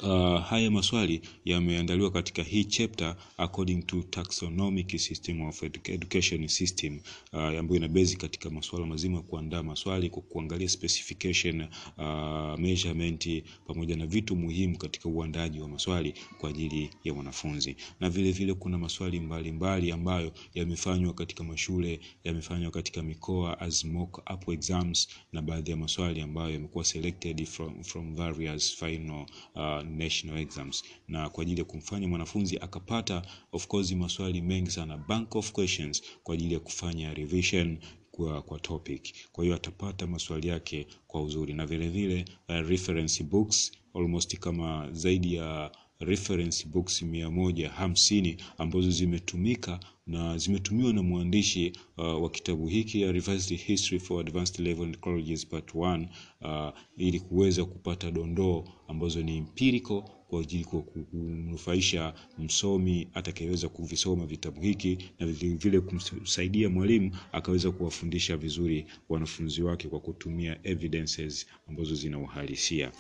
Uh, 0.03 0.39
haya 0.41 0.71
maswali 0.71 1.21
yameandaliwa 1.45 2.11
katika 2.11 2.43
hii 2.43 2.63
chapter 2.63 3.15
according 3.37 3.81
to 3.83 4.01
taxonomic 4.01 4.97
system 4.99 5.41
of 5.41 5.63
education 5.63 6.47
system 6.47 6.99
uh, 7.33 7.39
ambayo 7.39 7.75
ina 7.75 7.87
base 7.87 8.15
katika 8.15 8.49
masuala 8.49 8.85
mazima 8.85 9.15
ya 9.17 9.21
kuandaa 9.23 9.63
maswali 9.63 10.09
kwa 10.09 10.21
kuangalia 10.21 10.69
specification 10.69 11.61
uh, 11.97 12.59
measurement 12.59 13.43
pamoja 13.67 13.95
na 13.95 14.07
vitu 14.07 14.35
muhimu 14.35 14.77
katika 14.77 15.09
uandaaji 15.09 15.59
wa 15.59 15.67
maswali 15.67 16.13
kwa 16.37 16.49
ajili 16.49 16.89
ya 17.03 17.13
wanafunzi, 17.13 17.75
na 17.99 18.09
vile 18.09 18.31
vile 18.31 18.53
kuna 18.53 18.77
maswali 18.77 19.19
mbalimbali 19.19 19.51
mbali 19.51 19.91
ambayo 19.91 20.31
yamefanywa 20.53 21.13
katika 21.13 21.43
mashule, 21.43 21.99
yamefanywa 22.23 22.71
katika 22.71 23.03
mikoa 23.03 23.59
as 23.59 23.85
mock 23.85 24.17
up 24.33 24.49
exams, 24.49 25.07
na 25.33 25.41
baadhi 25.41 25.71
ya 25.71 25.77
maswali 25.77 26.21
ambayo 26.21 26.49
yamekuwa 26.53 26.85
selected 26.85 27.45
from, 27.45 27.83
from 27.83 28.15
various 28.15 28.75
final 28.75 29.25
uh, 29.55 29.84
national 29.85 30.37
exams 30.39 30.83
na 31.07 31.29
kwa 31.29 31.41
ajili 31.41 31.59
ya 31.59 31.65
kumfanya 31.65 32.07
mwanafunzi 32.07 32.57
akapata 32.57 33.21
of 33.51 33.67
course 33.67 33.91
maswali 33.91 34.41
mengi 34.41 34.71
sana, 34.71 34.97
bank 34.97 35.35
of 35.35 35.51
questions 35.51 36.03
kwa 36.23 36.33
ajili 36.33 36.53
ya 36.53 36.59
kufanya 36.59 37.13
revision 37.13 37.77
kwa, 38.11 38.41
kwa 38.41 38.59
topic. 38.59 39.15
Kwa 39.31 39.43
hiyo 39.43 39.55
atapata 39.55 40.07
maswali 40.07 40.47
yake 40.47 40.87
kwa 41.07 41.21
uzuri 41.23 41.53
na 41.53 41.65
vile 41.65 41.89
vile 41.89 42.25
uh, 42.49 42.55
reference 42.69 43.23
books 43.23 43.71
almost 43.93 44.37
kama 44.39 44.89
zaidi 44.91 45.33
ya 45.35 45.71
reference 45.99 46.67
books 46.67 47.01
mia 47.01 47.31
moja 47.31 47.69
hamsini 47.69 48.37
ambazo 48.57 48.89
zimetumika 48.91 49.79
na 50.07 50.37
zimetumiwa 50.37 50.93
na 50.93 51.03
mwandishi 51.03 51.73
uh, 51.97 52.23
wa 52.23 52.29
kitabu 52.29 52.67
hiki 52.67 53.01
ya 53.01 53.11
Revised 53.11 53.57
History 53.59 53.99
for 53.99 54.19
Advanced 54.19 54.59
Level 54.59 54.97
Colleges 54.97 55.47
Part 55.47 55.75
1 55.75 56.07
uh, 56.41 56.77
ili 56.97 57.19
kuweza 57.19 57.65
kupata 57.65 58.11
dondoo 58.11 58.63
ambazo 58.87 59.21
ni 59.21 59.37
empirical 59.37 60.03
kwa 60.27 60.41
ajili 60.41 60.63
kwa 60.63 60.81
kumnufaisha 60.81 62.13
msomi 62.37 63.07
atakayeweza 63.13 63.69
kuvisoma 63.69 64.25
vitabu 64.25 64.61
hiki 64.61 64.97
na 65.19 65.27
vile 65.27 65.55
vile 65.55 65.79
kumsaidia 65.79 66.69
mwalimu 66.69 67.17
akaweza 67.31 67.71
kuwafundisha 67.71 68.37
vizuri 68.37 68.85
wanafunzi 69.09 69.61
wake 69.63 69.87
kwa 69.87 69.99
kutumia 69.99 70.59
evidences 70.63 71.47
ambazo 71.67 71.95
zina 71.95 72.19
uhalisia. 72.19 72.91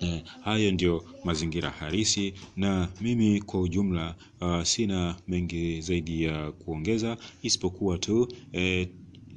Eh, 0.00 0.22
hayo 0.40 0.70
ndio 0.72 1.04
mazingira 1.24 1.70
halisi 1.70 2.34
na 2.56 2.88
mimi 3.00 3.40
kwa 3.42 3.60
ujumla 3.60 4.14
uh, 4.40 4.62
sina 4.62 5.16
mengi 5.28 5.80
zaidi 5.80 6.22
ya 6.22 6.52
kuongeza 6.52 7.16
isipokuwa 7.42 7.98
tu 7.98 8.28
eh, 8.52 8.88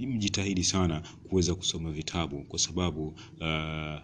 mjitahidi 0.07 0.63
sana 0.63 1.01
kuweza 1.29 1.55
kusoma 1.55 1.91
vitabu 1.91 2.43
kwa 2.43 2.59
sababu 2.59 3.07
uh, 3.07 3.15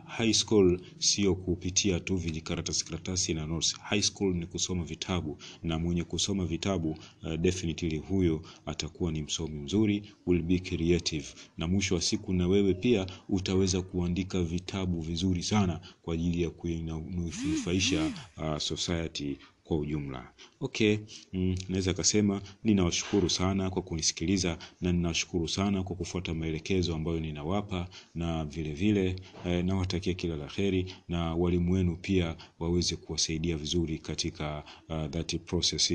high 0.07 0.33
school 0.33 0.79
sio 0.97 1.35
kupitia 1.35 1.99
tu 1.99 2.15
vijikaratasi 2.17 2.85
karatasi 2.85 3.33
na 3.33 3.45
notes. 3.47 3.79
High 3.79 4.01
school 4.01 4.35
ni 4.35 4.45
kusoma 4.45 4.83
vitabu, 4.83 5.37
na 5.63 5.79
mwenye 5.79 6.03
kusoma 6.03 6.45
vitabu 6.45 6.89
uh, 7.23 7.35
definitely 7.35 7.97
huyo 7.97 8.41
atakuwa 8.65 9.11
ni 9.11 9.21
msomi 9.21 9.59
mzuri, 9.59 10.03
will 10.25 10.41
be 10.41 10.59
creative, 10.59 11.25
na 11.57 11.67
mwisho 11.67 11.95
wa 11.95 12.01
siku 12.01 12.33
na 12.33 12.47
wewe 12.47 12.73
pia 12.73 13.07
utaweza 13.29 13.81
kuandika 13.81 14.43
vitabu 14.43 15.01
vizuri 15.01 15.43
sana 15.43 15.79
kwa 16.01 16.13
ajili 16.13 16.41
ya 16.41 16.49
kuinufaisha 16.49 18.11
uh, 18.37 18.57
society 18.57 19.37
kwa 19.67 19.77
ujumla. 19.77 20.31
Okay, 20.59 20.97
mm, 21.33 21.55
naweza 21.69 21.93
kasema 21.93 22.41
ninawashukuru 22.63 23.29
sana 23.29 23.69
kwa 23.69 23.81
kunisikiliza 23.81 24.57
na 24.81 24.91
ninawashukuru 24.91 25.47
sana 25.47 25.83
kwa 25.83 25.95
kufuata 25.95 26.33
maelekezo 26.33 26.95
ambayo 26.95 27.19
ninawapa, 27.19 27.87
na 28.15 28.45
vile 28.45 28.73
vile 28.73 29.15
eh, 29.45 29.65
nawatakia 29.65 30.13
kila 30.13 30.35
la 30.35 30.47
heri 30.47 30.93
na 31.07 31.35
walimu 31.35 31.73
wenu 31.73 31.97
pia 32.01 32.35
waweze 32.59 32.95
kuwasaidia 32.95 33.57
vizuri 33.57 33.99
katika 33.99 34.63
uh, 34.89 35.05
that 35.09 35.35
process 35.45 35.91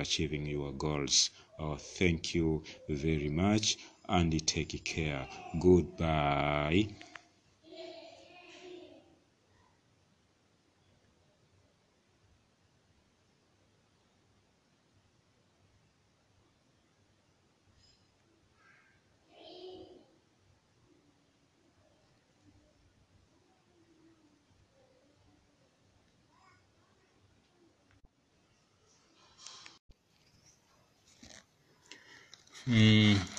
achieving 0.00 0.50
your 0.50 0.72
goals. 0.72 1.30
Uh, 1.58 1.76
thank 1.98 2.34
you 2.34 2.62
very 2.88 3.30
much 3.30 3.76
and 4.08 4.44
take 4.46 4.78
care. 4.78 5.26
Goodbye. 5.58 6.88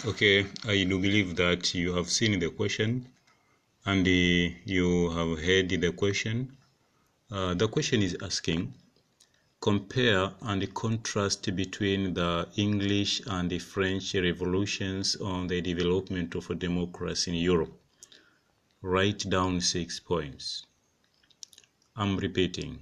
Okay, 0.05 0.45
I 0.65 0.83
do 0.83 0.99
believe 0.99 1.35
that 1.35 1.73
you 1.73 1.93
have 1.93 2.09
seen 2.09 2.39
the 2.39 2.49
question 2.49 3.07
and 3.85 4.05
you 4.07 5.09
have 5.11 5.39
heard 5.39 5.69
the 5.69 5.91
question. 5.91 6.57
Uh, 7.31 7.53
the 7.53 7.67
question 7.67 8.01
is 8.01 8.17
asking 8.21 8.73
compare 9.61 10.31
and 10.41 10.73
contrast 10.73 11.53
between 11.53 12.13
the 12.13 12.47
English 12.55 13.21
and 13.27 13.49
the 13.49 13.59
French 13.59 14.15
revolutions 14.15 15.17
on 15.17 15.47
the 15.47 15.59
development 15.59 16.33
of 16.35 16.57
democracy 16.57 17.31
in 17.31 17.37
Europe. 17.37 17.73
Write 18.81 19.29
down 19.29 19.59
six 19.59 19.99
points. 19.99 20.65
I'm 21.97 22.15
repeating. 22.15 22.79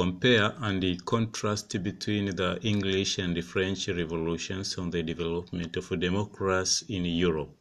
Compare 0.00 0.54
and 0.62 1.04
contrast 1.04 1.82
between 1.82 2.34
the 2.34 2.58
English 2.62 3.18
and 3.18 3.44
French 3.44 3.86
revolutions 3.88 4.78
on 4.78 4.88
the 4.88 5.02
development 5.02 5.76
of 5.76 6.00
democracy 6.00 6.96
in 6.96 7.04
Europe. 7.04 7.54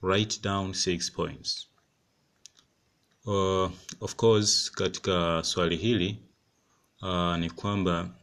Write 0.00 0.38
down 0.42 0.74
six 0.74 1.10
points. 1.10 1.66
Uh, 3.26 3.68
of 4.00 4.14
course 4.16 4.70
katika 4.70 5.42
swali 5.44 5.76
hili 5.76 6.18
uh, 7.00 7.36
ni 7.36 7.50
kwamba 7.50 8.14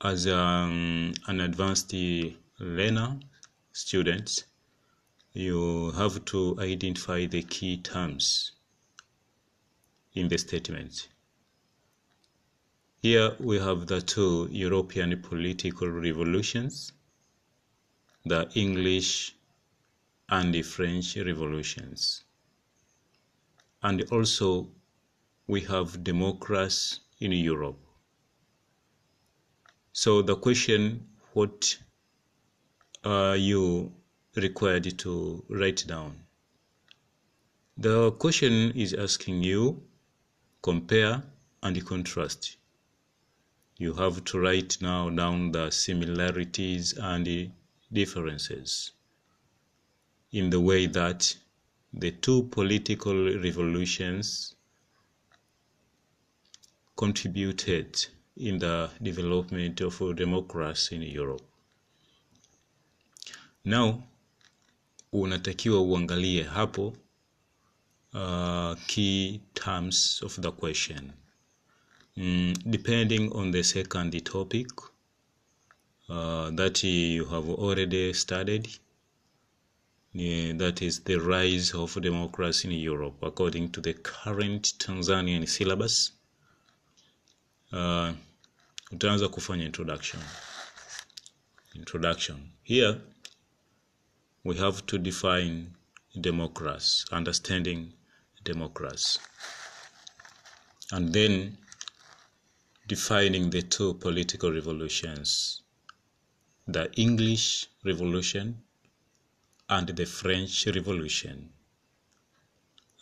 as 0.00 0.26
um, 0.26 1.14
an 1.26 1.40
advanced 1.40 1.94
learner 2.58 3.16
student 3.72 4.44
you 5.34 5.90
have 5.92 6.20
to 6.20 6.56
identify 6.60 7.26
the 7.26 7.42
key 7.42 7.76
terms 7.76 8.52
in 10.14 10.28
the 10.28 10.38
statement. 10.38 11.08
Here 13.00 13.36
we 13.38 13.58
have 13.60 13.86
the 13.86 14.00
two 14.00 14.48
European 14.50 15.22
political 15.22 15.88
revolutions, 15.88 16.92
the 18.24 18.50
English 18.54 19.36
and 20.28 20.52
the 20.52 20.62
French 20.62 21.16
revolutions. 21.16 22.24
And 23.84 24.02
also 24.10 24.68
we 25.46 25.60
have 25.60 26.02
democracy 26.02 26.98
in 27.20 27.30
Europe. 27.30 27.78
So 29.92 30.20
the 30.22 30.34
question 30.34 31.06
what 31.34 31.78
are 33.04 33.36
you 33.36 33.92
required 34.34 34.98
to 34.98 35.44
write 35.48 35.86
down? 35.86 36.18
The 37.76 38.10
question 38.12 38.72
is 38.72 38.92
asking 38.92 39.44
you 39.44 39.82
compare 40.62 41.22
and 41.62 41.86
contrast. 41.86 42.56
You 43.78 43.94
have 43.94 44.24
to 44.24 44.40
write 44.40 44.78
now 44.80 45.08
down 45.08 45.52
the 45.52 45.70
similarities 45.70 46.94
and 46.98 47.52
differences 47.92 48.90
in 50.32 50.50
the 50.50 50.60
way 50.60 50.86
that 50.86 51.36
the 51.92 52.10
two 52.10 52.42
political 52.44 53.14
revolutions 53.40 54.56
contributed 56.96 58.06
in 58.36 58.58
the 58.58 58.90
development 59.00 59.80
of 59.80 60.16
democracy 60.16 60.96
in 60.96 61.02
Europe. 61.02 61.42
Now 63.64 64.02
unatakiwa 65.12 65.80
uangalie 65.80 66.42
hapo 66.42 66.96
uh, 68.14 68.74
key 68.86 69.40
terms 69.54 70.20
of 70.24 70.40
the 70.40 70.50
question. 70.52 71.12
Mm, 72.18 72.52
depending 72.68 73.32
on 73.32 73.52
the 73.52 73.62
second 73.62 74.10
topic 74.24 74.66
uh, 76.08 76.50
that 76.50 76.82
you 76.82 77.24
have 77.26 77.48
already 77.48 78.12
studied, 78.12 78.66
yeah, 80.12 80.52
that 80.54 80.82
is 80.82 80.98
the 80.98 81.14
rise 81.14 81.72
of 81.74 81.94
democracy 82.02 82.66
in 82.66 82.74
Europe 82.74 83.18
according 83.22 83.70
to 83.70 83.80
the 83.80 83.94
current 83.94 84.64
Tanzanian 84.80 85.46
syllabus. 85.48 86.10
Uh, 87.70 88.12
utaanza 88.90 89.28
kufanya 89.28 89.64
introduction. 89.66 90.20
Introduction. 91.76 92.50
Here 92.64 93.00
we 94.42 94.56
have 94.56 94.84
to 94.86 94.98
define 94.98 95.70
democracy, 96.20 97.04
understanding 97.12 97.92
democracy. 98.42 99.20
And 100.90 101.12
then 101.12 101.58
defining 102.88 103.50
the 103.50 103.62
two 103.62 103.94
political 103.94 104.50
revolutions, 104.50 105.62
the 106.66 106.90
English 106.94 107.66
Revolution 107.84 108.62
and 109.68 109.88
the 109.88 110.06
French 110.06 110.66
Revolution. 110.66 111.50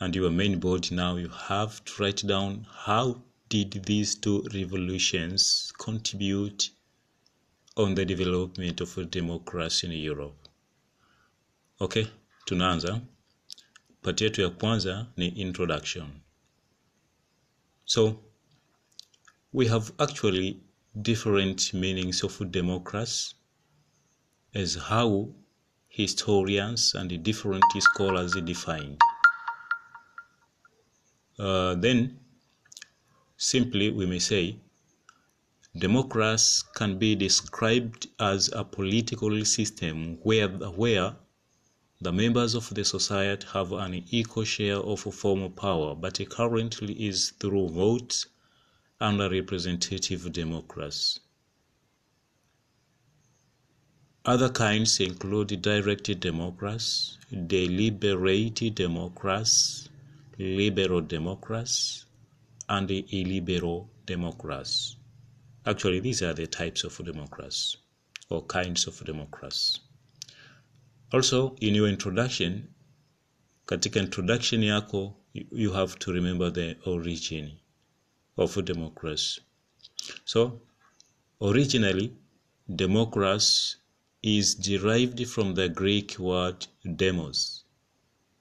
And 0.00 0.14
your 0.14 0.30
main 0.30 0.58
board 0.58 0.90
now 0.90 1.16
you 1.16 1.28
have 1.28 1.84
to 1.84 2.02
write 2.02 2.26
down 2.26 2.66
how 2.70 3.22
did 3.48 3.84
these 3.84 4.16
two 4.16 4.44
revolutions 4.52 5.72
contribute 5.78 6.70
on 7.76 7.94
the 7.94 8.04
development 8.04 8.80
of 8.80 9.10
democracy 9.10 9.86
in 9.86 9.92
Europe. 9.92 10.48
Okay, 11.80 12.06
tunaanza. 12.44 13.00
Pati 14.02 14.24
yetu 14.24 14.40
ya 14.40 14.50
kwanza 14.50 15.06
ni 15.16 15.28
introduction. 15.28 16.06
So 17.84 18.25
we 19.52 19.66
have 19.66 19.92
actually 20.00 20.60
different 21.02 21.72
meanings 21.72 22.22
of 22.22 22.50
democracy 22.50 23.34
as 24.54 24.74
how 24.74 25.28
historians 25.88 26.94
and 26.94 27.22
different 27.22 27.64
scholars 27.78 28.32
define. 28.44 28.96
Uh, 31.38 31.74
then, 31.74 32.18
simply 33.36 33.90
we 33.90 34.06
may 34.06 34.18
say, 34.18 34.56
democracy 35.78 36.62
can 36.74 36.98
be 36.98 37.14
described 37.14 38.08
as 38.18 38.50
a 38.52 38.64
political 38.64 39.44
system 39.44 40.18
where, 40.22 40.48
where 40.48 41.14
the 42.00 42.12
members 42.12 42.54
of 42.54 42.68
the 42.74 42.84
society 42.84 43.46
have 43.52 43.72
an 43.72 44.02
equal 44.10 44.44
share 44.44 44.78
of 44.78 45.00
formal 45.00 45.50
power, 45.50 45.94
but 45.94 46.18
currently 46.30 46.94
is 47.06 47.32
through 47.40 47.68
votes 47.68 48.26
a 48.98 49.28
representative 49.30 50.32
democracy. 50.32 51.20
Other 54.24 54.48
kinds 54.48 55.00
include 55.00 55.60
direct 55.60 56.18
democracy, 56.18 57.18
deliberative 57.46 58.74
democracy, 58.74 59.90
liberal 60.38 61.02
democracy, 61.02 62.04
and 62.70 62.90
illiberal 62.90 63.90
democracy. 64.06 64.96
Actually, 65.66 66.00
these 66.00 66.22
are 66.22 66.32
the 66.32 66.46
types 66.46 66.82
of 66.82 66.96
democracy 67.04 67.76
or 68.30 68.46
kinds 68.46 68.86
of 68.86 69.04
democracy. 69.04 69.78
Also, 71.12 71.54
in 71.60 71.74
your 71.74 71.88
introduction, 71.88 72.68
katika 73.66 74.00
introduction 74.00 74.62
yako, 74.62 75.14
you 75.34 75.70
have 75.72 75.98
to 75.98 76.12
remember 76.12 76.50
the 76.50 76.76
origin 76.86 77.52
of 78.36 78.64
democracy. 78.64 79.40
So, 80.24 80.60
originally, 81.40 82.12
democracy 82.74 83.76
is 84.22 84.54
derived 84.54 85.26
from 85.28 85.54
the 85.54 85.68
Greek 85.68 86.18
word 86.18 86.66
demos, 86.96 87.64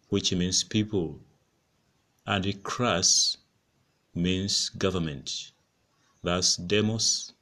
which 0.10 0.34
means 0.34 0.64
people, 0.64 1.20
and 2.26 2.44
kras 2.64 3.38
means 4.14 4.70
government. 4.70 5.52
Thus, 6.24 6.56
demos, 6.56 7.34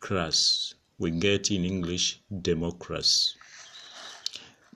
kras. 0.00 0.74
We 0.98 1.12
get 1.12 1.50
in 1.50 1.64
English 1.64 2.20
democracy. 2.42 3.38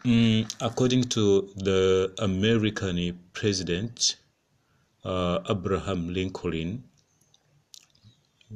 Mm, 0.04 0.52
according 0.60 1.04
to 1.10 1.52
the 1.56 2.12
American 2.18 3.18
president, 3.32 4.16
uh, 5.04 5.40
Abraham 5.48 6.12
Lincoln, 6.12 6.84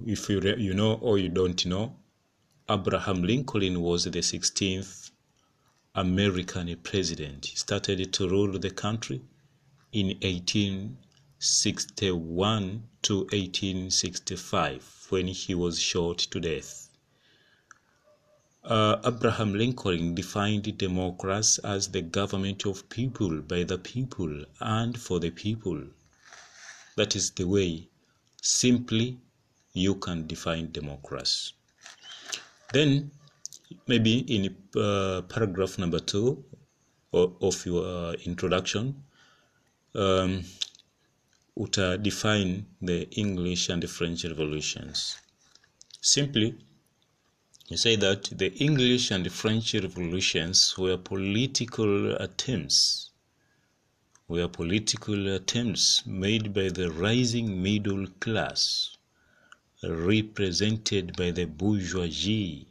if 0.04 0.28
you, 0.28 0.40
you 0.58 0.74
know 0.74 0.94
or 0.94 1.18
you 1.18 1.28
don't 1.28 1.64
know, 1.64 1.94
Abraham 2.68 3.22
Lincoln 3.22 3.80
was 3.80 4.02
the 4.04 4.18
16th 4.18 5.12
American 5.94 6.76
president. 6.82 7.46
He 7.46 7.56
started 7.56 8.12
to 8.12 8.28
rule 8.28 8.58
the 8.58 8.70
country 8.70 9.22
in 9.92 10.08
1861 10.08 12.82
to 13.02 13.18
1865 13.18 15.06
when 15.10 15.28
he 15.28 15.54
was 15.54 15.80
shot 15.80 16.18
to 16.18 16.40
death. 16.40 16.90
Uh, 18.64 18.96
Abraham 19.04 19.54
Lincoln 19.54 20.16
defined 20.16 20.76
democracy 20.76 21.62
as 21.62 21.86
the 21.88 22.02
government 22.02 22.66
of 22.66 22.88
people, 22.88 23.40
by 23.40 23.62
the 23.62 23.78
people, 23.78 24.44
and 24.60 25.00
for 25.00 25.20
the 25.20 25.30
people. 25.30 25.84
That 26.96 27.14
is 27.14 27.30
the 27.30 27.44
way, 27.44 27.88
simply, 28.42 29.20
you 29.76 29.94
can 29.96 30.26
define 30.26 30.72
democracy. 30.72 31.52
Then, 32.72 33.10
maybe 33.86 34.18
in 34.18 34.56
uh, 34.80 35.22
paragraph 35.22 35.78
number 35.78 36.00
two 36.00 36.44
of, 37.12 37.64
your 37.64 37.84
uh, 37.86 38.12
introduction, 38.24 39.02
um, 39.94 40.42
uta 41.56 41.98
define 41.98 42.66
the 42.82 43.08
English 43.10 43.68
and 43.68 43.82
the 43.82 43.88
French 43.88 44.24
revolutions. 44.24 45.16
Simply, 46.00 46.54
you 47.68 47.76
say 47.76 47.96
that 47.96 48.24
the 48.24 48.52
English 48.54 49.10
and 49.10 49.24
the 49.24 49.30
French 49.30 49.74
revolutions 49.74 50.76
were 50.78 50.96
political 50.96 52.14
attempts, 52.16 53.10
were 54.28 54.48
political 54.48 55.34
attempts 55.34 56.06
made 56.06 56.52
by 56.52 56.68
the 56.68 56.90
rising 56.92 57.62
middle 57.62 58.06
class, 58.20 58.95
represented 59.88 61.16
by 61.16 61.30
the 61.30 61.44
bourgeoisie, 61.44 62.66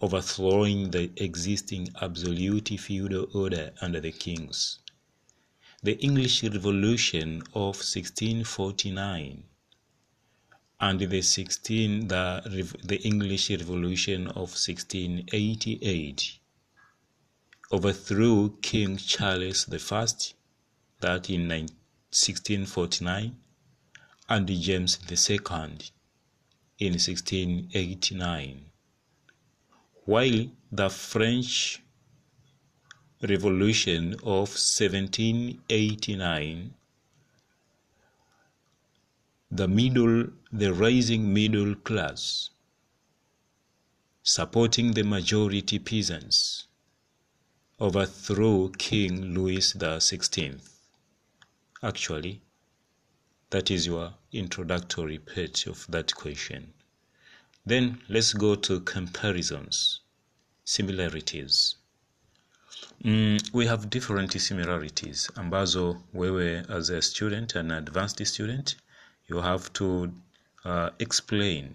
overthrowing 0.00 0.90
the 0.90 1.10
existing 1.16 1.88
absolute 2.00 2.68
feudal 2.80 3.26
order 3.34 3.72
under 3.80 4.00
the 4.00 4.12
kings. 4.12 4.78
The 5.82 5.98
English 5.98 6.42
Revolution 6.42 7.42
of 7.54 7.76
1649 7.76 9.44
and 10.80 10.98
the 10.98 11.22
16 11.22 12.08
the, 12.08 12.76
the 12.82 13.00
English 13.02 13.50
Revolution 13.50 14.26
of 14.26 14.50
1688 14.58 16.38
overthrew 17.70 18.56
King 18.60 18.96
Charles 18.96 19.66
I 19.68 20.06
that 21.00 21.30
in 21.30 21.48
1649 21.48 23.36
and 24.28 24.46
James 24.48 24.98
II 25.10 25.38
in 26.84 26.94
1689 26.94 28.64
while 30.04 30.40
the 30.80 30.88
French 30.90 31.80
Revolution 33.22 34.14
of 34.38 34.48
1789 34.58 36.74
the 39.60 39.68
middle 39.68 40.16
the 40.62 40.72
rising 40.72 41.32
middle 41.32 41.76
class 41.90 42.50
supporting 44.24 44.92
the 44.94 45.04
majority 45.04 45.78
peasants 45.78 46.66
overthrew 47.80 48.72
King 48.88 49.34
Louis 49.34 49.72
XVI 49.74 50.58
actually 51.90 52.34
that 53.52 53.70
is 53.70 53.86
your 53.86 54.14
introductory 54.32 55.18
part 55.18 55.66
of 55.66 55.86
that 55.88 56.14
question. 56.14 56.72
Then 57.66 58.00
let's 58.08 58.32
go 58.32 58.54
to 58.54 58.80
comparisons 58.80 60.00
similarities. 60.64 61.76
Mm, 63.04 63.52
we 63.52 63.66
have 63.66 63.90
different 63.90 64.32
similarities. 64.32 65.28
Ambazo 65.36 66.02
wewe 66.14 66.64
as 66.70 66.88
a 66.90 67.02
student 67.02 67.54
an 67.54 67.70
advanced 67.70 68.26
student 68.26 68.76
you 69.28 69.40
have 69.40 69.70
to 69.74 70.12
uh, 70.64 70.90
explain 70.98 71.74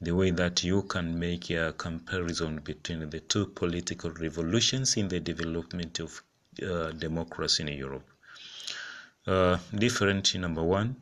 the 0.00 0.14
way 0.14 0.30
that 0.30 0.64
you 0.64 0.82
can 0.82 1.18
make 1.18 1.50
a 1.50 1.74
comparison 1.74 2.60
between 2.60 3.10
the 3.10 3.20
two 3.20 3.46
political 3.46 4.10
revolutions 4.12 4.96
in 4.96 5.08
the 5.08 5.20
development 5.20 6.00
of 6.00 6.22
uh, 6.62 6.92
democracy 6.92 7.62
in 7.62 7.68
Europe. 7.68 8.08
Uh, 9.28 9.58
different 9.74 10.34
number 10.36 10.62
one. 10.62 10.96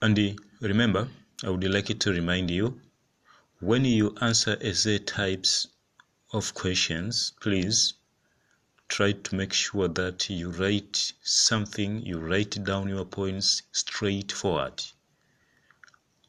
And 0.00 0.16
remember, 0.60 1.08
I 1.44 1.50
would 1.50 1.64
like 1.64 1.98
to 1.98 2.10
remind 2.12 2.50
you 2.50 2.80
when 3.58 3.84
you 3.84 4.14
answer 4.20 4.56
essay 4.60 4.98
types 4.98 5.66
of 6.32 6.54
questions, 6.54 7.32
please 7.40 7.94
try 8.88 9.12
to 9.12 9.34
make 9.34 9.52
sure 9.52 9.88
that 9.88 10.30
you 10.30 10.50
write 10.52 11.12
something, 11.22 12.00
you 12.06 12.18
write 12.18 12.64
down 12.64 12.88
your 12.88 13.04
points 13.04 13.62
straightforward 13.72 14.82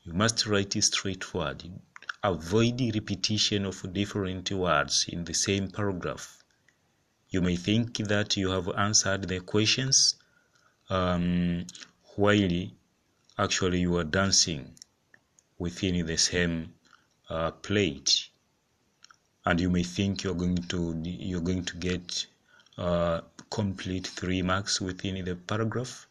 you 0.04 0.14
must 0.14 0.48
write 0.48 0.76
it 0.76 0.82
straightforward. 0.82 1.64
Avoid 2.24 2.82
repetition 2.96 3.66
of 3.66 3.94
different 3.94 4.50
words 4.50 5.06
in 5.08 5.24
the 5.26 5.34
same 5.34 5.70
paragraph. 5.70 6.41
You 7.32 7.42
may 7.42 7.56
think 7.56 7.96
that 8.10 8.36
you 8.36 8.52
have 8.52 8.68
answered 8.68 9.30
the 9.30 9.40
questions 9.40 10.16
um, 10.90 11.66
while 12.16 12.68
actually 13.38 13.80
you 13.80 13.96
are 13.98 14.04
dancing 14.04 14.76
within 15.58 16.06
the 16.06 16.18
same 16.18 16.74
uh, 17.30 17.52
plate, 17.52 18.28
and 19.46 19.62
you 19.62 19.70
may 19.70 19.84
think 19.84 20.24
you're 20.24 20.36
going 20.36 20.58
to 20.58 21.02
you're 21.06 21.40
going 21.40 21.64
to 21.64 21.78
get 21.78 22.26
uh, 22.78 23.22
complete 23.50 24.08
three 24.08 24.42
marks 24.42 24.82
within 24.82 25.24
the 25.24 25.36
paragraph. 25.38 26.08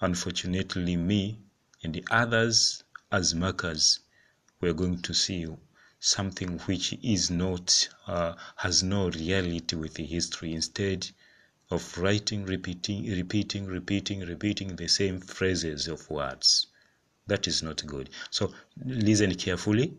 Unfortunately, 0.00 0.96
me 0.96 1.38
and 1.82 1.94
the 1.94 2.04
others 2.10 2.84
as 3.12 3.34
markers 3.34 4.00
we're 4.62 4.72
going 4.72 5.02
to 5.02 5.12
see 5.12 5.34
something 6.04 6.58
which 6.66 6.92
is 7.02 7.30
not 7.30 7.88
uh, 8.06 8.34
has 8.56 8.82
no 8.82 9.08
reality 9.08 9.74
with 9.74 9.96
history. 9.96 10.52
Instead 10.52 11.08
of 11.70 11.96
writing 11.98 12.44
repeating 12.44 13.10
repeating 13.10 13.66
repeating 13.66 14.20
repeating 14.20 14.76
the 14.76 14.86
same 14.86 15.18
phrases 15.18 15.88
of 15.88 16.10
words 16.10 16.66
that 17.26 17.48
is 17.48 17.62
not 17.62 17.82
good. 17.86 18.10
So 18.30 18.52
listen 18.84 19.34
carefully 19.34 19.96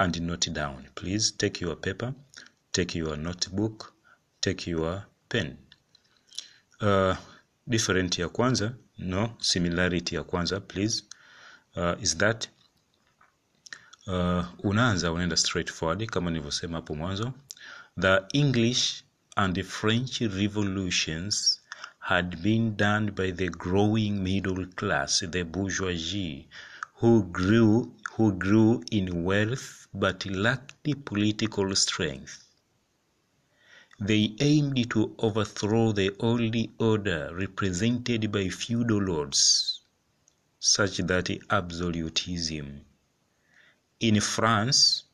and 0.00 0.20
note 0.22 0.48
down. 0.52 0.88
Please 0.96 1.30
take 1.30 1.60
your 1.60 1.76
paper 1.76 2.12
take 2.72 2.96
your 2.96 3.16
notebook 3.16 3.94
take 4.40 4.66
your 4.66 5.04
pen. 5.28 5.56
Uh, 6.80 7.14
different 7.68 8.18
ya 8.18 8.28
kwanza 8.28 8.74
no 8.98 9.36
similarity 9.40 10.14
ya 10.14 10.24
kwanza 10.24 10.60
please. 10.60 11.04
Uh, 11.76 11.94
is 12.02 12.16
that 12.16 12.48
uh, 14.06 14.44
unaanza 14.58 15.12
unaenda 15.12 15.36
straight 15.36 15.72
kama 16.06 16.30
nilivyosema 16.30 16.76
hapo 16.76 16.94
mwanzo 16.94 17.32
the 18.00 18.20
english 18.32 19.04
and 19.36 19.54
the 19.54 19.62
french 19.62 20.20
revolutions 20.20 21.62
had 21.98 22.36
been 22.36 22.76
done 22.76 23.10
by 23.10 23.32
the 23.32 23.48
growing 23.48 24.10
middle 24.10 24.66
class 24.66 25.24
the 25.30 25.44
bourgeoisie 25.44 26.48
who 27.02 27.22
grew 27.22 27.92
who 28.18 28.32
grew 28.32 28.84
in 28.90 29.26
wealth 29.26 29.88
but 29.92 30.26
lacked 30.26 30.94
political 31.04 31.74
strength 31.74 32.46
they 33.98 34.34
aimed 34.40 34.88
to 34.90 35.14
overthrow 35.18 35.92
the 35.92 36.10
old 36.18 36.54
order 36.78 37.34
represented 37.34 38.30
by 38.30 38.48
feudal 38.50 39.00
lords 39.00 39.80
such 40.58 40.98
that 40.98 41.30
absolutism. 41.48 42.84
In 44.00 44.20
France, 44.20 45.04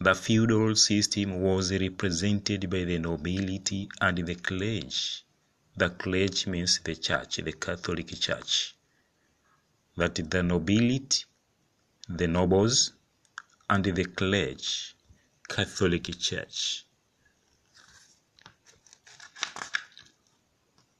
the 0.00 0.14
feudal 0.14 0.74
system 0.76 1.40
was 1.42 1.70
represented 1.72 2.70
by 2.70 2.84
the 2.84 2.98
nobility 2.98 3.88
and 4.00 4.18
the 4.26 4.34
clergy. 4.34 5.22
The 5.76 5.90
clergy 5.90 6.50
means 6.50 6.80
the 6.82 6.96
church, 6.96 7.36
the 7.36 7.52
Catholic 7.52 8.08
Church. 8.18 8.74
That 9.96 10.14
the 10.14 10.42
nobility, 10.42 11.24
the 12.08 12.26
nobles, 12.26 12.92
and 13.68 13.84
the 13.84 14.04
clergy, 14.04 14.94
Catholic 15.48 16.18
Church. 16.18 16.86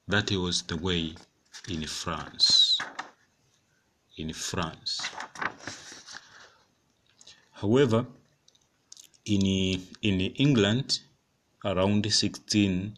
That 0.07 0.29
was 0.31 0.61
the 0.61 0.77
way 0.77 1.15
in 1.67 1.87
France 1.87 2.79
in 4.17 4.31
France. 4.33 5.09
However, 7.61 8.05
in 9.25 9.45
in 10.01 10.21
England, 10.45 10.99
around 11.63 12.11
16 12.11 12.95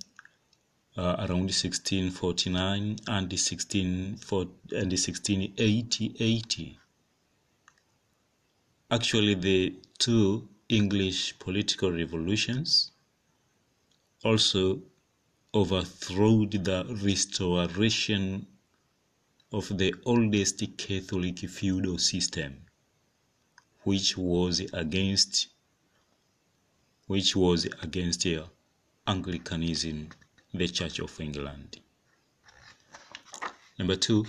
uh, 0.98 1.16
around 1.20 1.50
1649 1.54 2.96
and 3.08 3.40
16 3.40 3.86
and 3.86 4.92
1680 4.92 6.16
80, 6.20 6.80
actually 8.90 9.36
the 9.36 9.76
two 10.00 10.50
English 10.70 11.38
political 11.40 11.92
revolutions 11.92 12.92
also 14.24 14.82
overthrew 15.54 16.48
the 16.48 16.84
restoration 17.04 18.48
of 19.52 19.78
the 19.78 19.94
oldest 20.06 20.62
Catholic 20.78 21.40
feudal 21.40 21.98
system, 21.98 22.67
which 23.88 24.18
was 24.18 24.60
against 24.74 25.48
which 27.06 27.38
was 27.38 27.64
against 27.82 28.26
uh, 28.26 28.44
Anglicanism, 29.08 30.10
the 30.54 30.68
Church 30.68 31.00
of 31.00 31.18
England. 31.22 31.80
Number 33.80 33.96
two, 33.96 34.26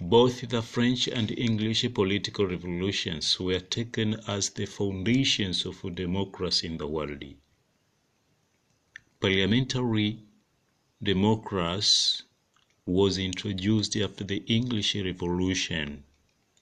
both 0.00 0.48
the 0.48 0.62
French 0.62 1.08
and 1.08 1.36
English 1.36 1.92
political 1.92 2.46
revolutions 2.46 3.40
were 3.40 3.58
taken 3.58 4.14
as 4.28 4.50
the 4.50 4.66
foundations 4.66 5.66
of 5.66 5.76
democracy 5.96 6.68
in 6.68 6.76
the 6.76 6.86
world. 6.86 7.24
Parliamentary 9.18 10.20
democracy 11.02 12.22
was 12.86 13.18
introduced 13.18 13.96
after 13.96 14.22
the 14.22 14.40
English 14.46 14.94
Revolution 14.94 16.04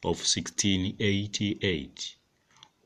of 0.05 0.19
1688 0.19 2.17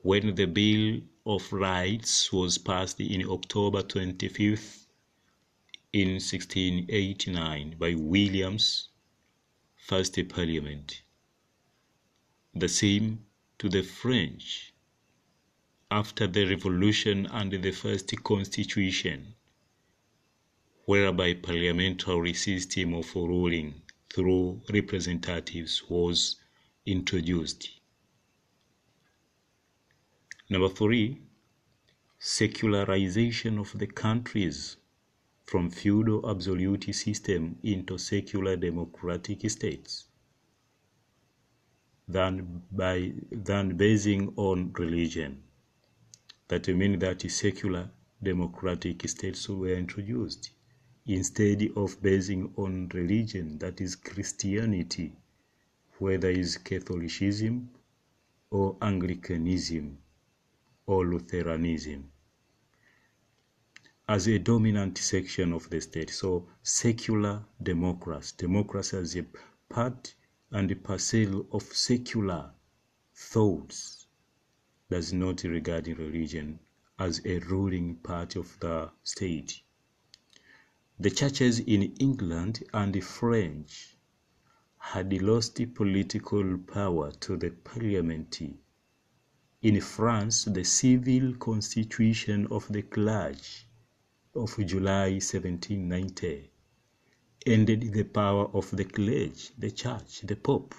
when 0.03 0.35
the 0.35 0.45
Bill 0.45 1.01
of 1.25 1.51
Rights 1.51 2.31
was 2.31 2.57
passed 2.57 2.99
in 2.99 3.27
October 3.27 3.81
25th 3.81 4.85
in 5.93 6.09
1689 6.11 7.75
by 7.79 7.95
William's 7.95 8.89
first 9.75 10.17
parliament. 10.29 11.01
The 12.53 12.69
same 12.69 13.25
to 13.57 13.67
the 13.67 13.81
French 13.81 14.73
after 15.89 16.27
the 16.27 16.45
revolution 16.45 17.25
and 17.25 17.51
the 17.51 17.71
first 17.71 18.11
constitution 18.23 19.33
whereby 20.85 21.33
parliamentary 21.33 22.33
system 22.33 22.93
of 22.93 23.15
ruling 23.15 23.81
through 24.09 24.61
representatives 24.71 25.83
was 25.89 26.35
introduced. 26.87 27.69
Number 30.49 30.69
three, 30.69 31.21
secularization 32.17 33.59
of 33.59 33.77
the 33.77 33.87
countries 33.87 34.77
from 35.43 35.69
feudal 35.69 36.29
absolute 36.29 36.95
system 36.95 37.59
into 37.63 37.97
secular 37.97 38.55
democratic 38.55 39.49
states 39.49 40.07
than 42.07 42.63
by 42.71 43.11
than 43.31 43.75
basing 43.75 44.33
on 44.37 44.71
religion. 44.73 45.43
That 46.47 46.67
means 46.69 46.99
that 46.99 47.29
secular 47.29 47.89
democratic 48.23 49.07
states 49.09 49.49
were 49.49 49.75
introduced 49.75 50.51
instead 51.05 51.67
of 51.75 52.01
basing 52.01 52.53
on 52.55 52.89
religion, 52.93 53.57
that 53.59 53.81
is 53.81 53.95
Christianity, 53.95 55.13
whether 55.99 56.29
it's 56.29 56.57
Catholicism 56.57 57.69
or 58.49 58.77
Anglicanism 58.81 59.97
or 60.85 61.05
Lutheranism. 61.05 62.11
as 64.09 64.27
a 64.27 64.39
dominant 64.39 64.97
section 64.97 65.51
of 65.51 65.69
the 65.69 65.81
state. 65.81 66.09
So 66.09 66.47
secular 66.63 67.43
democracy, 67.61 68.33
democracy 68.37 68.97
as 68.97 69.17
a 69.17 69.25
part 69.69 70.15
and 70.51 70.83
parcel 70.83 71.45
of 71.51 71.63
secular 71.63 72.51
thoughts 73.13 74.07
does 74.89 75.11
not 75.11 75.43
regard 75.43 75.87
religion 75.87 76.59
as 76.97 77.21
a 77.25 77.39
ruling 77.39 77.95
part 77.95 78.37
of 78.37 78.57
the 78.61 78.89
state. 79.03 79.61
The 80.99 81.11
churches 81.11 81.59
in 81.59 81.83
England 81.99 82.63
and 82.73 83.03
French 83.03 83.96
had 84.93 85.21
lost 85.21 85.59
political 85.73 86.57
power 86.59 87.11
to 87.11 87.35
the 87.35 87.49
parliament. 87.49 88.41
In 89.61 89.81
France, 89.81 90.45
the 90.45 90.63
civil 90.63 91.33
constitution 91.35 92.47
of 92.49 92.71
the 92.71 92.83
clergy 92.83 93.67
of 94.33 94.55
July 94.65 95.09
1790 95.19 96.49
ended 97.45 97.91
the 97.91 98.05
power 98.05 98.45
of 98.53 98.71
the 98.71 98.85
clergy, 98.85 99.49
the 99.57 99.71
church, 99.71 100.21
the 100.21 100.37
pope. 100.37 100.73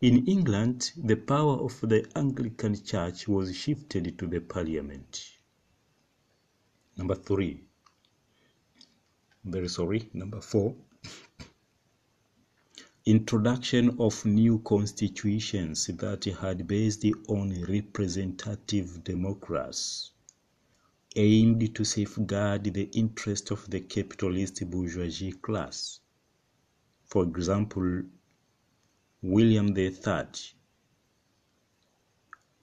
In 0.00 0.24
England, 0.26 0.92
the 0.96 1.16
power 1.16 1.56
of 1.56 1.80
the 1.80 2.06
Anglican 2.14 2.80
Church 2.84 3.26
was 3.26 3.56
shifted 3.56 4.16
to 4.16 4.28
the 4.28 4.40
Parliament. 4.40 5.38
Number 6.96 7.16
three, 7.16 7.64
very 9.44 9.68
sorry, 9.68 10.08
number 10.12 10.40
four, 10.40 10.76
introduction 13.06 14.00
of 14.00 14.24
new 14.24 14.58
constitutions 14.60 15.88
that 15.88 16.24
had 16.24 16.66
based 16.66 17.04
on 17.28 17.62
representative 17.64 19.04
democracy 19.04 20.10
aimed 21.14 21.74
to 21.74 21.84
safeguard 21.84 22.64
the 22.64 22.88
interest 22.94 23.50
of 23.50 23.68
the 23.68 23.80
capitalist 23.80 24.68
bourgeoisie 24.70 25.32
class. 25.32 26.00
For 27.04 27.24
example, 27.24 28.04
William 29.20 29.76
III, 29.76 30.24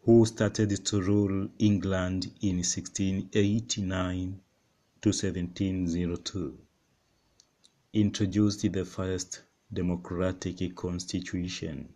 who 0.04 0.26
started 0.26 0.86
to 0.86 1.02
rule 1.02 1.50
England 1.60 2.32
in 2.42 2.58
1689 2.58 4.42
to 5.02 5.10
1702, 5.10 6.58
introduced 7.94 8.72
the 8.72 8.84
first 8.86 9.44
democratic 9.74 10.76
constitution, 10.76 11.88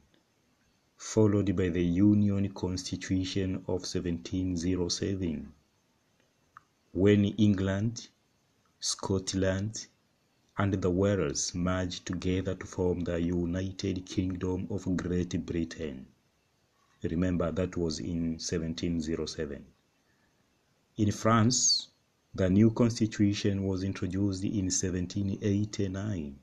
followed 0.95 1.53
by 1.57 1.67
the 1.67 1.83
Union 1.83 2.49
Constitution 2.53 3.55
of 3.67 3.83
1707, 3.83 5.51
when 6.93 7.25
England, 7.25 8.07
Scotland, 8.79 9.87
and 10.57 10.73
the 10.81 10.89
Wales 10.89 11.53
merged 11.53 12.05
together 12.05 12.55
to 12.55 12.65
form 12.65 13.01
the 13.01 13.19
United 13.19 14.05
Kingdom 14.05 14.67
of 14.69 14.95
Great 14.95 15.45
Britain. 15.45 16.07
Remember, 17.03 17.51
that 17.51 17.75
was 17.75 17.99
in 17.99 18.37
1707. 18.39 19.65
In 20.97 21.11
France, 21.11 21.89
the 22.33 22.49
new 22.49 22.71
constitution 22.71 23.65
was 23.65 23.83
introduced 23.83 24.45
in 24.45 24.65
1789 24.71 26.39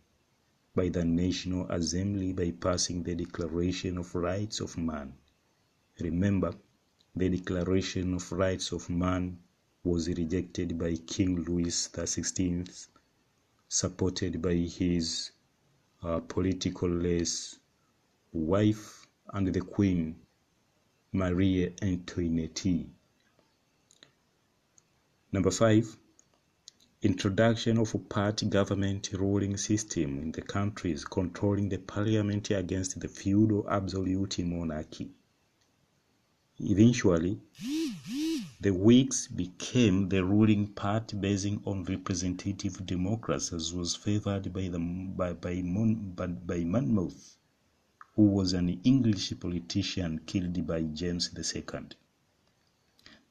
by 0.74 0.88
the 0.88 1.04
National 1.04 1.70
Assembly 1.70 2.32
by 2.32 2.50
passing 2.50 3.02
the 3.02 3.14
Declaration 3.14 3.98
of 3.98 4.14
Rights 4.14 4.60
of 4.60 4.78
Man. 4.78 5.12
Remember, 6.00 6.54
the 7.14 7.28
Declaration 7.28 8.14
of 8.14 8.32
Rights 8.32 8.72
of 8.72 8.88
Man 8.88 9.38
was 9.84 10.08
rejected 10.08 10.78
by 10.78 10.94
King 11.06 11.44
Louis 11.44 11.66
XVI, 11.66 12.88
supported 13.68 14.40
by 14.40 14.54
his 14.54 15.32
uh, 16.02 16.20
political 16.20 16.88
less 16.88 17.58
wife 18.32 19.06
and 19.34 19.52
the 19.52 19.60
Queen, 19.60 20.16
Marie 21.12 21.74
Antoinette. 21.82 22.86
Number 25.32 25.50
five, 25.50 25.96
introduction 27.02 27.78
of 27.78 27.92
a 27.96 27.98
party 27.98 28.46
government 28.46 29.10
ruling 29.12 29.56
system 29.56 30.20
in 30.20 30.30
the 30.30 30.40
countries 30.40 31.04
controlling 31.04 31.68
the 31.68 31.78
parliament 31.78 32.48
against 32.50 33.00
the 33.00 33.08
feudal 33.08 33.66
absolute 33.68 34.38
monarchy. 34.44 35.10
Eventually, 36.60 37.40
the 38.60 38.70
Whigs 38.70 39.26
became 39.26 40.08
the 40.08 40.24
ruling 40.24 40.68
party 40.68 41.16
based 41.16 41.48
on 41.64 41.82
representative 41.84 42.86
democracy, 42.86 43.56
as 43.56 43.74
was 43.74 43.96
favored 43.96 44.52
by, 44.52 44.68
the, 44.68 44.78
by, 44.78 45.32
by, 45.32 45.60
Mon, 45.62 46.12
by, 46.14 46.28
by 46.28 46.62
Monmouth, 46.62 47.36
who 48.14 48.26
was 48.26 48.52
an 48.52 48.68
English 48.84 49.32
politician 49.40 50.20
killed 50.24 50.64
by 50.68 50.82
James 50.82 51.30
II. 51.36 51.62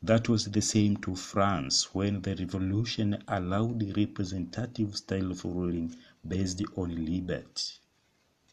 That 0.03 0.27
was 0.27 0.45
the 0.45 0.63
same 0.63 0.97
to 0.97 1.15
France 1.15 1.93
when 1.93 2.23
the 2.23 2.35
revolution 2.35 3.23
allowed 3.27 3.83
a 3.83 3.93
representative 3.93 4.97
style 4.97 5.29
of 5.29 5.45
ruling 5.45 5.95
based 6.27 6.63
on 6.75 7.05
liberty, 7.05 7.73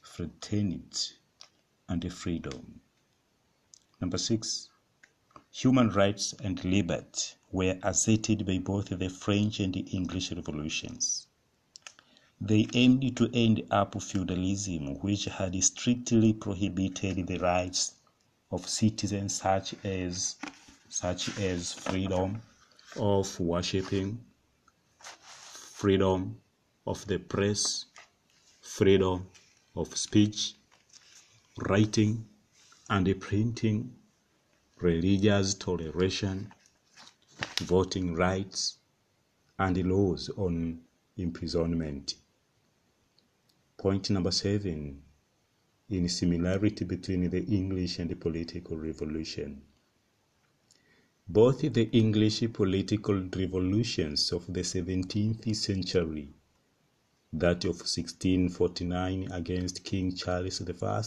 fraternity, 0.02 1.14
and 1.88 2.12
freedom. 2.12 2.82
Number 3.98 4.18
six, 4.18 4.68
human 5.50 5.88
rights 5.88 6.34
and 6.34 6.62
liberty 6.64 7.34
were 7.50 7.78
asserted 7.82 8.44
by 8.44 8.58
both 8.58 8.90
the 8.90 9.08
French 9.08 9.58
and 9.60 9.72
the 9.72 9.80
English 9.80 10.30
revolutions. 10.32 11.28
They 12.38 12.68
aimed 12.74 13.16
to 13.16 13.30
end 13.32 13.62
up 13.70 14.00
feudalism, 14.02 14.96
which 15.00 15.24
had 15.24 15.64
strictly 15.64 16.34
prohibited 16.34 17.26
the 17.26 17.38
rights 17.38 17.94
of 18.50 18.68
citizens 18.68 19.36
such 19.36 19.74
as 19.82 20.36
such 20.88 21.38
as 21.38 21.72
freedom 21.72 22.40
of 22.96 23.38
worshipping, 23.38 24.18
freedom 25.00 26.40
of 26.86 27.06
the 27.06 27.18
press, 27.18 27.84
freedom 28.60 29.26
of 29.76 29.96
speech, 29.96 30.54
writing 31.68 32.26
and 32.90 33.20
printing, 33.20 33.94
religious 34.80 35.54
toleration, 35.54 36.52
voting 37.60 38.14
rights, 38.14 38.78
and 39.58 39.76
laws 39.86 40.30
on 40.36 40.80
imprisonment. 41.16 42.14
Point 43.76 44.10
number 44.10 44.30
seven 44.30 45.02
in 45.90 46.08
similarity 46.08 46.84
between 46.84 47.28
the 47.30 47.44
English 47.44 47.98
and 47.98 48.10
the 48.10 48.16
political 48.16 48.76
revolution. 48.76 49.62
Both 51.30 51.60
the 51.60 51.90
English 51.90 52.42
political 52.54 53.20
revolutions 53.36 54.32
of 54.32 54.46
the 54.46 54.62
17th 54.62 55.54
century, 55.54 56.30
that 57.34 57.66
of 57.66 57.80
1649 57.80 59.30
against 59.30 59.84
King 59.84 60.16
Charles 60.16 60.62
I, 60.82 61.02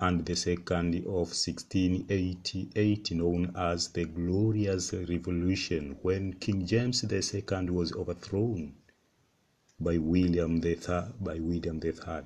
and 0.00 0.26
the 0.26 0.34
second 0.34 0.96
of 0.96 1.30
1688 1.30 3.12
known 3.12 3.52
as 3.54 3.90
the 3.90 4.06
Glorious 4.06 4.92
Revolution 4.92 5.96
when 6.02 6.32
King 6.32 6.66
James 6.66 7.04
II 7.04 7.70
was 7.70 7.92
overthrown 7.92 8.74
by 9.78 9.98
William 9.98 10.60
III, 10.64 11.12
by 11.20 11.38
William 11.38 11.80
III 11.84 12.22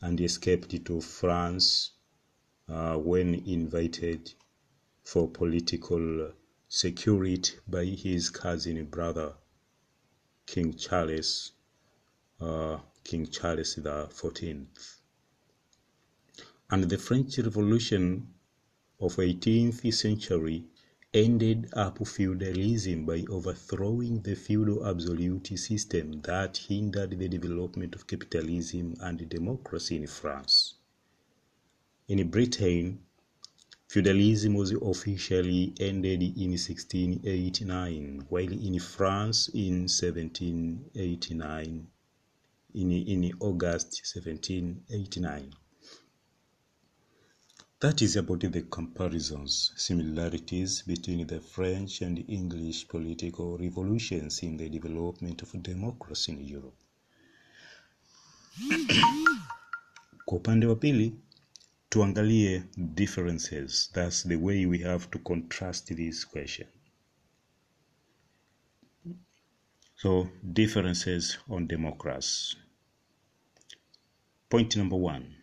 and 0.00 0.20
escaped 0.20 0.84
to 0.84 1.00
France 1.00 1.90
uh, 2.68 2.96
when 2.96 3.34
invited 3.34 4.32
for 5.06 5.28
political 5.28 6.32
security 6.68 7.52
by 7.68 7.84
his 7.84 8.28
cousin 8.28 8.84
brother 8.86 9.32
King 10.44 10.74
Charles, 10.74 11.52
uh, 12.40 12.78
King 13.04 13.24
Charles 13.28 13.76
the 13.76 14.08
Fourteenth. 14.10 15.00
And 16.68 16.90
the 16.90 16.98
French 16.98 17.38
Revolution 17.38 18.34
of 18.98 19.14
18th 19.14 19.94
century 19.94 20.64
ended 21.14 21.68
up 21.74 22.04
feudalism 22.04 23.06
by 23.06 23.24
overthrowing 23.30 24.22
the 24.22 24.34
feudal 24.34 24.84
absolute 24.84 25.56
system 25.56 26.20
that 26.22 26.56
hindered 26.56 27.10
the 27.16 27.28
development 27.28 27.94
of 27.94 28.08
capitalism 28.08 28.96
and 29.00 29.28
democracy 29.28 29.94
in 29.94 30.08
France. 30.08 30.74
In 32.08 32.28
Britain, 32.28 33.05
feudalism 33.88 34.54
was 34.54 34.72
officially 34.72 35.72
ended 35.80 36.22
in 36.22 36.50
1689, 36.50 38.26
while 38.28 38.52
in 38.52 38.78
France 38.80 39.48
in 39.54 39.88
1789, 39.88 41.86
in, 42.74 42.90
in 42.92 43.32
August 43.40 44.02
1789. 44.14 45.52
That 47.80 48.00
is 48.00 48.16
about 48.16 48.40
the 48.40 48.62
comparisons, 48.62 49.72
similarities 49.76 50.82
between 50.82 51.26
the 51.26 51.40
French 51.40 52.00
and 52.00 52.24
English 52.28 52.88
political 52.88 53.58
revolutions 53.58 54.42
in 54.42 54.56
the 54.56 54.68
development 54.70 55.42
of 55.42 55.62
democracy 55.62 56.32
in 56.32 56.42
Europe. 56.42 56.76
Kwa 60.26 60.38
upande 60.38 60.66
wa 60.66 60.74
pili, 60.76 61.12
tuangalie 61.96 62.62
differences. 62.94 63.88
That's 63.94 64.24
the 64.24 64.36
way 64.36 64.66
we 64.66 64.80
have 64.80 65.10
to 65.12 65.18
contrast 65.20 65.96
this 65.96 66.26
question. 66.26 66.66
So, 69.96 70.28
differences 70.52 71.38
on 71.48 71.66
democracy. 71.66 72.58
Point 74.50 74.76
number 74.76 74.96
one. 74.96 75.36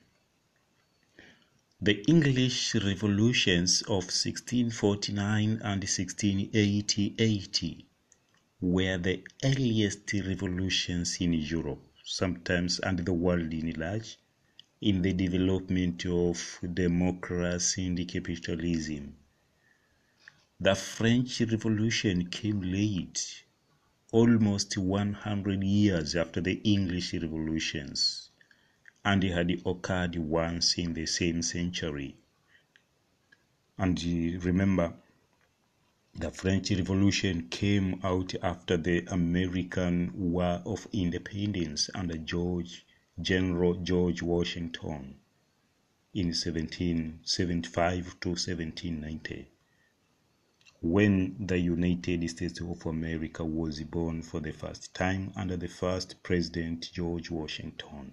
The 1.82 2.04
English 2.08 2.76
revolutions 2.76 3.82
of 3.82 4.14
1649 4.14 5.54
and 5.54 5.64
1680 5.64 7.88
were 8.62 9.00
the 9.00 9.24
earliest 9.44 10.14
revolutions 10.14 11.18
in 11.20 11.34
Europe, 11.34 11.82
sometimes 12.06 12.78
and 12.78 13.00
the 13.00 13.14
world 13.14 13.52
in 13.52 13.72
large, 13.72 14.20
in 14.84 15.02
the 15.02 15.14
development 15.14 16.06
of 16.06 16.60
democracy 16.74 17.88
and 17.88 18.06
capitalism. 18.06 19.16
The 20.60 20.76
French 20.76 21.40
Revolution 21.40 22.28
came 22.30 22.62
late, 22.62 23.46
almost 24.12 24.78
100 24.78 25.64
years 25.64 26.18
after 26.18 26.42
the 26.42 26.60
English 26.66 27.14
revolutions 27.14 28.30
and 29.06 29.24
it 29.24 29.32
had 29.32 29.62
occurred 29.66 30.18
once 30.18 30.78
in 30.78 30.94
the 30.94 31.06
same 31.06 31.42
century. 31.42 32.18
And 33.78 34.04
remember, 34.44 34.96
the 36.14 36.30
French 36.30 36.72
Revolution 36.72 37.48
came 37.48 38.02
out 38.04 38.36
after 38.44 38.76
the 38.76 39.06
American 39.08 40.12
War 40.14 40.62
of 40.66 40.88
Independence 40.92 41.90
under 41.96 42.18
George 42.18 42.86
General 43.22 43.76
George 43.76 44.22
Washington 44.22 45.16
in 46.14 46.28
1775 46.28 48.20
to 48.20 48.30
1790 48.30 49.48
when 50.82 51.34
the 51.40 51.58
United 51.58 52.30
States 52.30 52.60
of 52.60 52.86
America 52.86 53.46
was 53.46 53.82
born 53.84 54.22
for 54.22 54.42
the 54.42 54.52
first 54.52 54.94
time 54.94 55.32
under 55.36 55.56
the 55.56 55.68
first 55.68 56.22
President 56.24 56.90
George 56.92 57.32
Washington. 57.32 58.12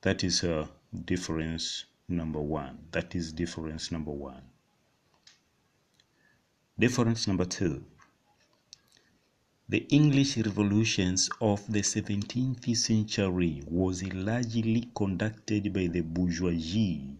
That 0.00 0.24
is 0.24 0.42
uh, 0.44 0.66
difference 1.04 1.84
number 2.08 2.40
one. 2.40 2.78
That 2.92 3.14
is 3.14 3.32
difference 3.32 3.92
number 3.92 4.12
one. 4.12 4.42
Difference 6.78 7.26
number 7.26 7.44
two. 7.44 7.84
The 9.70 9.86
English 9.90 10.38
revolutions 10.38 11.28
of 11.42 11.70
the 11.70 11.80
17th 11.82 12.74
century 12.74 13.62
was 13.66 14.02
largely 14.14 14.88
conducted 14.94 15.74
by 15.74 15.88
the 15.88 16.00
bourgeoisie 16.00 17.18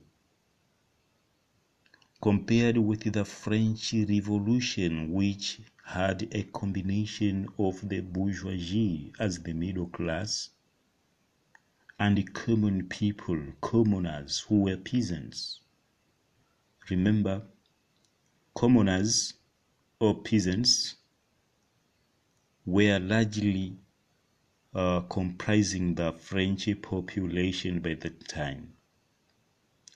compared 2.23 2.79
with 2.79 3.13
the 3.13 3.27
French 3.27 3.93
Revolution 3.93 5.13
which 5.13 5.61
had 5.85 6.27
a 6.35 6.45
combination 6.45 7.49
of 7.59 7.87
the 7.87 8.01
bourgeoisie 8.01 9.13
as 9.19 9.41
the 9.41 9.53
middle 9.53 9.89
class 9.89 10.49
and 11.99 12.33
common 12.33 12.89
people, 12.89 13.39
commoners 13.61 14.41
who 14.49 14.63
were 14.63 14.79
peasants. 14.79 15.61
Remember, 16.89 17.43
commoners 18.55 19.35
or 20.01 20.23
peasants 20.23 20.95
were 22.69 22.99
largely 22.99 23.79
uh, 24.75 25.01
comprising 25.09 25.95
the 25.95 26.13
French 26.13 26.69
population 26.83 27.81
by 27.81 27.95
that 27.95 28.29
time. 28.29 28.75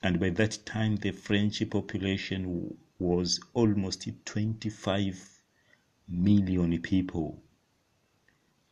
And 0.01 0.19
by 0.19 0.31
that 0.31 0.65
time, 0.65 0.95
the 0.95 1.11
French 1.11 1.61
population 1.69 2.75
was 2.97 3.39
almost 3.53 4.09
25 4.25 5.43
million 6.07 6.81
people. 6.81 7.43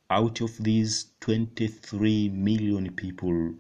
Out 0.10 0.42
of 0.42 0.58
these, 0.58 1.12
23 1.20 2.30
million 2.30 2.96
people 2.96 3.54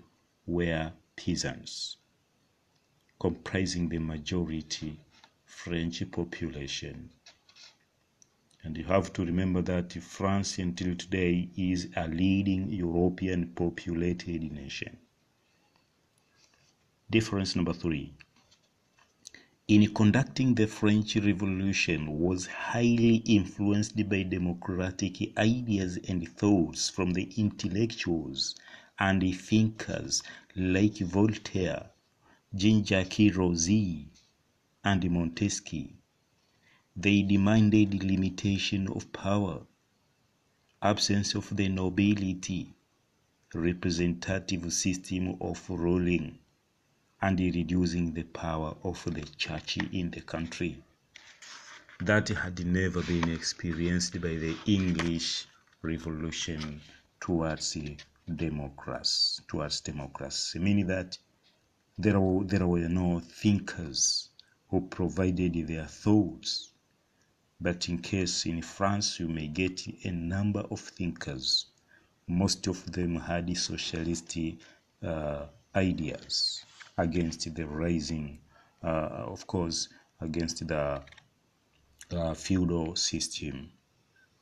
were 0.48 0.92
peasants, 1.16 1.98
comprising 3.20 3.90
the 3.90 4.00
majority 4.00 5.00
French 5.46 6.10
population. 6.12 7.12
And 8.64 8.78
you 8.78 8.84
have 8.84 9.12
to 9.14 9.26
remember 9.26 9.62
that 9.64 9.94
France 9.94 10.60
until 10.60 10.96
today 10.96 11.50
is 11.58 11.90
a 11.96 12.08
leading 12.08 12.72
European 12.72 13.48
populated 13.56 14.52
nation. 14.52 14.98
Difference 17.10 17.56
number 17.56 17.74
three. 17.74 18.14
In 19.68 19.94
conducting 19.94 20.54
the 20.54 20.68
French 20.68 21.16
Revolution 21.16 22.20
was 22.20 22.46
highly 22.46 23.16
influenced 23.26 24.10
by 24.10 24.24
democratic 24.24 25.38
ideas 25.38 25.98
and 26.08 26.28
thoughts 26.28 26.90
from 26.90 27.14
the 27.14 27.32
intellectuals 27.38 28.56
and 29.00 29.24
thinkers 29.36 30.24
like 30.56 30.98
Voltaire, 30.98 31.90
Jean-Jacques 32.54 33.34
Rousseau, 33.34 34.06
and 34.84 35.10
Montesquieu. 35.10 35.88
They 36.94 37.22
demanded 37.24 38.04
limitation 38.04 38.88
of 38.90 39.12
power, 39.14 39.66
absence 40.82 41.34
of 41.34 41.56
the 41.56 41.70
nobility, 41.70 42.74
representative 43.54 44.72
system 44.74 45.38
of 45.42 45.68
ruling, 45.70 46.38
and 47.22 47.40
reducing 47.40 48.14
the 48.14 48.24
power 48.24 48.76
of 48.84 49.04
the 49.06 49.22
church 49.38 49.78
in 49.78 50.12
the 50.12 50.22
country. 50.22 50.84
That 52.02 52.28
had 52.28 52.66
never 52.66 53.02
been 53.02 53.30
experienced 53.30 54.14
by 54.22 54.36
the 54.36 54.56
English 54.66 55.48
Revolution 55.82 56.82
towards 57.20 57.78
democracy, 58.36 59.42
towards 59.48 59.80
democracy, 59.82 60.60
meaning 60.60 60.88
that 60.88 61.18
there 61.98 62.20
were, 62.20 62.44
there 62.44 62.68
were 62.68 62.90
no 62.90 63.20
thinkers 63.22 64.30
who 64.70 64.82
provided 64.88 65.54
their 65.68 65.88
thoughts. 65.88 66.71
But 67.64 67.90
in 67.90 68.00
case 68.00 68.48
in 68.48 68.64
France, 68.64 69.20
you 69.20 69.28
may 69.28 69.48
get 69.48 69.86
a 70.04 70.10
number 70.10 70.62
of 70.72 70.80
thinkers. 70.80 71.68
Most 72.28 72.66
of 72.66 72.92
them 72.92 73.18
had 73.18 73.56
socialist 73.56 74.36
uh, 75.04 75.46
ideas 75.76 76.66
against 76.98 77.54
the 77.54 77.68
rising, 77.68 78.40
uh, 78.84 78.88
of 79.34 79.46
course, 79.46 79.90
against 80.20 80.68
the 80.68 81.04
uh, 82.12 82.34
feudal 82.34 82.96
system. 82.96 83.72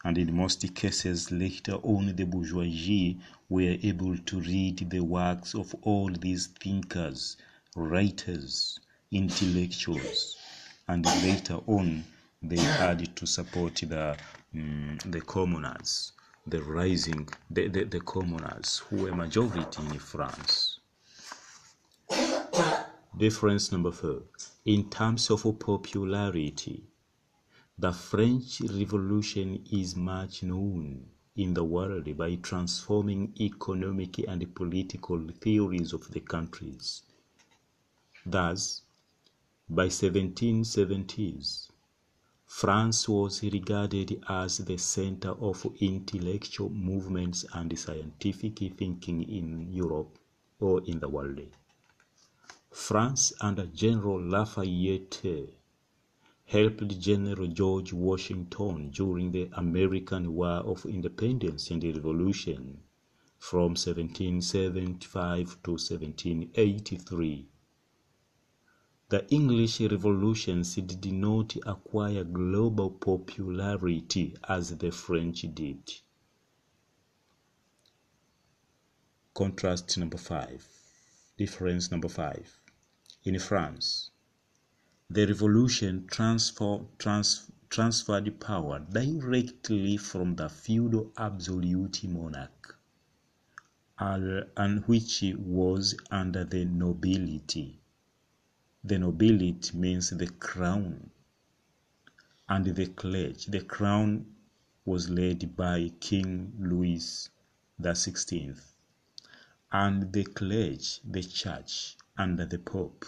And 0.06 0.18
in 0.18 0.34
most 0.34 0.74
cases, 0.74 1.30
later 1.30 1.74
on, 1.74 2.16
the 2.16 2.24
bourgeoisie 2.24 3.20
were 3.50 3.78
able 3.84 4.18
to 4.18 4.40
read 4.40 4.90
the 4.90 5.02
works 5.02 5.56
of 5.56 5.76
all 5.82 6.10
these 6.10 6.48
thinkers, 6.48 7.36
writers, 7.76 8.80
intellectuals, 9.12 10.38
and 10.88 11.06
later 11.06 11.60
on, 11.68 12.06
they 12.42 12.58
had 12.58 13.16
to 13.16 13.26
support 13.28 13.76
the 13.76 14.18
um, 14.56 14.98
the 15.06 15.22
commoners, 15.22 16.14
the 16.48 16.62
rising, 16.64 17.28
the, 17.52 17.68
the, 17.68 17.84
the 17.84 18.00
commoners 18.00 18.80
who 18.90 19.04
were 19.04 19.14
majority 19.14 19.82
in 19.84 20.00
France. 20.00 20.80
Difference 23.18 23.72
number 23.72 23.92
four. 23.92 24.24
In 24.66 24.90
terms 24.90 25.30
of 25.30 25.44
popularity, 25.60 26.84
the 27.78 27.92
French 27.92 28.62
Revolution 28.62 29.64
is 29.72 29.96
much 29.96 30.44
known 30.44 31.06
in 31.36 31.54
the 31.54 31.64
world 31.64 32.18
by 32.18 32.36
transforming 32.36 33.34
economic 33.40 34.20
and 34.28 34.56
political 34.56 35.28
theories 35.42 35.94
of 35.94 36.10
the 36.12 36.20
countries. 36.20 37.04
Thus, 38.26 38.82
by 39.70 39.88
1770s, 39.88 41.69
France 42.52 43.08
was 43.08 43.44
regarded 43.44 44.24
as 44.28 44.58
the 44.58 44.76
center 44.76 45.30
of 45.30 45.68
intellectual 45.80 46.70
movements 46.72 47.46
and 47.54 47.78
scientific 47.78 48.58
thinking 48.76 49.22
in 49.22 49.72
Europe 49.72 50.18
or 50.60 50.84
in 50.86 51.00
the 51.00 51.08
world. 51.08 51.40
France 52.72 53.32
under 53.40 53.68
General 53.68 54.20
Lafayette 54.20 55.24
helped 56.46 57.00
General 57.00 57.48
George 57.48 57.94
Washington 57.94 58.90
during 58.90 59.32
the 59.32 59.48
American 59.54 60.34
War 60.34 60.58
of 60.66 60.88
Independence 60.88 61.70
and 61.70 61.84
Revolution 61.84 62.80
from 63.38 63.76
1775 63.76 65.62
to 65.62 65.72
1783 65.74 67.46
the 69.10 69.28
English 69.34 69.82
revolutions 69.82 70.76
did 70.76 71.12
not 71.12 71.56
acquire 71.66 72.24
global 72.24 72.92
popularity 72.92 74.36
as 74.48 74.78
the 74.78 74.92
French 74.92 75.46
did. 75.56 75.82
Contrast 79.34 79.98
number 79.98 80.18
five. 80.18 80.68
Difference 81.38 81.90
number 81.90 82.08
five. 82.08 82.62
In 83.24 83.40
France, 83.40 84.12
the 85.10 85.26
revolution 85.26 86.06
transfer, 86.06 86.82
trans, 87.00 87.50
transferred 87.70 88.40
power 88.40 88.80
directly 88.92 89.98
from 89.98 90.36
the 90.36 90.50
feudal 90.50 91.12
absolute 91.18 92.04
monarch, 92.04 92.78
and 93.98 94.84
which 94.86 95.24
was 95.38 95.96
under 96.12 96.44
the 96.44 96.66
nobility. 96.66 97.79
The 98.82 98.98
nobility 98.98 99.78
means 99.78 100.10
the 100.12 100.28
crown 100.28 101.12
and 102.48 102.66
the 102.66 102.86
clergy. 102.88 103.52
The 103.52 103.62
crown 103.66 104.26
was 104.86 105.10
led 105.10 105.56
by 105.58 105.90
King 106.00 106.54
Louis 106.58 107.30
the 107.78 107.94
Sixteenth, 107.94 108.76
and 109.72 110.14
the 110.14 110.24
clergy, 110.24 111.02
the 111.04 111.24
church, 111.24 111.98
under 112.18 112.46
the 112.46 112.58
Pope. 112.60 113.06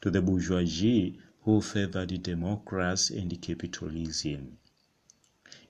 To 0.00 0.10
the 0.10 0.22
bourgeoisie 0.22 1.18
who 1.42 1.60
favored 1.60 2.22
democracy 2.22 3.18
and 3.18 3.42
capitalism. 3.42 4.58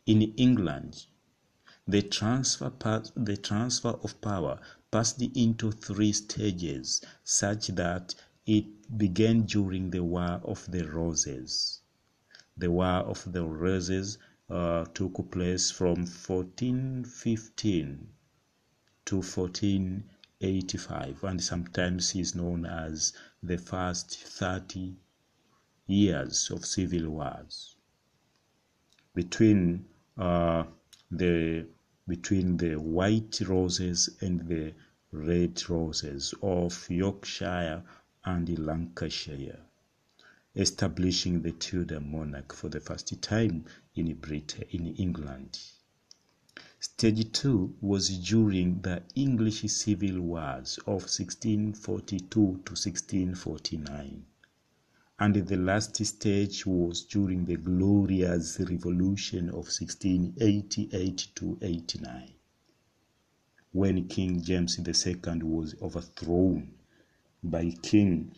In 0.07 0.23
England, 0.37 1.07
the 1.87 2.03
transfer, 2.03 2.71
the 3.17 3.39
transfer 3.39 3.91
of 4.03 4.21
power 4.21 4.61
passed 4.91 5.23
into 5.23 5.73
three 5.73 6.13
stages, 6.13 7.01
such 7.25 7.69
that 7.69 8.15
it 8.49 8.65
began 8.97 9.43
during 9.43 9.91
the 9.91 10.03
War 10.03 10.41
of 10.43 10.65
the 10.70 10.89
Roses. 10.89 11.83
The 12.57 12.70
War 12.70 13.03
of 13.05 13.31
the 13.31 13.45
Roses 13.45 14.16
uh, 14.49 14.87
took 14.95 15.31
place 15.31 15.70
from 15.70 16.07
1415 16.07 18.09
to 19.05 19.16
1485 19.16 21.25
and 21.25 21.45
sometimes 21.45 22.16
is 22.16 22.35
known 22.35 22.65
as 22.65 23.12
the 23.43 23.59
first 23.59 24.16
30 24.16 24.97
years 25.87 26.51
of 26.51 26.65
civil 26.65 27.11
wars 27.11 27.77
between 29.15 29.85
uh, 30.16 30.65
the 31.11 31.66
between 32.07 32.57
the 32.57 32.77
white 32.77 33.43
roses 33.43 34.09
and 34.23 34.49
the 34.49 34.73
red 35.12 35.69
roses 35.69 36.33
of 36.43 36.91
Yorkshire 36.91 37.83
and 38.24 38.59
Lancashire, 38.59 39.61
establishing 40.55 41.43
the 41.43 41.53
Tudor 41.53 42.01
monarch 42.01 42.53
for 42.53 42.69
the 42.69 42.81
first 42.81 43.20
time 43.23 43.65
in 43.95 44.15
Britain, 44.15 44.65
in 44.70 44.95
England. 44.97 45.59
Stage 46.81 47.32
2 47.32 47.77
was 47.81 48.19
during 48.19 48.81
the 48.82 49.03
English 49.15 49.62
Civil 49.62 50.20
Wars 50.20 50.78
of 50.86 51.03
1642 51.03 52.27
to 52.28 52.45
1649 52.47 54.24
and 55.20 55.35
the 55.35 55.57
last 55.57 55.97
stage 56.07 56.65
was 56.65 57.03
during 57.03 57.45
the 57.45 57.57
glorious 57.57 58.61
revolution 58.61 59.49
of 59.49 59.66
1688 59.66 61.28
to 61.35 61.59
89 61.61 62.32
when 63.73 64.07
king 64.07 64.40
james 64.40 64.78
ii 64.78 65.16
was 65.43 65.74
overthrown 65.82 66.73
by 67.43 67.70
king 67.82 68.32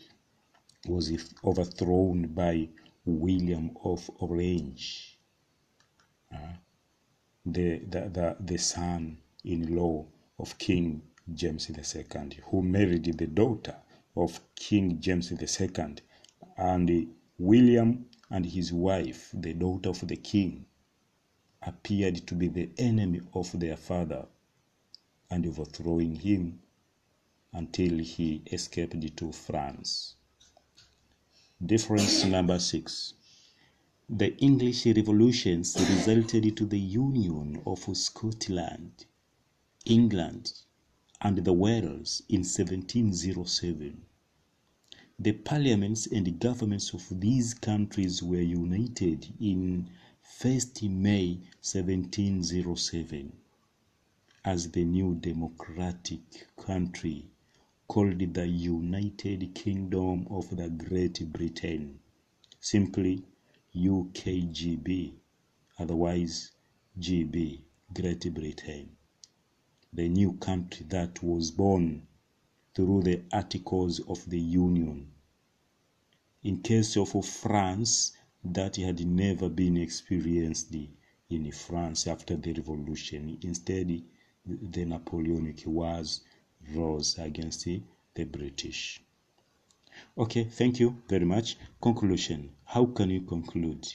was 0.87 1.11
overthrown 1.45 2.27
by 2.29 2.69
william 3.05 3.71
of 3.85 4.11
orange. 4.19 5.19
Uh, 6.33 6.55
the, 7.45 7.79
the, 7.79 8.01
the, 8.09 8.37
the 8.41 8.59
son-in-law 8.59 10.07
of 10.39 10.59
king 10.59 11.03
james 11.33 11.71
ii 11.71 12.05
who 12.51 12.63
married 12.63 13.05
the 13.19 13.27
daughter 13.27 13.77
of 14.17 14.41
king 14.55 15.01
james 15.01 15.33
ii 15.33 15.69
and 16.57 17.07
William 17.39 18.05
and 18.31 18.45
his 18.45 18.71
wife, 18.71 19.31
the 19.33 19.55
daughter 19.55 19.89
of 19.89 20.07
the 20.07 20.17
king, 20.17 20.67
appeared 21.63 22.17
to 22.27 22.35
be 22.35 22.49
the 22.49 22.69
enemy 22.77 23.23
of 23.33 23.59
their 23.59 23.79
father 23.79 24.27
and 25.31 25.47
overthrowing 25.47 26.15
him 26.17 26.61
until 27.53 27.99
he 27.99 28.43
escaped 28.53 29.17
to 29.17 29.33
France. 29.33 30.15
Difference 31.65 32.25
number 32.25 32.59
six. 32.59 33.15
The 34.09 34.37
English 34.39 34.87
revolutions 34.87 35.77
resulted 35.79 36.57
to 36.57 36.65
the 36.65 36.79
union 36.79 37.63
of 37.67 37.85
Scotland, 37.97 39.05
England, 39.85 40.53
and 41.21 41.39
the 41.45 41.53
Wales 41.53 42.23
in 42.29 42.41
1707. 42.41 44.03
The 45.19 45.33
parliaments 45.33 46.07
and 46.07 46.39
governments 46.41 46.95
of 46.95 47.21
these 47.21 47.53
countries 47.53 48.23
were 48.23 48.41
united 48.41 49.35
in 49.39 49.91
1st 50.41 50.89
May 50.89 51.41
1707 51.61 53.33
as 54.45 54.71
the 54.71 54.85
new 54.85 55.15
democratic 55.17 56.47
country 56.57 57.27
called 57.91 58.21
the 58.35 58.47
United 58.47 59.53
Kingdom 59.53 60.25
of 60.31 60.49
the 60.57 60.69
Great 60.71 61.33
Britain, 61.33 61.99
simply 62.61 63.25
UKGB, 63.75 65.15
otherwise 65.77 66.53
GB, 67.01 67.59
Great 67.93 68.33
Britain, 68.33 68.91
the 69.93 70.09
new 70.09 70.35
country 70.35 70.87
that 70.89 71.21
was 71.21 71.51
born 71.51 72.07
through 72.77 73.03
the 73.03 73.25
Articles 73.33 73.99
of 74.07 74.25
the 74.31 74.39
Union. 74.39 75.11
In 76.45 76.63
case 76.63 76.97
of 76.97 77.09
France, 77.27 78.13
that 78.45 78.77
had 78.77 79.05
never 79.05 79.49
been 79.49 79.77
experienced 79.77 80.77
in 81.29 81.51
France 81.51 82.07
after 82.07 82.37
the 82.37 82.53
revolution. 82.53 83.37
Instead, 83.43 84.01
the 84.47 84.85
Napoleonic 84.85 85.67
Wars 85.67 86.21
rose 86.75 87.19
against 87.19 87.65
the 87.65 88.25
British. 88.25 89.01
Okay, 90.17 90.45
thank 90.45 90.81
you 90.81 91.03
very 91.09 91.25
much. 91.25 91.57
Conclusion. 91.81 92.51
How 92.65 92.87
can 92.87 93.11
you 93.11 93.23
conclude? 93.23 93.87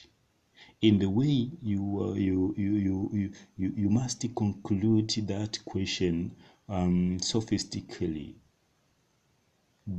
In 0.80 0.98
the 0.98 1.08
way 1.08 1.50
you 1.62 1.82
uh, 2.02 2.14
you, 2.14 2.54
you, 2.56 2.72
you 2.76 3.32
you 3.56 3.72
you 3.76 3.88
must 3.88 4.24
conclude 4.34 5.10
that 5.26 5.58
question 5.64 6.34
um, 6.68 7.18
sophistically 7.20 8.36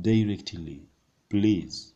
directly. 0.02 0.82
Please 1.28 1.92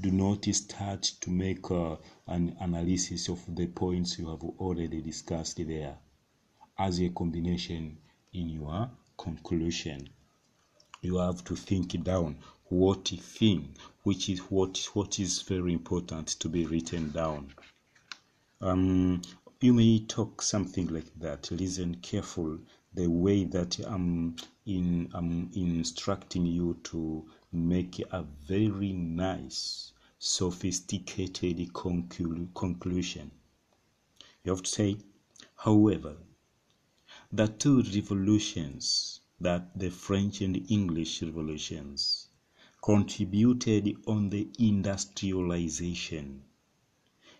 do 0.00 0.10
not 0.10 0.44
start 0.46 1.02
to 1.20 1.30
make 1.30 1.70
uh, 1.70 1.96
an 2.26 2.56
analysis 2.60 3.28
of 3.28 3.42
the 3.54 3.66
points 3.66 4.18
you 4.18 4.28
have 4.28 4.42
already 4.42 5.00
discussed 5.00 5.66
there 5.66 5.98
as 6.78 7.00
a 7.00 7.08
combination 7.10 7.98
in 8.32 8.48
your 8.48 8.90
conclusion. 9.20 10.08
You 11.02 11.18
have 11.18 11.44
to 11.44 11.54
think 11.54 12.02
down 12.02 12.38
what 12.70 13.08
thing, 13.08 13.76
which 14.02 14.30
is 14.30 14.40
what 14.50 14.78
what 14.94 15.18
is 15.18 15.42
very 15.42 15.74
important 15.74 16.28
to 16.40 16.48
be 16.48 16.64
written 16.64 17.10
down. 17.10 17.52
Um, 18.62 19.20
you 19.60 19.74
may 19.74 19.98
talk 20.00 20.40
something 20.40 20.86
like 20.88 21.12
that. 21.18 21.50
Listen 21.50 21.96
careful 21.96 22.58
the 22.94 23.08
way 23.08 23.44
that 23.44 23.78
I'm 23.86 24.36
in 24.64 25.10
I'm 25.12 25.50
instructing 25.54 26.46
you 26.46 26.78
to 26.84 27.28
make 27.52 28.00
a 28.10 28.22
very 28.22 28.92
nice, 28.92 29.92
sophisticated 30.18 31.58
conclu- 31.74 32.54
conclusion. 32.54 33.30
You 34.44 34.52
have 34.52 34.62
to 34.62 34.70
say, 34.70 34.96
however, 35.56 36.16
the 37.32 37.46
two 37.46 37.82
revolutions 37.82 39.20
that 39.40 39.78
the 39.78 39.90
French 39.90 40.40
and 40.40 40.70
English 40.70 41.22
revolutions 41.22 42.28
contributed 42.82 43.96
on 44.06 44.28
the 44.30 44.48
industrialization 44.58 46.42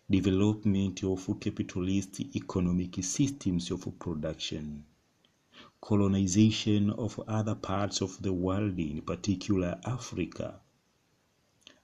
development 0.09 1.03
of 1.05 1.29
capitalist 1.41 2.21
economic 2.35 3.03
systems 3.03 3.71
of 3.71 3.99
production 3.99 4.85
colonization 5.81 6.91
of 6.91 7.19
other 7.27 7.55
parts 7.55 8.03
of 8.03 8.21
the 8.23 8.33
world, 8.33 8.79
in 8.79 9.01
particular 9.01 9.81
Africa, 9.85 10.61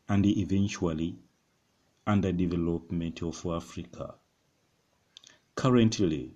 and 0.09 0.27
eventually 0.27 1.17
underdevelopment 2.07 3.23
of 3.23 3.45
Africa. 3.47 4.15
Currently, 5.55 6.36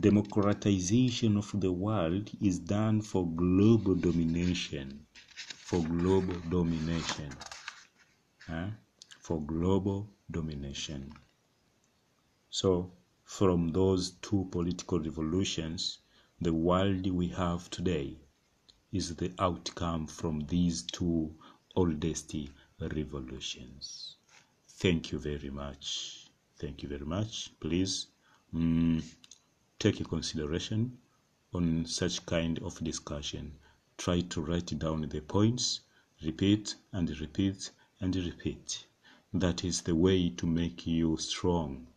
democratization 0.00 1.36
of 1.36 1.50
the 1.60 1.72
world 1.72 2.30
is 2.42 2.58
done 2.58 3.02
for 3.02 3.26
global 3.26 3.94
domination, 3.96 5.06
for 5.48 5.80
global 5.82 6.36
domination. 6.50 7.30
eh, 8.48 8.70
for 9.20 9.40
global 9.42 10.08
domination. 10.30 11.12
So, 12.50 12.92
from 13.24 13.70
those 13.72 14.12
two 14.22 14.48
political 14.52 15.00
revolutions, 15.00 15.98
the 16.40 16.52
world 16.54 17.06
we 17.06 17.28
have 17.28 17.68
today 17.70 18.18
is 18.92 19.16
the 19.16 19.32
outcome 19.38 20.06
from 20.06 20.40
these 20.46 20.82
two 20.84 21.34
oldest 21.76 22.34
revolutions. 22.80 24.16
Thank 24.68 25.12
you 25.12 25.18
very 25.18 25.50
much. 25.50 26.28
Thank 26.58 26.82
you 26.82 26.88
very 26.88 27.06
much. 27.06 27.52
Please 27.60 28.08
mm, 28.54 29.02
take 29.82 29.98
a 29.98 30.04
consideration 30.04 30.96
on 31.52 31.84
such 31.84 32.24
kind 32.24 32.60
of 32.60 32.78
discussion. 32.84 33.52
Try 33.98 34.20
to 34.20 34.40
write 34.40 34.78
down 34.78 35.08
the 35.08 35.20
points, 35.20 35.80
repeat 36.24 36.76
and 36.92 37.10
repeat 37.20 37.72
and 38.00 38.14
repeat. 38.14 38.86
That 39.34 39.64
is 39.64 39.80
the 39.80 39.96
way 39.96 40.28
to 40.36 40.46
make 40.46 40.86
you 40.86 41.16
strong 41.16 41.88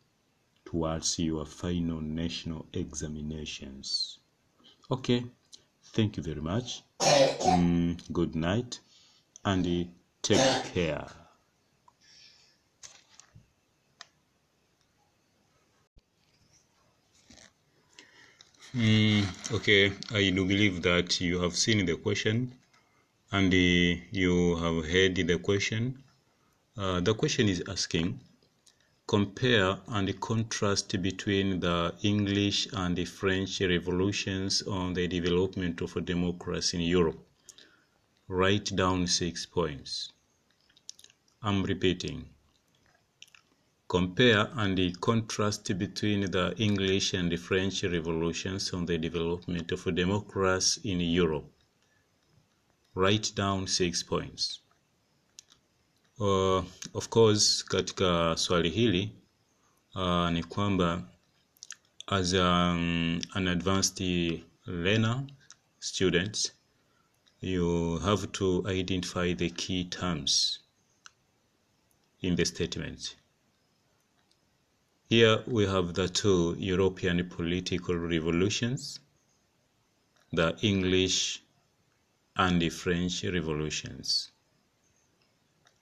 towards 0.65 1.19
your 1.19 1.45
final 1.45 2.01
national 2.01 2.65
examinations. 2.73 4.17
Okay, 4.89 5.23
thank 5.83 6.17
you 6.17 6.23
very 6.23 6.41
much. 6.41 6.81
Mm, 7.01 8.11
good 8.11 8.35
night 8.35 8.79
and 9.43 9.93
take 10.23 10.73
care. 10.73 11.24
Mm, 18.75 19.23
okay, 19.53 19.93
I 20.11 20.31
do 20.31 20.43
believe 20.45 20.81
that 20.81 21.21
you 21.21 21.39
have 21.39 21.55
seen 21.55 21.85
the 21.85 21.95
question 21.95 22.51
and 23.31 23.53
uh, 23.53 24.01
you 24.11 24.57
have 24.57 24.85
heard 24.85 25.15
the 25.15 25.39
question. 25.39 26.03
Uh, 26.77 26.99
the 26.99 27.13
question 27.13 27.47
is 27.47 27.63
asking 27.69 28.19
compare 29.07 29.77
and 29.87 30.19
contrast 30.19 31.01
between 31.01 31.61
the 31.61 31.95
English 32.03 32.67
and 32.73 32.97
the 32.97 33.05
French 33.05 33.61
revolutions 33.61 34.61
on 34.63 34.93
the 34.93 35.07
development 35.07 35.79
of 35.79 36.03
democracy 36.03 36.75
in 36.77 36.83
Europe. 36.83 37.19
Write 38.27 38.75
down 38.75 39.07
six 39.07 39.45
points. 39.45 40.11
I'm 41.41 41.63
repeating. 41.63 42.25
Compare 43.95 44.49
and 44.57 44.99
contrast 44.99 45.77
between 45.77 46.29
the 46.29 46.53
English 46.57 47.13
and 47.13 47.39
French 47.39 47.81
revolutions 47.83 48.73
on 48.73 48.85
the 48.85 48.97
development 48.97 49.71
of 49.71 49.95
democracy 49.95 50.91
in 50.91 50.99
Europe. 50.99 51.49
Write 52.93 53.31
down 53.35 53.67
six 53.67 54.03
points. 54.03 54.59
Uh, 56.19 56.61
of 56.93 57.09
course 57.09 57.63
katika 57.63 58.37
swali 58.37 58.69
hili 58.69 59.11
uh, 59.95 60.29
ni 60.29 60.43
kwamba 60.43 61.03
as 62.07 62.33
um, 62.33 63.21
an 63.33 63.47
advanced 63.47 64.01
learner 64.65 65.23
student 65.79 66.53
you 67.41 67.97
have 67.99 68.27
to 68.27 68.63
identify 68.67 69.33
the 69.35 69.49
key 69.49 69.83
terms 69.85 70.59
in 72.21 72.35
the 72.35 72.45
statement. 72.45 73.15
Here 75.07 75.43
we 75.45 75.65
have 75.67 75.93
the 75.93 76.07
two 76.09 76.55
European 76.57 77.29
political 77.29 77.95
revolutions, 77.95 78.99
the 80.33 80.57
English 80.63 81.43
and 82.35 82.59
the 82.59 82.69
French 82.69 83.23
revolutions. 83.23 84.31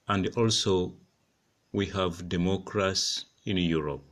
And 0.09 0.27
also 0.35 0.93
we 1.71 1.85
have 1.87 2.27
democracy 2.27 3.23
in 3.45 3.55
Europe. 3.57 4.03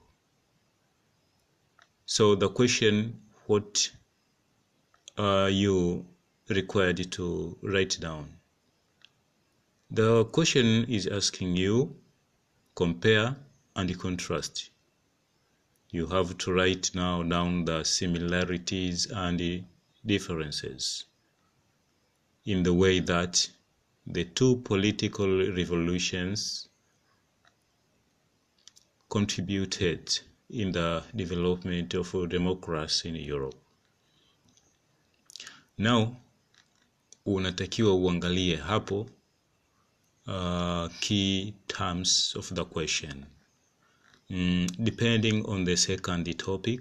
So 2.06 2.36
the 2.36 2.48
question 2.50 3.22
what 3.48 3.92
are 5.18 5.50
you 5.50 6.06
required 6.48 7.12
to 7.12 7.58
write 7.62 8.00
down? 8.00 8.34
The 9.90 10.24
question 10.26 10.86
is 10.86 11.06
asking 11.08 11.58
you 11.58 11.98
compare 12.76 13.36
and 13.76 14.00
contrast. 14.00 14.70
You 15.92 16.08
have 16.08 16.38
to 16.38 16.54
write 16.54 16.96
now 16.96 17.22
down 17.24 17.66
the 17.66 17.84
similarities 17.84 19.08
and 19.12 19.66
differences 20.06 21.06
in 22.46 22.64
the 22.64 22.74
way 22.74 23.00
that 23.02 23.50
the 24.08 24.24
two 24.24 24.56
political 24.58 25.28
revolutions 25.54 26.70
contributed 29.10 30.20
in 30.50 30.72
the 30.72 31.04
development 31.16 31.94
of 31.94 32.30
democracy 32.30 33.10
in 33.10 33.16
Europe. 33.16 33.56
Now 35.78 36.16
unatakiwa 37.26 37.96
uangalie 37.96 38.56
hapo 38.56 39.10
uh, 40.28 40.88
key 41.00 41.54
terms 41.68 42.34
of 42.36 42.54
the 42.54 42.66
question. 42.66 43.26
Mm, 44.32 44.66
depending 44.82 45.46
on 45.46 45.66
the 45.66 45.76
second 45.76 46.24
topic 46.40 46.80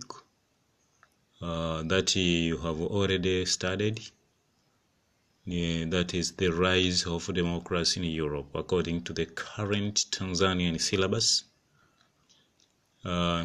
uh, 1.43 1.83
that 1.83 2.15
you 2.15 2.57
have 2.59 2.81
already 2.81 3.45
studied, 3.45 3.99
yeah, 5.45 5.85
that 5.87 6.15
is 6.15 6.31
the 6.37 6.47
rise 6.47 7.05
of 7.07 7.27
democracy 7.35 7.99
in 7.99 8.07
Europe 8.07 8.51
according 8.55 9.03
to 9.03 9.13
the 9.13 9.27
current 9.27 9.97
Tanzanian 10.13 10.81
syllabus. 10.81 11.43
Uh, 13.05 13.45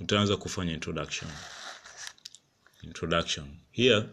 utaanza 0.00 0.36
kufanya 0.36 0.74
introduction. 0.74 1.28
Introduction. 2.84 3.58
Here 3.72 4.08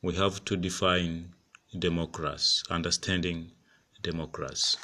we 0.00 0.14
have 0.14 0.42
to 0.46 0.56
define 0.56 1.34
democracy, 1.78 2.62
understanding 2.70 3.50
democracy. 4.02 4.78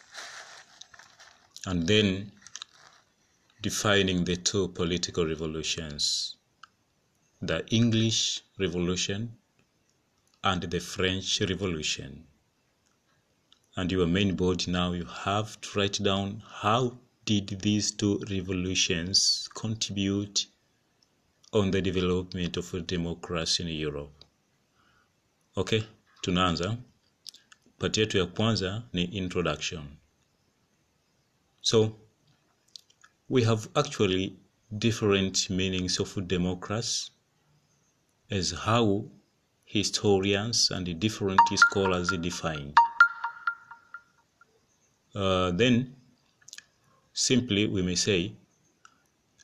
And 1.64 1.86
then 1.86 2.32
defining 3.62 4.24
the 4.24 4.36
two 4.36 4.68
political 4.68 5.24
revolutions, 5.24 6.36
the 7.40 7.64
English 7.68 8.42
Revolution 8.58 9.32
and 10.42 10.62
the 10.62 10.80
French 10.80 11.40
Revolution. 11.40 12.24
And 13.76 13.90
your 13.90 14.06
main 14.06 14.34
board 14.34 14.66
now 14.68 14.92
you 14.92 15.04
have 15.04 15.60
to 15.60 15.78
write 15.78 16.02
down 16.02 16.42
how 16.46 16.98
did 17.24 17.60
these 17.60 17.92
two 17.92 18.20
revolutions 18.28 19.48
contribute 19.54 20.46
on 21.52 21.70
the 21.70 21.80
development 21.80 22.56
of 22.56 22.86
democracy 22.86 23.62
in 23.62 23.68
Europe. 23.68 24.24
Okay, 25.56 25.84
tunaanza. 26.22 26.76
Pati 27.78 28.00
yetu 28.00 28.18
ya 28.18 28.26
kwanza 28.26 28.82
ni 28.92 29.04
introduction. 29.04 29.84
So 31.60 32.01
we 33.32 33.42
have 33.44 33.66
actually 33.76 34.36
different 34.76 35.48
meanings 35.48 35.98
of 35.98 36.28
democracy 36.28 37.08
as 38.30 38.50
how 38.50 39.06
historians 39.64 40.70
and 40.70 41.00
different 41.00 41.40
scholars 41.54 42.10
define. 42.20 42.74
Uh, 45.14 45.50
then, 45.52 45.96
simply 47.14 47.66
we 47.66 47.80
may 47.80 47.94
say, 47.94 48.34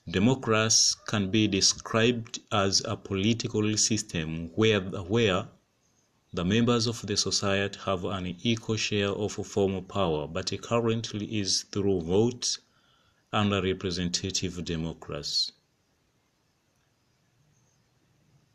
democracy 0.06 0.94
can 1.06 1.30
be 1.30 1.48
described 1.48 2.40
as 2.52 2.82
a 2.84 2.94
political 2.94 3.74
system 3.78 4.50
where, 4.54 4.82
where 4.82 5.48
the 6.34 6.44
members 6.44 6.86
of 6.86 7.00
the 7.06 7.16
society 7.16 7.78
have 7.86 8.04
an 8.04 8.36
equal 8.42 8.76
share 8.76 9.12
of 9.12 9.32
formal 9.32 9.80
power, 9.80 10.28
but 10.28 10.52
currently 10.60 11.24
is 11.40 11.62
through 11.72 12.02
votes 12.02 12.58
a 13.30 13.60
representative 13.62 14.64
democracy. 14.64 15.52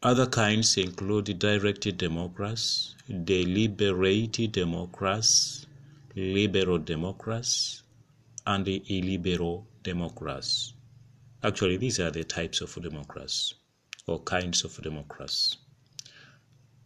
Other 0.01 0.25
kinds 0.25 0.77
include 0.77 1.37
direct 1.37 1.97
democracy, 1.97 2.95
deliberative 3.23 4.51
democracy, 4.51 5.67
liberal 6.15 6.79
democracy, 6.79 7.81
and 8.47 8.67
illiberal 8.67 9.67
democracy. 9.83 10.73
Actually, 11.43 11.77
these 11.77 11.99
are 11.99 12.09
the 12.09 12.23
types 12.23 12.61
of 12.61 12.73
democracy 12.81 13.55
or 14.07 14.19
kinds 14.23 14.63
of 14.63 14.81
democracy. 14.81 15.55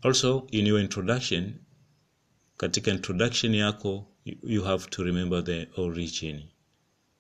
Also, 0.03 0.45
in 0.51 0.65
your 0.65 0.80
introduction, 0.80 1.65
katika 2.57 2.91
introduction 2.91 3.53
yako, 3.53 4.05
you 4.26 4.64
have 4.64 4.89
to 4.89 5.03
remember 5.03 5.41
the 5.41 5.68
origin 5.77 6.43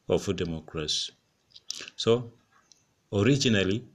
of 0.07 0.35
democracy. 0.35 1.13
So, 1.95 2.31
originally, 3.11 3.85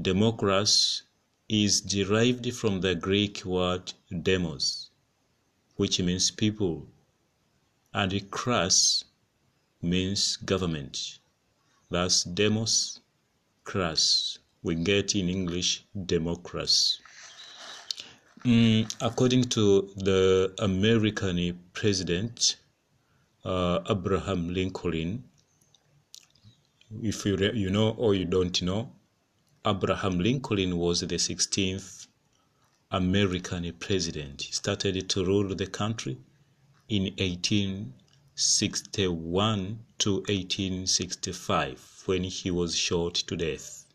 democracy 0.00 1.02
is 1.48 1.80
derived 1.80 2.52
from 2.54 2.80
the 2.80 2.94
Greek 2.94 3.44
word 3.44 3.92
demos, 4.22 4.90
which 5.76 6.00
means 6.00 6.30
people. 6.30 6.86
and 7.94 8.30
cras 8.30 9.04
means 9.82 10.36
government. 10.36 11.18
Thus, 11.90 12.24
demos, 12.24 13.00
cras. 13.64 14.38
We 14.62 14.76
get 14.76 15.14
in 15.14 15.28
English 15.28 15.84
democracy. 16.06 17.02
Mm, 18.44 18.92
according 19.00 19.44
to 19.50 19.90
the 19.96 20.54
American 20.58 21.58
president 21.74 22.56
uh, 23.44 23.80
Abraham 23.90 24.52
Lincoln, 24.54 25.24
if 27.00 27.24
you 27.24 27.36
you 27.54 27.70
know 27.70 27.90
or 27.90 28.14
you 28.14 28.24
don't 28.24 28.60
know, 28.62 28.90
Abraham 29.64 30.18
Lincoln 30.18 30.76
was 30.76 31.00
the 31.00 31.16
16th 31.16 32.08
American 32.90 33.72
president. 33.78 34.42
He 34.42 34.52
started 34.52 35.08
to 35.08 35.24
rule 35.24 35.54
the 35.54 35.68
country 35.68 36.18
in 36.88 37.04
1861 37.04 39.78
to 39.98 40.14
1865 40.16 42.02
when 42.06 42.24
he 42.24 42.50
was 42.50 42.76
shot 42.76 43.14
to 43.14 43.36
death. 43.36 43.86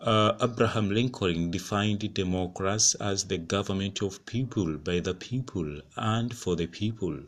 Uh, 0.00 0.36
Abraham 0.42 0.90
Lincoln 0.90 1.52
defined 1.52 2.12
democracy 2.12 2.98
as 3.00 3.22
the 3.24 3.38
government 3.38 4.02
of 4.02 4.26
people, 4.26 4.76
by 4.76 4.98
the 4.98 5.14
people, 5.14 5.80
and 5.96 6.36
for 6.36 6.56
the 6.56 6.66
people. 6.66 7.20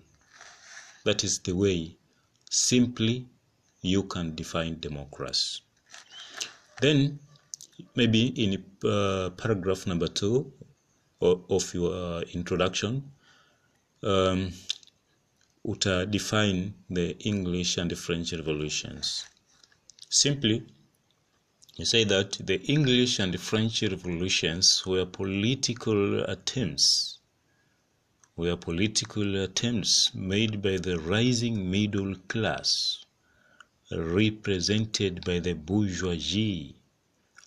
That 1.04 1.22
is 1.22 1.38
the 1.38 1.54
way, 1.54 1.96
simply, 2.50 3.28
you 3.84 4.02
can 4.04 4.34
define 4.34 4.80
democracy. 4.80 5.60
Then, 6.80 7.18
maybe 7.94 8.26
in 8.42 8.64
uh, 8.84 9.30
paragraph 9.30 9.86
number 9.86 10.08
two 10.08 10.52
of 11.20 11.74
your 11.74 11.92
uh, 11.94 12.20
introduction, 12.32 13.10
um, 14.02 14.52
uta 15.64 16.06
define 16.06 16.74
the 16.90 17.16
English 17.20 17.78
and 17.78 17.90
the 17.90 17.96
French 17.96 18.32
revolutions. 18.32 19.24
Simply, 20.08 20.64
you 21.76 21.84
say 21.84 22.04
that 22.04 22.32
the 22.46 22.60
English 22.62 23.18
and 23.18 23.34
the 23.34 23.38
French 23.38 23.82
revolutions 23.82 24.84
were 24.86 25.06
political 25.06 26.22
attempts, 26.24 27.18
were 28.36 28.56
political 28.56 29.42
attempts 29.42 30.14
made 30.14 30.62
by 30.62 30.76
the 30.76 30.98
rising 31.00 31.70
middle 31.70 32.14
class, 32.28 33.03
represented 33.90 35.24
by 35.24 35.38
the 35.38 35.52
bourgeoisie, 35.52 36.74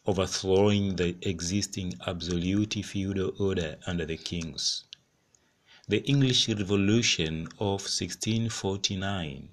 overthrowing 0.05 0.95
the 0.95 1.15
existing 1.21 1.93
absolute 2.05 2.73
feudal 2.85 3.33
order 3.39 3.77
under 3.87 4.05
the 4.05 4.17
kings. 4.17 4.83
The 5.87 6.03
English 6.03 6.47
Revolution 6.49 7.47
of 7.59 7.81
1649 7.81 9.49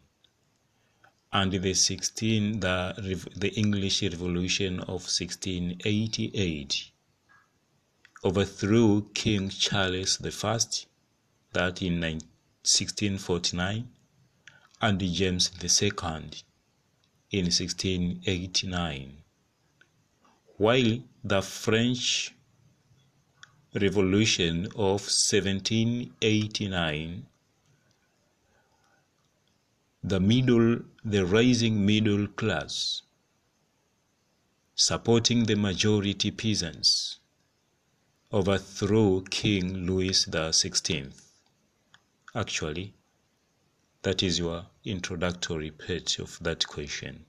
and 1.32 1.52
the 1.52 1.74
16 1.74 2.61
the, 2.61 3.31
the 3.35 3.52
English 3.55 4.02
Revolution 4.02 4.81
of 4.81 5.09
1688 5.09 6.90
overthrew 8.23 9.11
King 9.15 9.48
Charles 9.48 10.19
I 10.20 10.59
that 11.52 11.82
in 11.82 12.01
1649 12.01 13.89
and 14.81 15.01
James 15.01 15.51
II 15.62 15.90
in 17.39 17.47
1689 17.47 19.16
while 20.56 20.93
the 21.32 21.43
French 21.43 22.32
Revolution 23.74 24.66
of 24.90 25.01
1789 25.11 27.27
the 30.12 30.20
middle 30.20 30.78
the 31.05 31.27
rising 31.27 31.85
middle 31.85 32.28
class 32.43 33.02
supporting 34.77 35.47
the 35.47 35.56
majority 35.56 36.31
peasants 36.31 37.19
overthrew 38.32 39.24
King 39.31 39.86
Louis 39.86 40.27
XVI. 40.27 41.12
Actually, 42.35 42.94
that 44.05 44.22
is 44.22 44.39
your 44.39 44.66
introductory 44.85 45.70
part 45.70 46.18
of 46.18 46.39
that 46.43 46.66
question. 46.66 47.24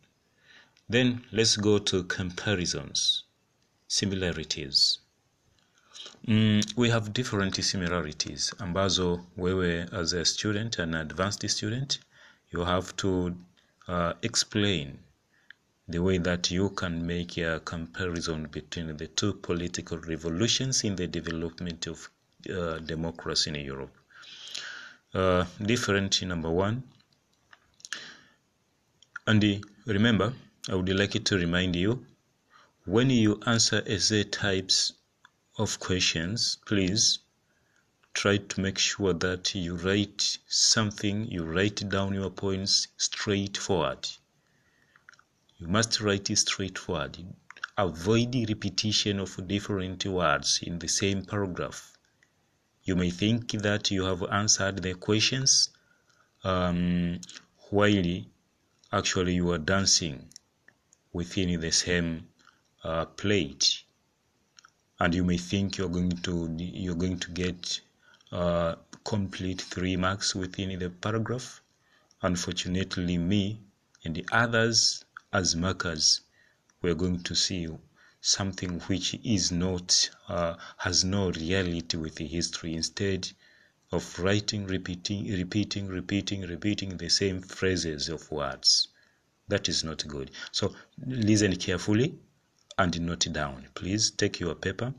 Then 0.90 1.24
let's 1.32 1.56
go 1.56 1.80
to 1.80 2.04
comparisons, 2.04 3.24
similarities. 3.88 5.00
Mm, 6.28 6.76
we 6.76 6.90
have 6.90 7.14
different 7.14 7.56
similarities 7.56 8.54
ambazo 8.60 9.26
wewe 9.38 9.88
as 9.94 10.14
a 10.14 10.26
student, 10.26 10.80
an 10.80 10.94
advanced 10.96 11.50
student, 11.50 12.00
you 12.52 12.66
have 12.66 12.96
to 12.98 13.36
uh, 13.88 14.14
explain 14.22 15.00
the 15.88 16.00
way 16.00 16.18
that 16.18 16.52
you 16.52 16.70
can 16.72 17.06
make 17.06 17.38
a 17.38 17.62
comparison 17.62 18.48
between 18.52 18.98
the 18.98 19.08
two 19.08 19.34
political 19.34 19.98
revolutions 20.00 20.84
in 20.84 20.96
the 20.96 21.08
development 21.08 21.88
of 21.88 22.10
uh, 22.50 22.80
democracy 22.80 23.50
in 23.50 23.56
Europe. 23.56 23.96
Uh, 25.16 25.46
different 25.62 26.22
number 26.24 26.50
one. 26.50 26.84
And 29.26 29.64
remember, 29.86 30.34
I 30.68 30.76
would 30.76 30.90
like 30.90 31.24
to 31.24 31.38
remind 31.38 31.74
you 31.78 32.06
when 32.84 33.10
you 33.10 33.40
answer 33.46 33.82
essay 33.88 34.26
types 34.26 34.92
of 35.58 35.80
questions, 35.80 36.58
please 36.66 37.20
try 38.14 38.36
to 38.36 38.60
make 38.60 38.78
sure 38.78 39.14
that 39.14 39.56
you 39.56 39.78
write 39.78 40.38
something, 40.50 41.32
you 41.32 41.46
write 41.46 41.88
down 41.88 42.14
your 42.14 42.30
points 42.30 42.90
straightforward. 42.98 44.06
You 45.60 45.70
must 45.70 46.02
write 46.02 46.30
it 46.30 46.40
straightforward. 46.40 47.20
Avoid 47.78 48.36
repetition 48.50 49.22
of 49.22 49.48
different 49.48 50.06
words 50.06 50.60
in 50.62 50.78
the 50.80 50.90
same 50.90 51.24
paragraph. 51.24 51.95
You 52.86 52.96
may 52.96 53.10
think 53.10 53.52
that 53.64 53.90
you 53.90 54.06
have 54.06 54.22
answered 54.24 54.84
the 54.84 54.94
questions 54.94 55.72
um, 56.44 57.20
while 57.72 58.22
actually 58.92 59.34
you 59.34 59.52
are 59.52 59.58
dancing 59.58 60.30
within 61.12 61.60
the 61.60 61.72
same 61.72 62.28
uh, 62.84 63.06
plate, 63.06 63.84
and 65.00 65.16
you 65.16 65.24
may 65.24 65.38
think 65.38 65.78
you're 65.78 65.90
going 65.90 66.12
to 66.12 66.56
you're 66.60 66.94
going 66.94 67.18
to 67.18 67.32
get 67.32 67.82
uh, 68.32 68.76
complete 69.04 69.62
three 69.62 69.96
marks 69.96 70.36
within 70.36 70.78
the 70.78 70.92
paragraph. 70.92 71.62
Unfortunately, 72.22 73.18
me 73.18 73.62
and 74.04 74.16
the 74.16 74.26
others 74.32 75.04
as 75.34 75.56
markers, 75.56 76.22
we're 76.84 76.94
going 76.94 77.24
to 77.24 77.34
see 77.34 77.68
something 78.26 78.80
which 78.88 79.14
is 79.24 79.52
not 79.52 80.10
uh, 80.28 80.56
has 80.78 81.04
no 81.04 81.30
reality 81.32 81.96
with 81.96 82.18
history. 82.18 82.74
Instead 82.74 83.32
of 83.92 84.18
writing, 84.20 84.66
repeating, 84.66 85.32
repeating, 85.32 85.88
repeating, 85.88 86.42
repeating 86.42 86.98
the 86.98 87.08
same 87.10 87.40
phrases 87.40 88.10
of 88.10 88.32
words, 88.32 88.88
that 89.48 89.70
is 89.70 89.84
not 89.84 90.08
good. 90.08 90.32
So 90.52 90.74
listen 91.06 91.56
carefully 91.58 92.18
and 92.80 93.00
note 93.02 93.28
down. 93.32 93.68
Please 93.76 94.10
take 94.10 94.40
your 94.40 94.56
paper, 94.56 94.92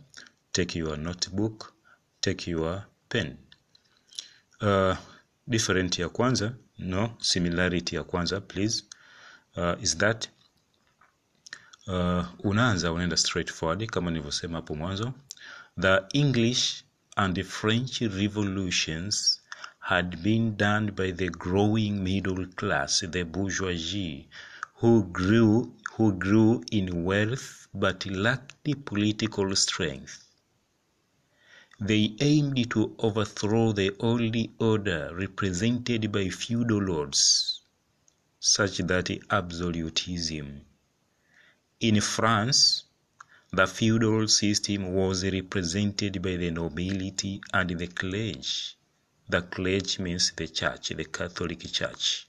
take 0.53 0.77
your 0.77 0.97
notebook, 0.97 1.74
take 2.23 2.47
your 2.47 2.85
pen. 3.09 3.39
Uh, 4.61 4.97
different 5.48 5.98
ya 5.98 6.09
kwanza 6.09 6.55
no 6.78 7.16
similarity 7.20 7.97
ya 7.97 8.05
kwanza 8.05 8.40
please 8.40 8.85
uh, 9.57 9.74
is 9.82 9.98
that 9.98 10.28
uh, 11.87 12.25
unaanza 12.39 12.93
unaenda 12.93 13.17
straight 13.17 13.53
forward 13.53 13.87
kama 13.87 14.11
nilivyosema 14.11 14.57
hapo 14.57 14.75
mwanzo 14.75 15.13
the 15.81 16.01
english 16.13 16.85
and 17.17 17.35
the 17.37 17.45
french 17.45 18.01
revolutions 18.01 19.43
had 19.79 20.17
been 20.17 20.57
done 20.57 20.91
by 20.91 21.13
the 21.13 21.29
growing 21.29 21.91
middle 21.91 22.47
class 22.47 23.07
the 23.11 23.25
bourgeoisie 23.25 24.29
who 24.83 25.03
grew 25.03 25.73
who 25.99 26.13
grew 26.13 26.65
in 26.71 27.07
wealth 27.07 27.69
but 27.75 28.07
lacked 28.07 28.77
political 28.85 29.57
strength 29.57 30.27
they 31.79 32.17
aimed 32.21 32.71
to 32.71 32.95
overthrow 32.99 33.71
the 33.71 33.95
old 34.01 34.35
order 34.59 35.15
represented 35.15 36.11
by 36.11 36.31
feudal 36.31 36.81
lords, 36.81 37.61
such 38.41 38.79
that 38.79 39.11
absolutism. 39.29 40.63
In 41.81 42.01
France, 42.01 42.85
the 43.53 43.66
feudal 43.66 44.28
system 44.28 44.94
was 44.94 45.24
represented 45.24 46.23
by 46.23 46.36
the 46.36 46.51
nobility 46.51 47.40
and 47.53 47.69
the 47.78 47.86
clergy. 47.89 48.77
The 49.28 49.43
clergy 49.43 50.03
means 50.03 50.32
the 50.35 50.48
church, 50.48 50.89
the 50.89 51.05
Catholic 51.05 51.61
Church. 51.70 52.28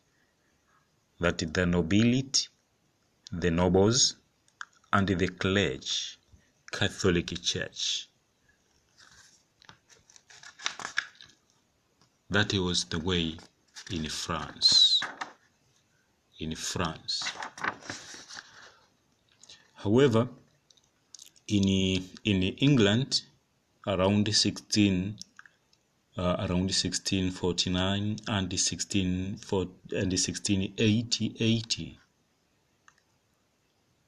That 1.21 1.37
the 1.37 1.65
nobility, 1.65 2.47
the 3.31 3.49
nobles, 3.49 4.17
and 4.91 5.07
the 5.07 5.29
clergy, 5.29 6.17
Catholic 6.69 7.41
Church. 7.41 8.09
That 12.29 12.51
was 12.53 12.83
the 12.83 12.99
way 12.99 13.37
in 13.91 14.09
France. 14.09 14.99
In 16.39 16.53
France. 16.55 17.23
However, 19.87 20.27
in 21.47 21.65
in 22.25 22.43
England, 22.67 23.21
around 23.93 24.27
16 24.27 25.17
uh, 26.17 26.35
around 26.43 26.69
1649 26.75 28.17
and 28.27 28.59
16 28.59 29.15
and 29.15 30.11
1680 30.11 31.35
80, 31.39 31.99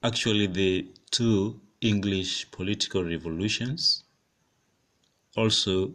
actually 0.04 0.48
the 0.48 0.86
two 1.12 1.62
English 1.80 2.52
political 2.52 3.06
revolutions 3.06 4.04
also 5.38 5.94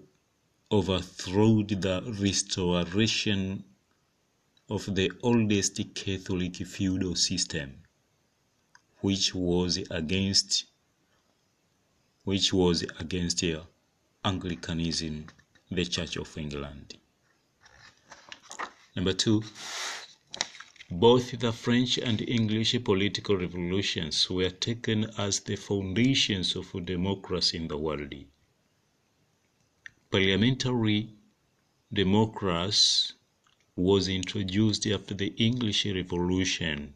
overthrew 0.71 1.63
the 1.63 2.01
restoration 2.23 3.63
of 4.71 4.95
the 4.95 5.13
oldest 5.23 5.79
Catholic 5.95 6.57
feudal 6.57 7.15
system, 7.15 7.84
which 9.05 9.35
was 9.35 9.77
against 9.91 10.65
which 12.25 12.55
was 12.55 12.83
against 12.99 13.45
uh, 13.45 13.61
Anglicanism, 14.25 15.27
the 15.71 15.85
Church 15.85 16.17
of 16.17 16.39
England. 16.39 16.97
Number 18.97 19.13
two, 19.13 19.43
both 20.91 21.39
the 21.39 21.53
French 21.53 21.99
and 21.99 22.27
English 22.27 22.83
political 22.83 23.37
revolutions 23.37 24.31
were 24.31 24.49
taken 24.49 25.05
as 25.19 25.41
the 25.41 25.57
foundations 25.57 26.57
of 26.57 26.67
democracy 26.87 27.59
in 27.59 27.69
the 27.69 27.77
world. 27.77 28.15
Parliamentary 30.11 31.11
democracy 31.93 33.13
was 33.77 34.09
introduced 34.09 34.87
after 34.87 35.13
the 35.13 35.35
English 35.37 35.85
Revolution 35.85 36.95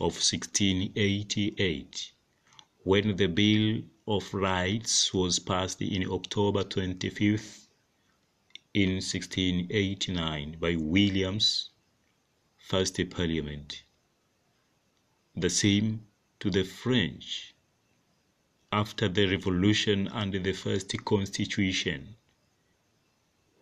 of 0.00 0.14
1688 0.14 2.12
when 2.84 3.16
the 3.16 3.26
Bill 3.26 3.82
of 4.06 4.32
Rights 4.32 5.12
was 5.12 5.38
passed 5.38 5.82
in 5.82 6.08
October 6.08 6.62
25th 6.62 7.66
in 8.74 8.90
1689 8.94 10.56
by 10.60 10.76
William's 10.76 11.70
first 12.58 13.00
parliament. 13.10 13.82
The 15.34 15.50
same 15.50 16.06
to 16.40 16.50
the 16.50 16.64
French 16.64 17.54
after 18.70 19.08
the 19.08 19.26
revolution 19.26 20.06
and 20.08 20.32
the 20.32 20.52
first 20.52 20.92
constitution 21.04 22.14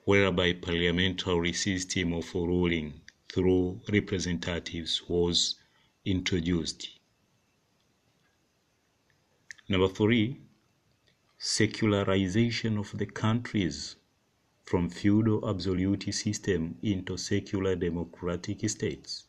whereby 0.04 0.52
parliamentary 0.52 1.52
system 1.52 2.12
of 2.12 2.34
ruling 2.34 3.00
through 3.28 3.80
representatives 3.90 5.02
was 5.08 5.56
introduced. 6.06 6.88
Number 9.68 9.88
three, 9.88 10.40
secularization 11.36 12.78
of 12.78 12.96
the 12.96 13.06
countries 13.06 13.96
from 14.62 14.88
feudal 14.88 15.48
absolute 15.48 16.14
system 16.14 16.78
into 16.82 17.16
secular 17.16 17.76
democratic 17.76 18.68
states 18.70 19.24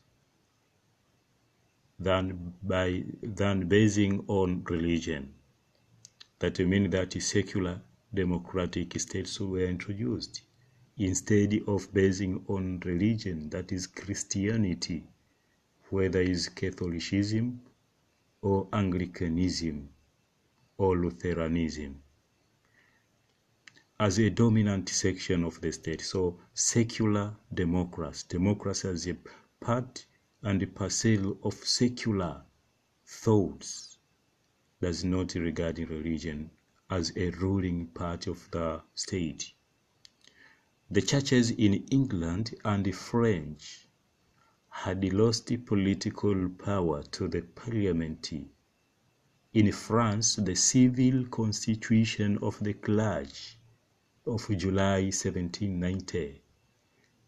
than 1.98 2.54
by 2.62 3.04
than 3.22 3.68
basing 3.68 4.24
on 4.28 4.62
religion. 4.64 5.34
That 6.38 6.58
means 6.60 6.90
that 6.92 7.20
secular 7.20 7.82
democratic 8.14 8.98
states 9.00 9.40
were 9.40 9.66
introduced 9.66 10.42
instead 10.96 11.54
of 11.66 11.92
basing 11.92 12.44
on 12.48 12.80
religion, 12.84 13.50
that 13.50 13.72
is 13.72 13.86
Christianity, 13.86 15.04
whether 15.90 16.20
is 16.20 16.48
Catholicism 16.48 17.60
or 18.42 18.68
Anglicanism 18.72 19.88
or 20.76 20.96
Lutheranism 20.96 22.02
as 24.00 24.18
a 24.18 24.30
dominant 24.30 24.88
section 24.88 25.42
of 25.42 25.60
the 25.60 25.72
state. 25.72 26.00
So 26.00 26.38
secular 26.54 27.34
democracy, 27.52 28.26
democracy 28.28 28.88
as 28.88 29.08
a 29.08 29.16
part 29.60 30.06
and 30.42 30.74
parcel 30.74 31.36
of 31.42 31.54
secular 31.54 32.42
thoughts 33.04 33.98
does 34.80 35.04
not 35.04 35.34
regard 35.34 35.78
religion 35.78 36.50
as 36.90 37.12
a 37.16 37.30
ruling 37.30 37.86
part 37.88 38.28
of 38.28 38.48
the 38.52 38.80
state. 38.94 39.52
The 40.90 41.02
churches 41.02 41.50
in 41.50 41.74
England 41.90 42.54
and 42.64 42.84
the 42.84 42.92
French 42.92 43.87
had 44.84 45.12
lost 45.12 45.50
political 45.66 46.48
power 46.50 47.02
to 47.02 47.26
the 47.26 47.42
parliament. 47.42 48.32
In 49.52 49.72
France, 49.72 50.36
the 50.36 50.54
civil 50.54 51.26
constitution 51.26 52.38
of 52.42 52.62
the 52.62 52.74
clergy 52.74 53.58
of 54.24 54.46
July 54.56 55.00
1790 55.10 56.40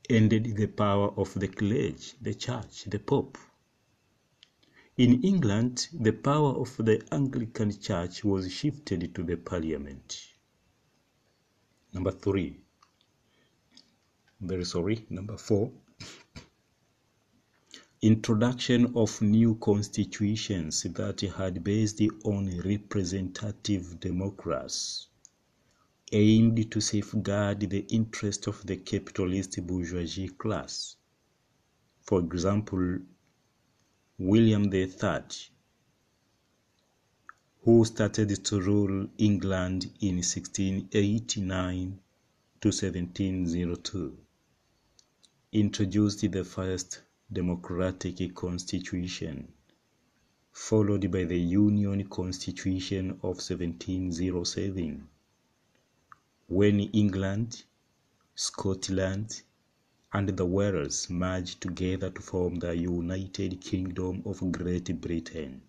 ended 0.08 0.56
the 0.56 0.68
power 0.68 1.08
of 1.16 1.34
the 1.34 1.48
clergy, 1.48 2.12
the 2.20 2.34
church, 2.34 2.84
the 2.84 3.00
pope. 3.00 3.36
In 4.96 5.20
England, 5.24 5.88
the 5.92 6.12
power 6.12 6.52
of 6.52 6.76
the 6.76 7.02
Anglican 7.10 7.72
Church 7.80 8.22
was 8.22 8.52
shifted 8.52 9.12
to 9.14 9.24
the 9.24 9.36
parliament. 9.36 10.28
Number 11.92 12.12
three, 12.12 12.60
very 14.40 14.64
sorry, 14.64 15.04
number 15.10 15.36
four, 15.36 15.72
introduction 18.02 18.96
of 18.96 19.20
new 19.20 19.54
constitutions 19.56 20.84
that 20.84 21.20
had 21.20 21.62
based 21.62 22.00
on 22.24 22.58
representative 22.60 24.00
democracy 24.00 25.06
aimed 26.10 26.70
to 26.70 26.80
safeguard 26.80 27.60
the 27.60 27.84
interest 27.90 28.46
of 28.46 28.66
the 28.66 28.78
capitalist 28.78 29.64
bourgeoisie 29.66 30.30
class. 30.30 30.96
For 32.00 32.20
example, 32.20 33.00
William 34.18 34.72
III, 34.72 34.90
who 37.62 37.84
started 37.84 38.44
to 38.44 38.60
rule 38.62 39.08
England 39.18 39.92
in 40.00 40.16
1689 40.16 42.00
to 42.62 42.68
1702, 42.68 44.16
introduced 45.52 46.32
the 46.32 46.44
first 46.44 47.02
democratic 47.32 48.34
constitution, 48.34 49.52
followed 50.52 51.10
by 51.12 51.22
the 51.24 51.38
Union 51.38 52.04
Constitution 52.08 53.10
of 53.22 53.38
1707 53.38 55.08
when 56.48 56.80
England, 56.80 57.62
Scotland, 58.34 59.42
and 60.12 60.28
the 60.30 60.44
Wales 60.44 61.08
merged 61.08 61.60
together 61.60 62.10
to 62.10 62.20
form 62.20 62.56
the 62.56 62.76
United 62.76 63.60
Kingdom 63.60 64.20
of 64.26 64.50
Great 64.50 65.00
Britain. 65.00 65.62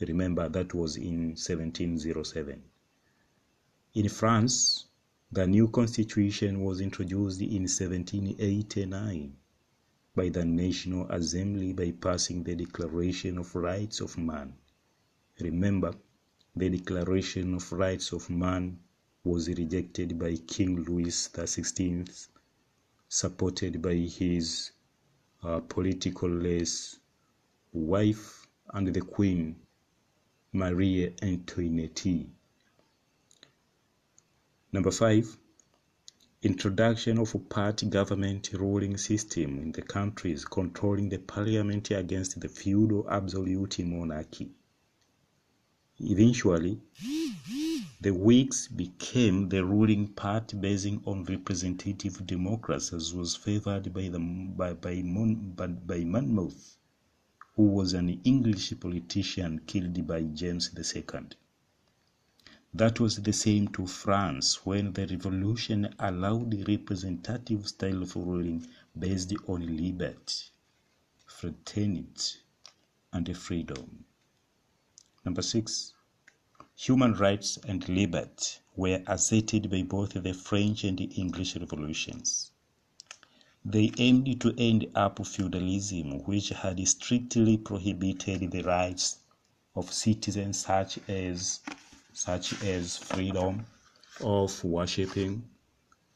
Remember, 0.00 0.48
that 0.48 0.72
was 0.72 0.96
in 0.96 1.32
1707. 1.36 2.62
In 3.94 4.08
France, 4.08 4.86
the 5.30 5.46
new 5.46 5.68
constitution 5.68 6.64
was 6.64 6.80
introduced 6.80 7.42
in 7.42 7.64
1789 7.68 9.36
by 10.14 10.28
the 10.28 10.44
National 10.44 11.10
Assembly 11.10 11.72
by 11.72 11.90
passing 11.92 12.42
the 12.42 12.54
Declaration 12.54 13.38
of 13.38 13.54
Rights 13.54 14.00
of 14.00 14.18
Man. 14.18 14.54
Remember, 15.40 15.94
the 16.54 16.68
Declaration 16.68 17.54
of 17.54 17.72
Rights 17.72 18.12
of 18.12 18.28
Man 18.28 18.78
was 19.24 19.48
rejected 19.48 20.18
by 20.18 20.36
King 20.46 20.84
Louis 20.84 21.06
XVI, 21.06 22.28
supported 23.08 23.80
by 23.80 23.94
his 23.94 24.72
uh, 25.42 25.60
political 25.60 26.28
less 26.28 26.98
wife 27.72 28.46
and 28.74 28.88
the 28.88 29.00
Queen, 29.00 29.56
Marie 30.52 31.14
Antoinette. 31.22 32.26
Number 34.72 34.90
five, 34.90 35.38
introduction 36.44 37.18
of 37.18 37.32
a 37.36 37.38
party 37.38 37.86
government 37.86 38.50
ruling 38.54 38.96
system 38.96 39.60
in 39.60 39.70
the 39.70 39.82
countries 39.82 40.44
controlling 40.44 41.08
the 41.08 41.18
parliament 41.18 41.88
against 41.92 42.40
the 42.40 42.48
feudal 42.48 43.06
absolute 43.08 43.78
monarchy. 43.84 44.50
Eventually, 46.00 46.80
the 48.00 48.10
Whigs 48.10 48.66
became 48.66 49.48
the 49.50 49.64
ruling 49.64 50.08
party 50.08 50.56
basing 50.56 51.00
on 51.06 51.22
representative 51.24 52.26
democracy 52.26 52.96
as 52.96 53.14
was 53.14 53.36
favored 53.36 53.94
by, 53.94 54.08
the, 54.08 54.18
by, 54.18 54.72
by, 54.72 55.00
Mon, 55.02 55.52
by, 55.54 55.68
by 55.68 56.02
Monmouth, 56.02 56.76
who 57.54 57.66
was 57.66 57.92
an 57.92 58.20
English 58.24 58.72
politician 58.80 59.60
killed 59.64 60.04
by 60.08 60.22
James 60.22 60.70
II. 60.76 61.04
That 62.74 63.00
was 63.00 63.16
the 63.16 63.34
same 63.34 63.68
to 63.68 63.86
France 63.86 64.64
when 64.64 64.94
the 64.94 65.06
revolution 65.06 65.94
allowed 65.98 66.66
representative 66.66 67.68
style 67.68 68.02
of 68.02 68.16
ruling 68.16 68.66
based 68.98 69.34
on 69.46 69.76
liberty, 69.76 70.44
fraternity, 71.26 72.38
and 73.12 73.36
freedom. 73.36 74.06
Number 75.22 75.42
six, 75.42 75.92
human 76.74 77.12
rights 77.12 77.58
and 77.68 77.86
liberty 77.90 78.60
were 78.74 79.02
asserted 79.06 79.70
by 79.70 79.82
both 79.82 80.14
the 80.14 80.32
French 80.32 80.84
and 80.84 80.96
the 80.96 81.04
English 81.04 81.56
revolutions. 81.56 82.52
They 83.64 83.92
aimed 83.98 84.40
to 84.40 84.54
end 84.56 84.86
up 84.94 85.24
feudalism, 85.26 86.20
which 86.24 86.48
had 86.48 86.88
strictly 86.88 87.58
prohibited 87.58 88.50
the 88.50 88.62
rights 88.62 89.18
of 89.74 89.92
citizens 89.92 90.60
such 90.60 90.98
as 91.06 91.60
such 92.12 92.62
as 92.62 92.96
freedom 92.98 93.64
of 94.20 94.62
worshipping, 94.64 95.42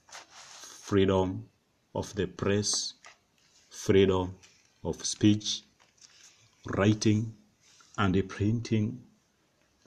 freedom 0.08 1.48
of 1.94 2.14
the 2.14 2.26
press, 2.26 2.94
freedom 3.70 4.34
of 4.84 5.04
speech, 5.04 5.62
writing 6.76 7.34
and 7.98 8.28
printing, 8.28 9.02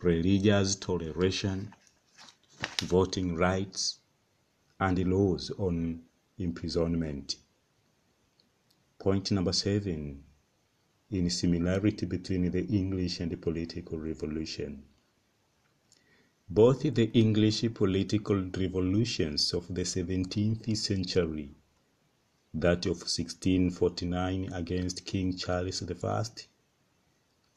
religious 0.01 0.75
toleration, 0.75 1.73
voting 2.83 3.35
rights, 3.35 3.99
and 4.79 4.97
laws 5.07 5.51
on 5.57 6.01
imprisonment. 6.37 7.35
Point 8.97 9.31
number 9.31 9.53
seven 9.53 10.23
in 11.11 11.29
similarity 11.29 12.05
between 12.05 12.49
the 12.51 12.65
English 12.65 13.19
and 13.19 13.31
the 13.31 13.37
political 13.37 13.97
revolution. 13.99 14.83
Both 16.51 16.81
the 16.81 17.11
English 17.13 17.63
political 17.75 18.41
revolutions 18.57 19.53
of 19.53 19.67
the 19.67 19.83
17th 19.83 20.75
century, 20.75 21.51
that 22.55 22.87
of 22.87 22.97
1649 23.01 24.51
against 24.53 25.05
King 25.05 25.37
Charles 25.37 25.83
I, 26.03 26.23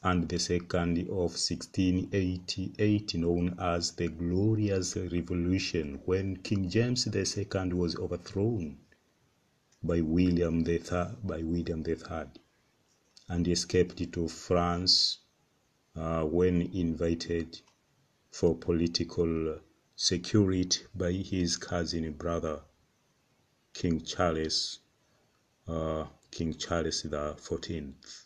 and 0.03 0.29
the 0.29 0.37
second 0.37 0.99
of 0.99 1.33
1688 1.33 3.15
known 3.15 3.55
as 3.57 3.93
the 3.93 4.09
Glorious 4.09 4.95
Revolution 4.95 5.99
when 6.05 6.35
King 6.37 6.69
James 6.69 7.07
II 7.07 7.73
was 7.73 7.95
overthrown 7.95 8.77
by 9.81 10.01
William 10.01 10.63
III, 10.67 10.81
by 11.23 11.41
William 11.41 11.83
III 11.87 12.25
and 13.27 13.47
escaped 13.47 14.13
to 14.13 14.27
France 14.27 15.17
uh, 15.95 16.23
when 16.25 16.61
invited 16.61 17.59
for 18.33 18.57
political 18.57 19.59
security 19.95 20.81
by 20.95 21.11
his 21.11 21.55
cousin 21.55 22.11
brother 22.13 22.59
King 23.73 24.01
Charles, 24.01 24.79
uh, 25.67 26.05
King 26.31 26.55
Charles 26.55 27.03
the 27.03 27.35
Fourteenth. 27.37 28.23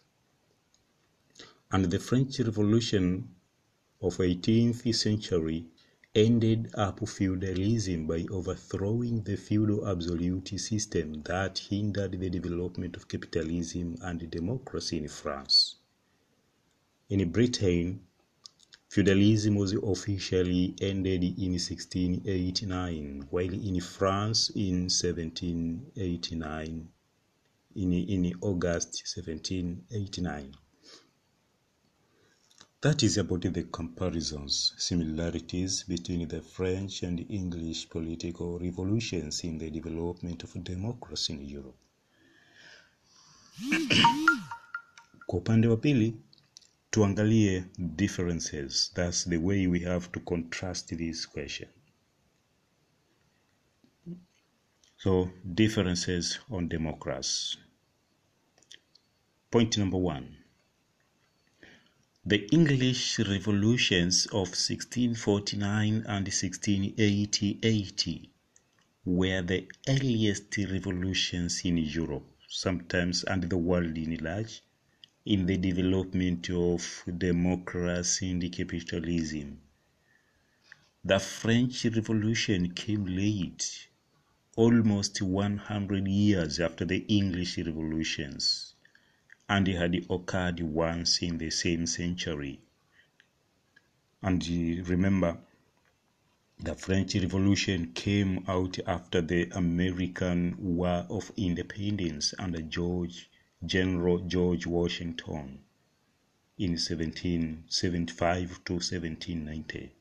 And 1.70 1.92
the 1.92 2.00
French 2.00 2.40
Revolution 2.40 3.36
of 4.02 4.16
18th 4.18 4.96
century 4.96 5.66
ended 6.16 6.72
up 6.76 7.06
feudalism 7.06 8.08
by 8.08 8.26
overthrowing 8.32 9.24
the 9.24 9.36
feudal 9.36 9.86
absolute 9.90 10.58
system 10.58 11.22
that 11.24 11.60
hindered 11.60 12.14
the 12.14 12.30
development 12.30 12.96
of 12.96 13.10
capitalism 13.10 13.98
and 14.02 14.32
democracy 14.32 15.00
in 15.00 15.10
France. 15.10 15.76
In 17.10 17.30
Britain, 17.30 18.07
feudalism 18.90 19.56
was 19.56 19.74
officially 19.74 20.74
ended 20.82 21.24
in 21.24 21.52
1689, 21.52 23.28
while 23.30 23.54
in 23.54 23.80
France 23.82 24.50
in 24.56 24.90
1789, 24.90 26.88
in, 27.76 27.94
in 27.94 28.34
August 28.42 29.04
1789. 29.16 30.54
That 32.82 33.02
is 33.04 33.18
about 33.18 33.42
the 33.42 33.64
comparisons, 33.64 34.74
similarities 34.78 35.84
between 35.84 36.28
the 36.28 36.42
French 36.42 37.04
and 37.04 37.26
English 37.30 37.90
political 37.90 38.60
revolutions 38.60 39.44
in 39.44 39.58
the 39.58 39.70
development 39.72 40.44
of 40.44 40.64
democracy 40.64 41.34
in 41.34 41.44
Europe. 41.44 41.76
Kwa 45.28 45.40
upande 45.40 45.68
wa 45.68 45.78
pili, 45.78 46.14
tuangalie 46.92 47.66
differences. 47.96 48.92
That's 48.96 49.26
the 49.26 49.38
way 49.38 49.68
we 49.68 49.82
have 49.82 50.12
to 50.14 50.20
contrast 50.22 50.98
this 50.98 51.26
question. 51.26 51.70
So, 54.98 55.32
differences 55.54 56.40
on 56.50 56.68
democracy. 56.68 57.60
Point 59.52 59.78
number 59.78 59.98
one. 59.98 60.38
The 62.26 62.46
English 62.52 63.20
revolutions 63.20 64.26
of 64.26 64.50
1649 64.50 66.04
and 66.08 66.28
1680 66.28 68.34
were 69.06 69.42
the 69.42 69.70
earliest 69.88 70.58
revolutions 70.58 71.62
in 71.64 71.78
Europe, 71.78 72.30
sometimes 72.50 73.24
and 73.24 73.44
the 73.44 73.56
world 73.56 73.98
in 73.98 74.18
large, 74.18 74.62
in 75.28 75.46
the 75.46 75.58
development 75.58 76.50
of 76.50 77.04
democracy 77.18 78.32
and 78.32 78.50
capitalism. 78.50 79.60
The 81.04 81.20
French 81.20 81.84
Revolution 81.84 82.72
came 82.74 83.06
late, 83.06 83.90
almost 84.56 85.22
100 85.22 86.08
years 86.08 86.62
after 86.62 86.86
the 86.86 87.00
English 87.10 87.58
revolutions 87.58 88.74
and 89.50 89.68
it 89.68 89.76
had 89.76 90.06
occurred 90.10 90.62
once 90.62 91.22
in 91.22 91.38
the 91.38 91.50
same 91.50 91.86
century. 91.86 92.62
And 94.22 94.48
remember, 94.88 95.40
the 96.58 96.74
French 96.74 97.16
Revolution 97.16 97.92
came 97.92 98.46
out 98.48 98.80
after 98.88 99.22
the 99.22 99.50
American 99.52 100.56
War 100.58 101.06
of 101.10 101.34
Independence 101.36 102.34
under 102.40 102.62
George 102.62 103.30
General 103.66 104.20
George 104.20 104.68
Washington 104.68 105.60
in 106.58 106.72
1775 106.72 108.48
to 108.66 108.74
1790 108.74 109.92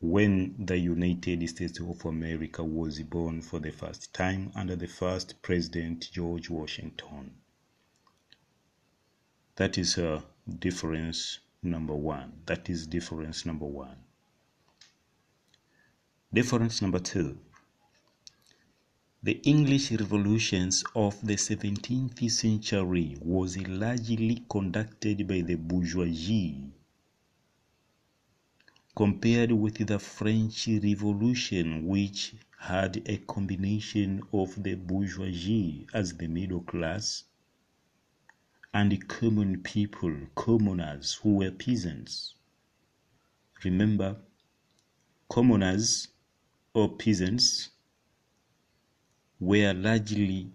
when 0.00 0.54
the 0.58 0.76
United 0.76 1.48
States 1.48 1.78
of 1.78 2.04
America 2.04 2.64
was 2.64 3.00
born 3.02 3.40
for 3.40 3.60
the 3.60 3.70
first 3.70 4.12
time 4.12 4.50
under 4.54 4.74
the 4.74 4.88
first 4.88 5.40
President 5.42 6.10
George 6.10 6.50
Washington. 6.50 7.32
That 9.54 9.78
is 9.78 9.98
uh, 9.98 10.22
difference 10.58 11.38
number 11.62 11.94
one. 11.94 12.32
That 12.46 12.68
is 12.68 12.86
difference 12.88 13.46
number 13.46 13.66
one. 13.66 13.96
Difference 16.32 16.82
number 16.82 16.98
two. 16.98 17.38
The 19.24 19.40
English 19.44 19.92
revolutions 19.92 20.82
of 20.96 21.24
the 21.24 21.34
17th 21.36 22.28
century 22.28 23.16
was 23.20 23.56
largely 23.68 24.44
conducted 24.50 25.28
by 25.28 25.42
the 25.42 25.54
bourgeoisie 25.54 26.72
compared 28.96 29.52
with 29.52 29.86
the 29.86 30.00
French 30.00 30.66
Revolution 30.66 31.86
which 31.86 32.34
had 32.58 33.00
a 33.08 33.18
combination 33.18 34.22
of 34.32 34.60
the 34.60 34.74
bourgeoisie 34.74 35.86
as 35.94 36.14
the 36.16 36.26
middle 36.26 36.62
class 36.62 37.22
and 38.74 39.06
common 39.06 39.62
people, 39.62 40.16
commoners 40.34 41.14
who 41.22 41.36
were 41.36 41.52
peasants. 41.52 42.34
Remember, 43.62 44.16
commoners 45.28 46.08
or 46.74 46.96
peasants 46.96 47.68
were 49.42 49.72
largely 49.74 50.52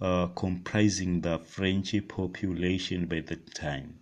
uh, 0.00 0.26
comprising 0.34 1.20
the 1.20 1.38
French 1.38 1.94
population 2.08 3.06
by 3.06 3.20
that 3.20 3.54
time. 3.54 4.00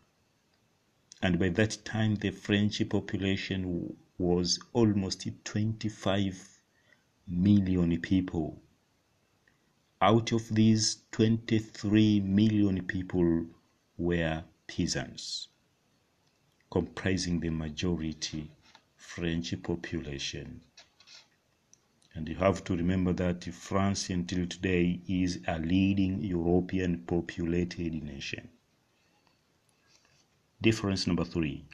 And 1.21 1.39
by 1.39 1.51
that 1.51 1.85
time, 1.85 2.15
the 2.15 2.31
French 2.31 2.89
population 2.89 3.95
was 4.17 4.59
almost 4.73 5.29
25 5.45 6.63
million 7.29 8.01
people. 8.01 8.63
Out 10.01 10.33
of 10.33 10.49
these, 10.49 11.03
23 11.11 12.21
million 12.21 12.87
people 12.87 13.45
were 13.99 14.43
peasants, 14.67 15.49
comprising 16.71 17.41
the 17.41 17.51
majority 17.51 18.51
French 18.97 19.63
population. 19.63 20.63
And 22.15 22.29
you 22.29 22.35
have 22.37 22.63
to 22.65 22.77
remember 22.77 23.13
that 23.15 23.45
France 23.45 24.11
until 24.11 24.47
today 24.47 25.01
is 25.09 25.41
a 25.47 25.59
leading 25.59 26.23
European 26.23 26.99
populated 27.05 27.95
nation. 28.03 28.49
Difference 30.61 31.07
number 31.07 31.25
three. 31.25 31.65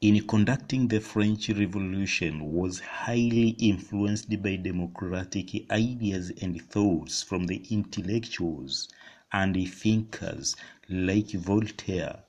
in 0.00 0.26
conducting 0.26 0.86
the 0.88 1.00
French 1.00 1.48
Revolution 1.48 2.52
was 2.52 2.78
highly 2.80 3.48
influenced 3.58 4.28
by 4.42 4.56
democratic 4.56 5.70
ideas 5.72 6.30
and 6.42 6.60
thoughts 6.60 7.22
from 7.22 7.46
the 7.46 7.62
intellectuals 7.70 8.88
and 9.32 9.56
thinkers 9.72 10.56
like 10.90 11.30
Voltaire, 11.30 12.22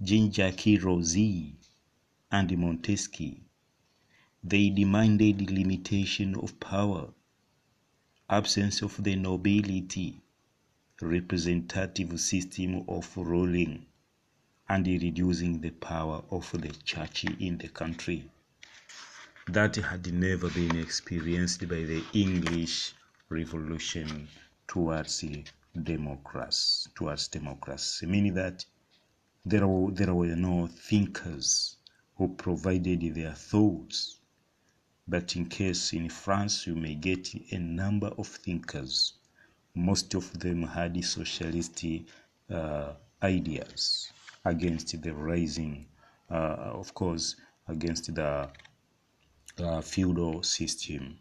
Jean-Jacques 0.00 0.80
Rousseau, 0.80 1.52
and 2.30 2.56
Montesquieu. 2.56 3.34
They 4.44 4.70
demanded 4.70 5.50
limitation 5.50 6.34
of 6.36 6.58
power, 6.58 7.12
absence 8.30 8.80
of 8.80 9.02
the 9.02 9.14
nobility, 9.16 10.20
representative 11.02 12.18
system 12.20 12.84
of 12.88 13.14
ruling, 13.16 13.84
and 14.68 14.86
reducing 14.86 15.60
the 15.60 15.70
power 15.70 16.22
of 16.30 16.50
the 16.52 16.70
church 16.84 17.24
in 17.24 17.58
the 17.58 17.68
country. 17.68 18.30
That 19.48 19.76
had 19.76 20.12
never 20.14 20.48
been 20.50 20.76
experienced 20.76 21.62
by 21.68 21.82
the 21.82 22.02
English 22.14 22.94
Revolution 23.28 24.28
towards 24.66 25.24
democracy, 25.82 26.90
towards 26.94 27.28
democracy, 27.28 28.06
meaning 28.06 28.34
that 28.34 28.64
there 29.44 29.66
were, 29.66 29.90
there 29.90 30.14
were 30.14 30.36
no 30.36 30.68
thinkers 30.68 31.76
who 32.16 32.28
provided 32.34 33.14
their 33.14 33.34
thoughts. 33.34 34.17
But 35.10 35.36
in 35.36 35.46
case 35.46 35.94
in 35.94 36.10
France 36.10 36.66
you 36.66 36.74
may 36.74 36.94
get 36.94 37.34
a 37.50 37.58
number 37.58 38.08
of 38.18 38.26
thinkers, 38.26 39.14
most 39.74 40.12
of 40.12 40.38
them 40.38 40.64
had 40.64 41.02
socialist 41.02 41.82
uh, 42.50 42.92
ideas 43.22 44.12
against 44.44 45.00
the 45.00 45.14
rising, 45.14 45.86
uh, 46.30 46.34
of 46.74 46.92
course, 46.92 47.36
against 47.68 48.14
the 48.14 48.50
uh, 49.58 49.80
feudal 49.80 50.42
system. 50.42 51.18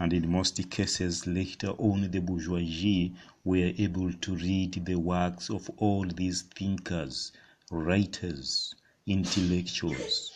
And 0.00 0.12
in 0.12 0.28
most 0.28 0.68
cases, 0.70 1.24
later 1.24 1.70
on, 1.78 2.10
the 2.10 2.20
bourgeoisie 2.20 3.14
were 3.44 3.72
able 3.78 4.12
to 4.12 4.34
read 4.34 4.84
the 4.84 4.96
works 4.96 5.50
of 5.50 5.70
all 5.76 6.04
these 6.04 6.42
thinkers, 6.42 7.30
writers, 7.70 8.74
intellectuals, 9.06 10.32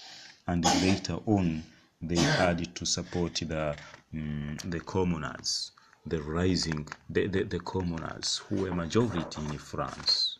and 0.46 0.64
later 0.64 1.18
on, 1.26 1.64
they 2.00 2.16
had 2.16 2.74
to 2.74 2.86
support 2.86 3.34
the 3.34 3.76
um, 4.14 4.56
the 4.64 4.80
commoners, 4.80 5.72
the 6.06 6.22
rising, 6.22 6.86
the, 7.10 7.26
the, 7.26 7.42
the 7.42 7.60
commoners 7.60 8.38
who 8.48 8.62
were 8.62 8.74
majority 8.74 9.42
in 9.42 9.58
France. 9.58 10.38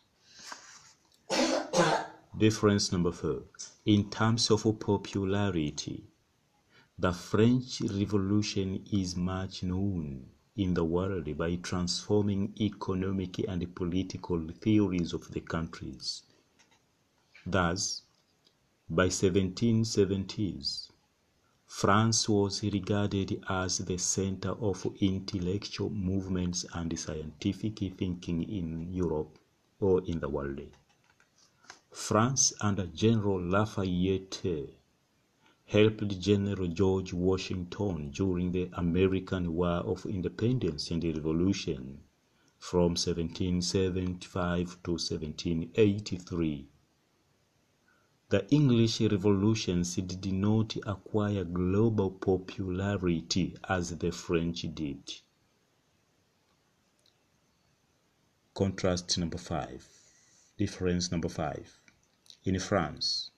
Difference 2.37 2.91
number 2.91 3.11
four. 3.11 3.43
In 3.85 4.09
terms 4.09 4.49
of 4.49 4.63
popularity, 4.79 6.05
the 6.97 7.11
French 7.11 7.81
Revolution 7.81 8.83
is 8.91 9.15
much 9.15 9.63
known 9.63 10.25
in 10.55 10.73
the 10.73 10.83
world 10.83 11.37
by 11.37 11.55
transforming 11.57 12.53
economic 12.59 13.39
and 13.47 13.75
political 13.75 14.47
theories 14.61 15.13
of 15.13 15.29
the 15.31 15.41
countries. 15.41 16.23
Thus, 17.45 18.01
by 18.89 19.07
1770s, 19.07 20.89
France 21.71 22.27
was 22.27 22.63
regarded 22.63 23.43
as 23.47 23.77
the 23.77 23.97
center 23.97 24.53
of 24.53 24.87
intellectual 24.99 25.91
movements 25.91 26.65
and 26.73 26.97
scientific 26.97 27.77
thinking 27.95 28.41
in 28.41 28.91
Europe 28.91 29.37
or 29.79 30.03
in 30.05 30.19
the 30.19 30.27
world. 30.27 30.59
France 31.91 32.53
under 32.59 32.87
General 32.87 33.39
Lafayette 33.39 34.67
helped 35.65 36.19
General 36.19 36.67
George 36.67 37.13
Washington 37.13 38.09
during 38.09 38.51
the 38.51 38.67
American 38.73 39.53
War 39.53 39.77
of 39.85 40.07
Independence 40.07 40.89
and 40.89 41.03
Revolution 41.03 41.99
from 42.57 42.95
1775 42.95 44.81
to 44.83 44.91
1783. 44.93 46.67
The 48.29 48.47
English 48.51 49.01
revolutions 49.01 49.95
did 49.95 50.31
not 50.31 50.77
acquire 50.85 51.43
global 51.43 52.11
popularity 52.11 53.57
as 53.67 53.97
the 53.97 54.11
French 54.11 54.65
did. 54.75 55.11
Contrast 58.53 59.17
number 59.17 59.39
five. 59.39 59.87
Difference 60.59 61.11
number 61.11 61.29
five. 61.29 61.81
In 62.43 62.59
France, 62.59 63.31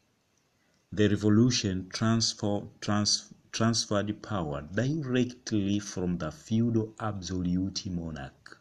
the 0.91 1.07
revolution 1.07 1.87
transfer, 1.87 2.67
trans, 2.81 3.33
transferred 3.53 4.21
power 4.21 4.67
directly 4.73 5.79
from 5.79 6.17
the 6.17 6.31
feudal 6.31 6.93
absolute 6.99 7.85
monarch, 7.85 8.59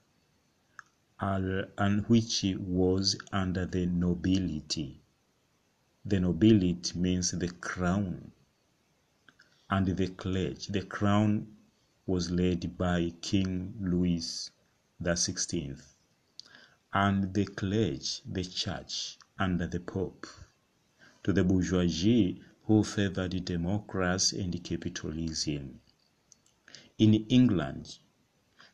and 1.19 2.05
which 2.07 2.45
was 2.61 3.17
under 3.33 3.67
the 3.67 3.87
nobility. 3.87 5.00
The 6.03 6.19
nobility 6.19 6.99
means 6.99 7.33
the 7.33 7.49
crown, 7.51 8.33
and 9.69 9.87
the 9.87 10.09
clergy. 10.09 10.73
The 10.73 10.83
crown 10.87 11.57
was 12.07 12.31
led 12.31 12.79
by 12.79 13.11
King 13.21 13.75
Louis 13.79 14.51
the 14.99 15.15
Sixteenth, 15.15 15.95
and 16.95 17.35
the 17.35 17.45
clergy, 17.45 18.23
the 18.25 18.45
church, 18.45 19.19
under 19.39 19.67
the 19.67 19.81
Pope 19.81 20.27
to 21.23 21.33
the 21.35 21.45
bourgeoisie 21.45 22.41
who 22.65 22.83
favored 22.83 23.45
democracy 23.45 24.41
and 24.41 24.65
capitalism. 24.65 25.81
In 26.99 27.15
England, 27.29 27.99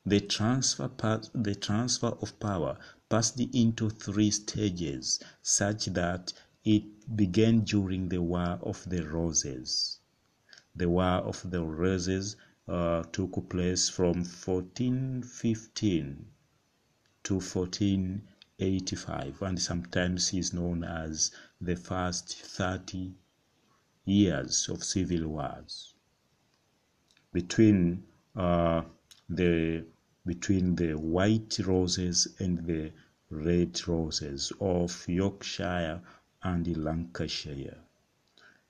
the 0.04 0.20
transfer, 0.20 0.88
the 1.34 1.56
transfer 1.56 2.08
of 2.22 2.38
power 2.38 2.78
passed 3.08 3.40
into 3.40 3.90
three 3.90 4.30
stages 4.30 5.18
such 5.42 5.86
that 5.86 6.32
it 6.66 7.16
began 7.16 7.60
during 7.60 8.09
the 8.09 8.20
War 8.20 8.59
of 8.60 8.82
the 8.90 9.06
Roses. 9.06 10.01
The 10.74 10.88
War 10.88 11.22
of 11.22 11.48
the 11.48 11.62
Roses 11.62 12.34
uh, 12.66 13.05
took 13.12 13.48
place 13.48 13.88
from 13.88 14.24
1415 14.24 16.26
to 17.22 17.34
1485 17.34 19.43
and 19.43 19.62
sometimes 19.62 20.34
is 20.34 20.52
known 20.52 20.82
as 20.82 21.30
the 21.60 21.76
first 21.76 22.34
30 22.34 23.14
years 24.05 24.68
of 24.68 24.82
civil 24.82 25.28
wars 25.28 25.94
between 27.32 28.02
uh, 28.34 28.82
the 29.28 29.84
between 30.26 30.74
the 30.74 30.94
white 30.94 31.60
roses 31.60 32.26
and 32.40 32.66
the 32.66 32.90
red 33.30 33.86
roses 33.86 34.52
of 34.60 35.09
Yorkshire 35.09 36.02
and 36.42 36.76
Lancashire, 36.76 37.78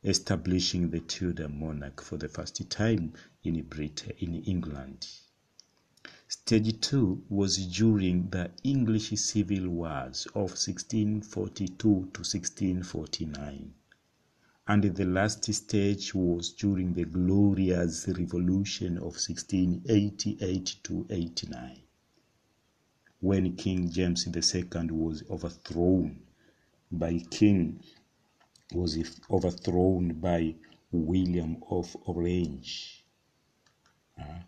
establishing 0.04 0.90
the 0.90 1.00
Tudor 1.00 1.48
monarch 1.48 2.00
for 2.00 2.16
the 2.16 2.28
first 2.28 2.70
time 2.70 3.12
in 3.42 3.62
Britain, 3.62 4.12
in 4.18 4.42
England. 4.44 5.08
Stage 6.28 6.80
2 6.80 7.24
was 7.28 7.66
during 7.66 8.30
the 8.30 8.50
English 8.64 9.10
Civil 9.10 9.68
Wars 9.68 10.26
of 10.34 10.50
1642 10.50 11.76
to 11.76 11.94
1649, 11.94 13.74
and 14.68 14.82
the 14.82 15.04
last 15.04 15.44
stage 15.54 16.14
was 16.14 16.50
during 16.50 16.94
the 16.94 17.04
Glorious 17.04 18.08
Revolution 18.08 18.96
of 18.96 19.14
1688 19.14 20.76
to 20.82 21.06
89, 21.08 21.80
when 23.20 23.56
King 23.56 23.88
James 23.90 24.26
II 24.26 24.90
was 24.90 25.22
overthrown 25.30 26.25
by 26.90 27.18
King 27.30 27.80
was 28.72 28.98
overthrown 29.30 30.14
by 30.20 30.54
William 30.92 31.62
of 31.70 31.96
Orange. 32.06 33.04
Uh, 34.18 34.40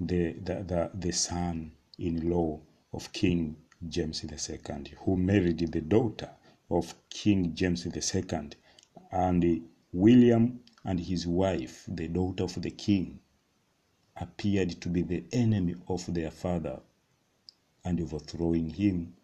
the, 0.00 0.32
the, 0.34 0.54
the, 0.64 0.90
the 0.94 1.12
son-in-law 1.12 2.60
of 2.92 3.12
King 3.12 3.56
James 3.88 4.24
II, 4.24 4.84
who 5.04 5.16
married 5.16 5.58
the 5.58 5.80
daughter 5.80 6.30
of 6.70 6.94
King 7.08 7.54
James 7.54 7.86
II, 7.86 8.50
and 9.12 9.68
William 9.92 10.60
and 10.84 11.00
his 11.00 11.26
wife, 11.26 11.84
the 11.88 12.08
daughter 12.08 12.44
of 12.44 12.60
the 12.60 12.70
king, 12.70 13.20
appeared 14.16 14.70
to 14.80 14.88
be 14.88 15.02
the 15.02 15.24
enemy 15.32 15.74
of 15.88 16.12
their 16.12 16.30
father 16.30 16.80
and 17.84 18.00
overthrowing 18.00 18.70
him 18.70 19.14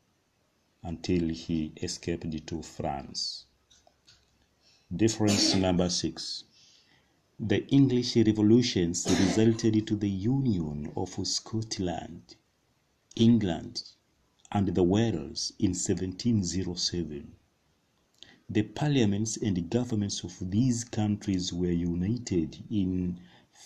until 0.82 1.28
he 1.28 1.72
escaped 1.82 2.46
to 2.46 2.62
France. 2.62 3.44
Difference 4.94 5.54
number 5.54 5.88
six. 5.88 6.44
The 7.38 7.66
English 7.68 8.16
revolutions 8.16 9.06
resulted 9.08 9.86
to 9.86 9.96
the 9.96 10.10
union 10.10 10.92
of 10.96 11.10
Scotland, 11.26 12.36
England, 13.16 13.82
and 14.52 14.68
the 14.68 14.82
Wales 14.82 15.52
in 15.58 15.70
1707. 15.70 17.32
the 18.48 18.62
parliaments 18.64 19.36
and 19.36 19.70
governments 19.70 20.24
of 20.24 20.50
these 20.50 20.82
countries 20.82 21.52
were 21.52 21.70
united 21.70 22.58
in 22.68 23.20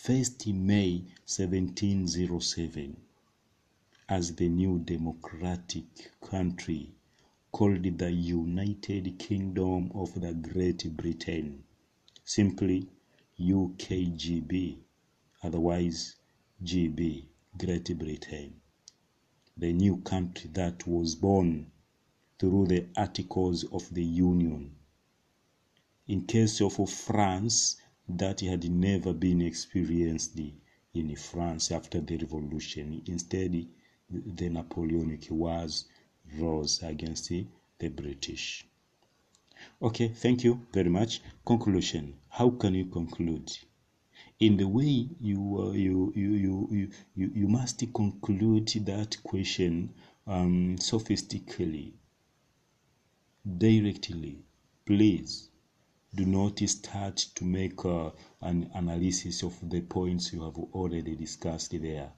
1st 0.05 0.53
May 0.55 0.99
1707 1.27 2.97
as 4.11 4.35
the 4.36 4.49
new 4.49 4.78
democratic 4.78 6.12
country 6.20 6.93
called 7.55 7.85
the 7.99 8.11
United 8.11 9.17
Kingdom 9.17 9.89
of 9.95 10.21
the 10.21 10.35
Great 10.35 10.97
Britain, 10.97 11.63
simply 12.25 12.89
UKGB, 13.39 14.79
otherwise 15.41 16.17
GB, 16.65 17.27
Great 17.57 17.97
Britain, 17.97 18.55
the 19.57 19.73
new 19.73 19.99
country 19.99 20.51
that 20.53 20.85
was 20.89 21.15
born 21.15 21.71
through 22.41 22.67
the 22.67 22.89
Articles 22.97 23.63
of 23.71 23.89
the 23.95 24.03
Union. 24.03 24.75
In 26.09 26.27
case 26.27 26.61
of 26.61 26.75
France, 26.91 27.77
that 28.09 28.41
had 28.41 28.69
never 28.69 29.13
been 29.13 29.41
experienced 29.41 30.41
in 30.93 31.15
France 31.15 31.71
after 31.71 32.01
the 32.01 32.17
revolution. 32.17 33.01
Instead, 33.07 33.65
the 34.11 34.49
Napoleonic 34.49 35.31
Wars 35.31 35.85
rose 36.39 36.83
against 36.83 37.29
the 37.29 37.89
British. 37.89 38.67
Okay, 39.81 40.09
thank 40.09 40.45
you 40.45 40.61
very 40.73 40.91
much. 40.91 41.21
Conclusion. 41.45 42.15
How 42.29 42.51
can 42.51 42.75
you 42.75 42.87
conclude? 42.87 43.51
In 44.41 44.57
the 44.57 44.69
way 44.69 45.09
you 45.21 45.59
uh, 45.59 45.73
you, 45.73 46.13
you, 46.15 46.31
you 46.35 46.91
you 47.15 47.31
you 47.35 47.49
must 47.49 47.79
conclude 47.93 48.69
that 48.87 49.17
question 49.23 49.95
um, 50.27 50.77
sophistically, 50.79 51.95
directly. 53.59 54.45
Please 54.85 55.51
do 56.15 56.25
not 56.25 56.59
start 56.69 57.17
to 57.35 57.45
make 57.45 57.85
uh, 57.85 58.11
an 58.43 58.71
analysis 58.75 59.43
of 59.43 59.55
the 59.69 59.81
points 59.81 60.33
you 60.33 60.43
have 60.43 60.57
already 60.73 61.17
discussed 61.17 61.81
there 61.81 62.13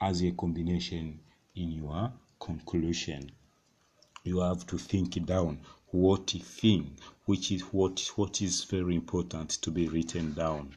as 0.00 0.22
a 0.22 0.32
combination 0.32 1.20
in 1.54 1.70
your 1.70 2.12
conclusion. 2.42 3.30
You 4.24 4.40
have 4.40 4.66
to 4.66 4.76
think 4.76 5.24
down 5.24 5.60
what 5.92 6.30
thing, 6.30 6.98
which 7.26 7.52
is 7.52 7.62
what 7.72 8.00
what 8.16 8.42
is 8.42 8.64
very 8.64 8.96
important 8.96 9.50
to 9.62 9.70
be 9.70 9.86
written 9.86 10.34
down. 10.34 10.74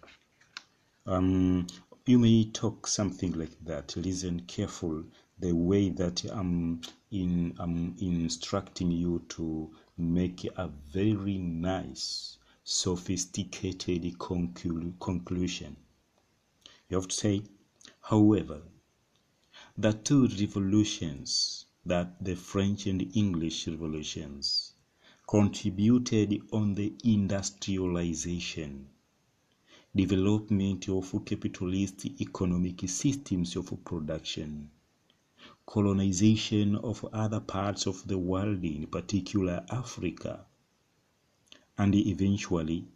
Um, 1.08 1.66
you 2.06 2.20
may 2.20 2.46
talk 2.52 2.86
something 2.86 3.32
like 3.34 3.58
that. 3.66 3.96
Listen 3.98 4.42
careful 4.42 5.06
the 5.40 5.54
way 5.54 5.90
that 5.90 6.24
I'm 6.26 6.82
in 7.12 7.56
I'm 7.58 7.96
instructing 8.00 8.92
you 8.92 9.24
to 9.30 9.72
make 9.98 10.46
a 10.58 10.68
very 10.68 11.40
nice, 11.40 12.38
sophisticated 12.64 14.04
conclu- 14.20 15.00
conclusion. 15.00 15.78
You 16.90 16.98
have 16.98 17.08
to 17.08 17.16
say, 17.16 17.42
however, 18.02 18.62
the 19.78 19.92
two 19.92 20.26
revolutions 20.40 21.66
that 21.86 22.24
the 22.24 22.34
French 22.34 22.88
and 22.88 23.12
English 23.14 23.68
revolutions 23.68 24.74
contributed 25.28 26.42
on 26.54 26.74
the 26.76 26.94
industrialization, 27.04 28.88
development 29.94 30.88
of 30.88 31.14
capitalist 31.26 32.06
economic 32.22 32.88
systems 32.88 33.58
of 33.58 33.84
production, 33.84 34.70
colonization 35.66 36.78
of 36.78 37.04
other 37.12 37.42
parts 37.42 37.86
of 37.86 38.08
the 38.08 38.18
world, 38.18 38.64
in 38.64 38.88
particular 38.88 39.66
Africa, 39.70 40.46
and 41.78 41.94
eventually 41.96 42.88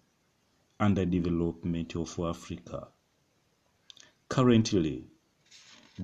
underdevelopment 0.80 1.94
of 1.98 2.18
Africa. 2.26 2.88
Currently, 4.30 5.09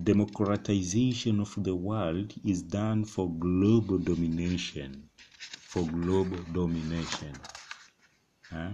democratization 0.04 1.40
of 1.40 1.54
the 1.64 1.76
world 1.76 2.34
is 2.44 2.62
done 2.62 3.06
for 3.06 3.30
global 3.30 3.98
domination. 3.98 5.10
For 5.38 5.84
global 5.84 6.40
domination. 6.54 7.34
Huh? 8.52 8.72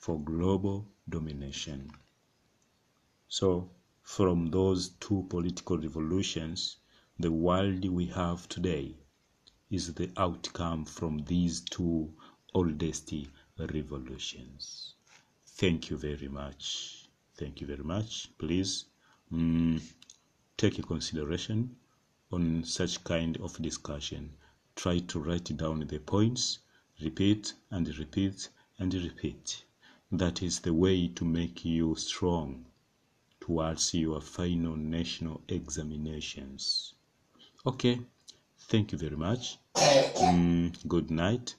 for 0.00 0.18
global 0.18 0.88
domination. 1.10 1.90
So 3.28 3.70
from 4.02 4.50
those 4.50 4.90
two 4.98 5.26
political 5.28 5.76
revolutions 5.78 6.76
the 7.18 7.30
world 7.30 7.84
we 7.84 8.06
have 8.06 8.48
today 8.48 8.96
is 9.70 9.92
the 9.92 10.10
outcome 10.16 10.86
from 10.86 11.18
these 11.26 11.60
two 11.60 12.10
oldest 12.54 13.12
revolutions. 13.58 14.94
Thank 15.46 15.90
you 15.90 15.98
very 15.98 16.28
much. 16.28 17.06
Thank 17.36 17.60
you 17.60 17.66
very 17.66 17.84
much. 17.84 18.30
Please 18.38 18.86
mm, 19.30 19.82
take 20.60 20.78
a 20.78 20.82
consideration 20.82 21.74
on 22.30 22.62
such 22.64 23.02
kind 23.02 23.38
of 23.38 23.56
discussion. 23.62 24.30
Try 24.76 24.98
to 24.98 25.18
write 25.18 25.56
down 25.56 25.80
the 25.86 25.98
points, 25.98 26.58
repeat 27.02 27.54
and 27.70 27.88
repeat 27.98 28.50
and 28.78 28.92
repeat. 28.92 29.64
That 30.12 30.42
is 30.42 30.60
the 30.60 30.74
way 30.74 31.08
to 31.08 31.24
make 31.24 31.64
you 31.64 31.94
strong 31.96 32.66
towards 33.40 33.94
your 33.94 34.20
final 34.20 34.76
national 34.76 35.40
examinations. 35.48 36.92
Okay, 37.64 37.98
thank 38.68 38.92
you 38.92 38.98
very 38.98 39.16
much. 39.16 39.56
Mm, 39.76 40.86
good 40.86 41.10
night 41.10 41.54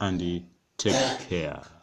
and 0.00 0.46
take 0.78 1.28
care. 1.28 1.79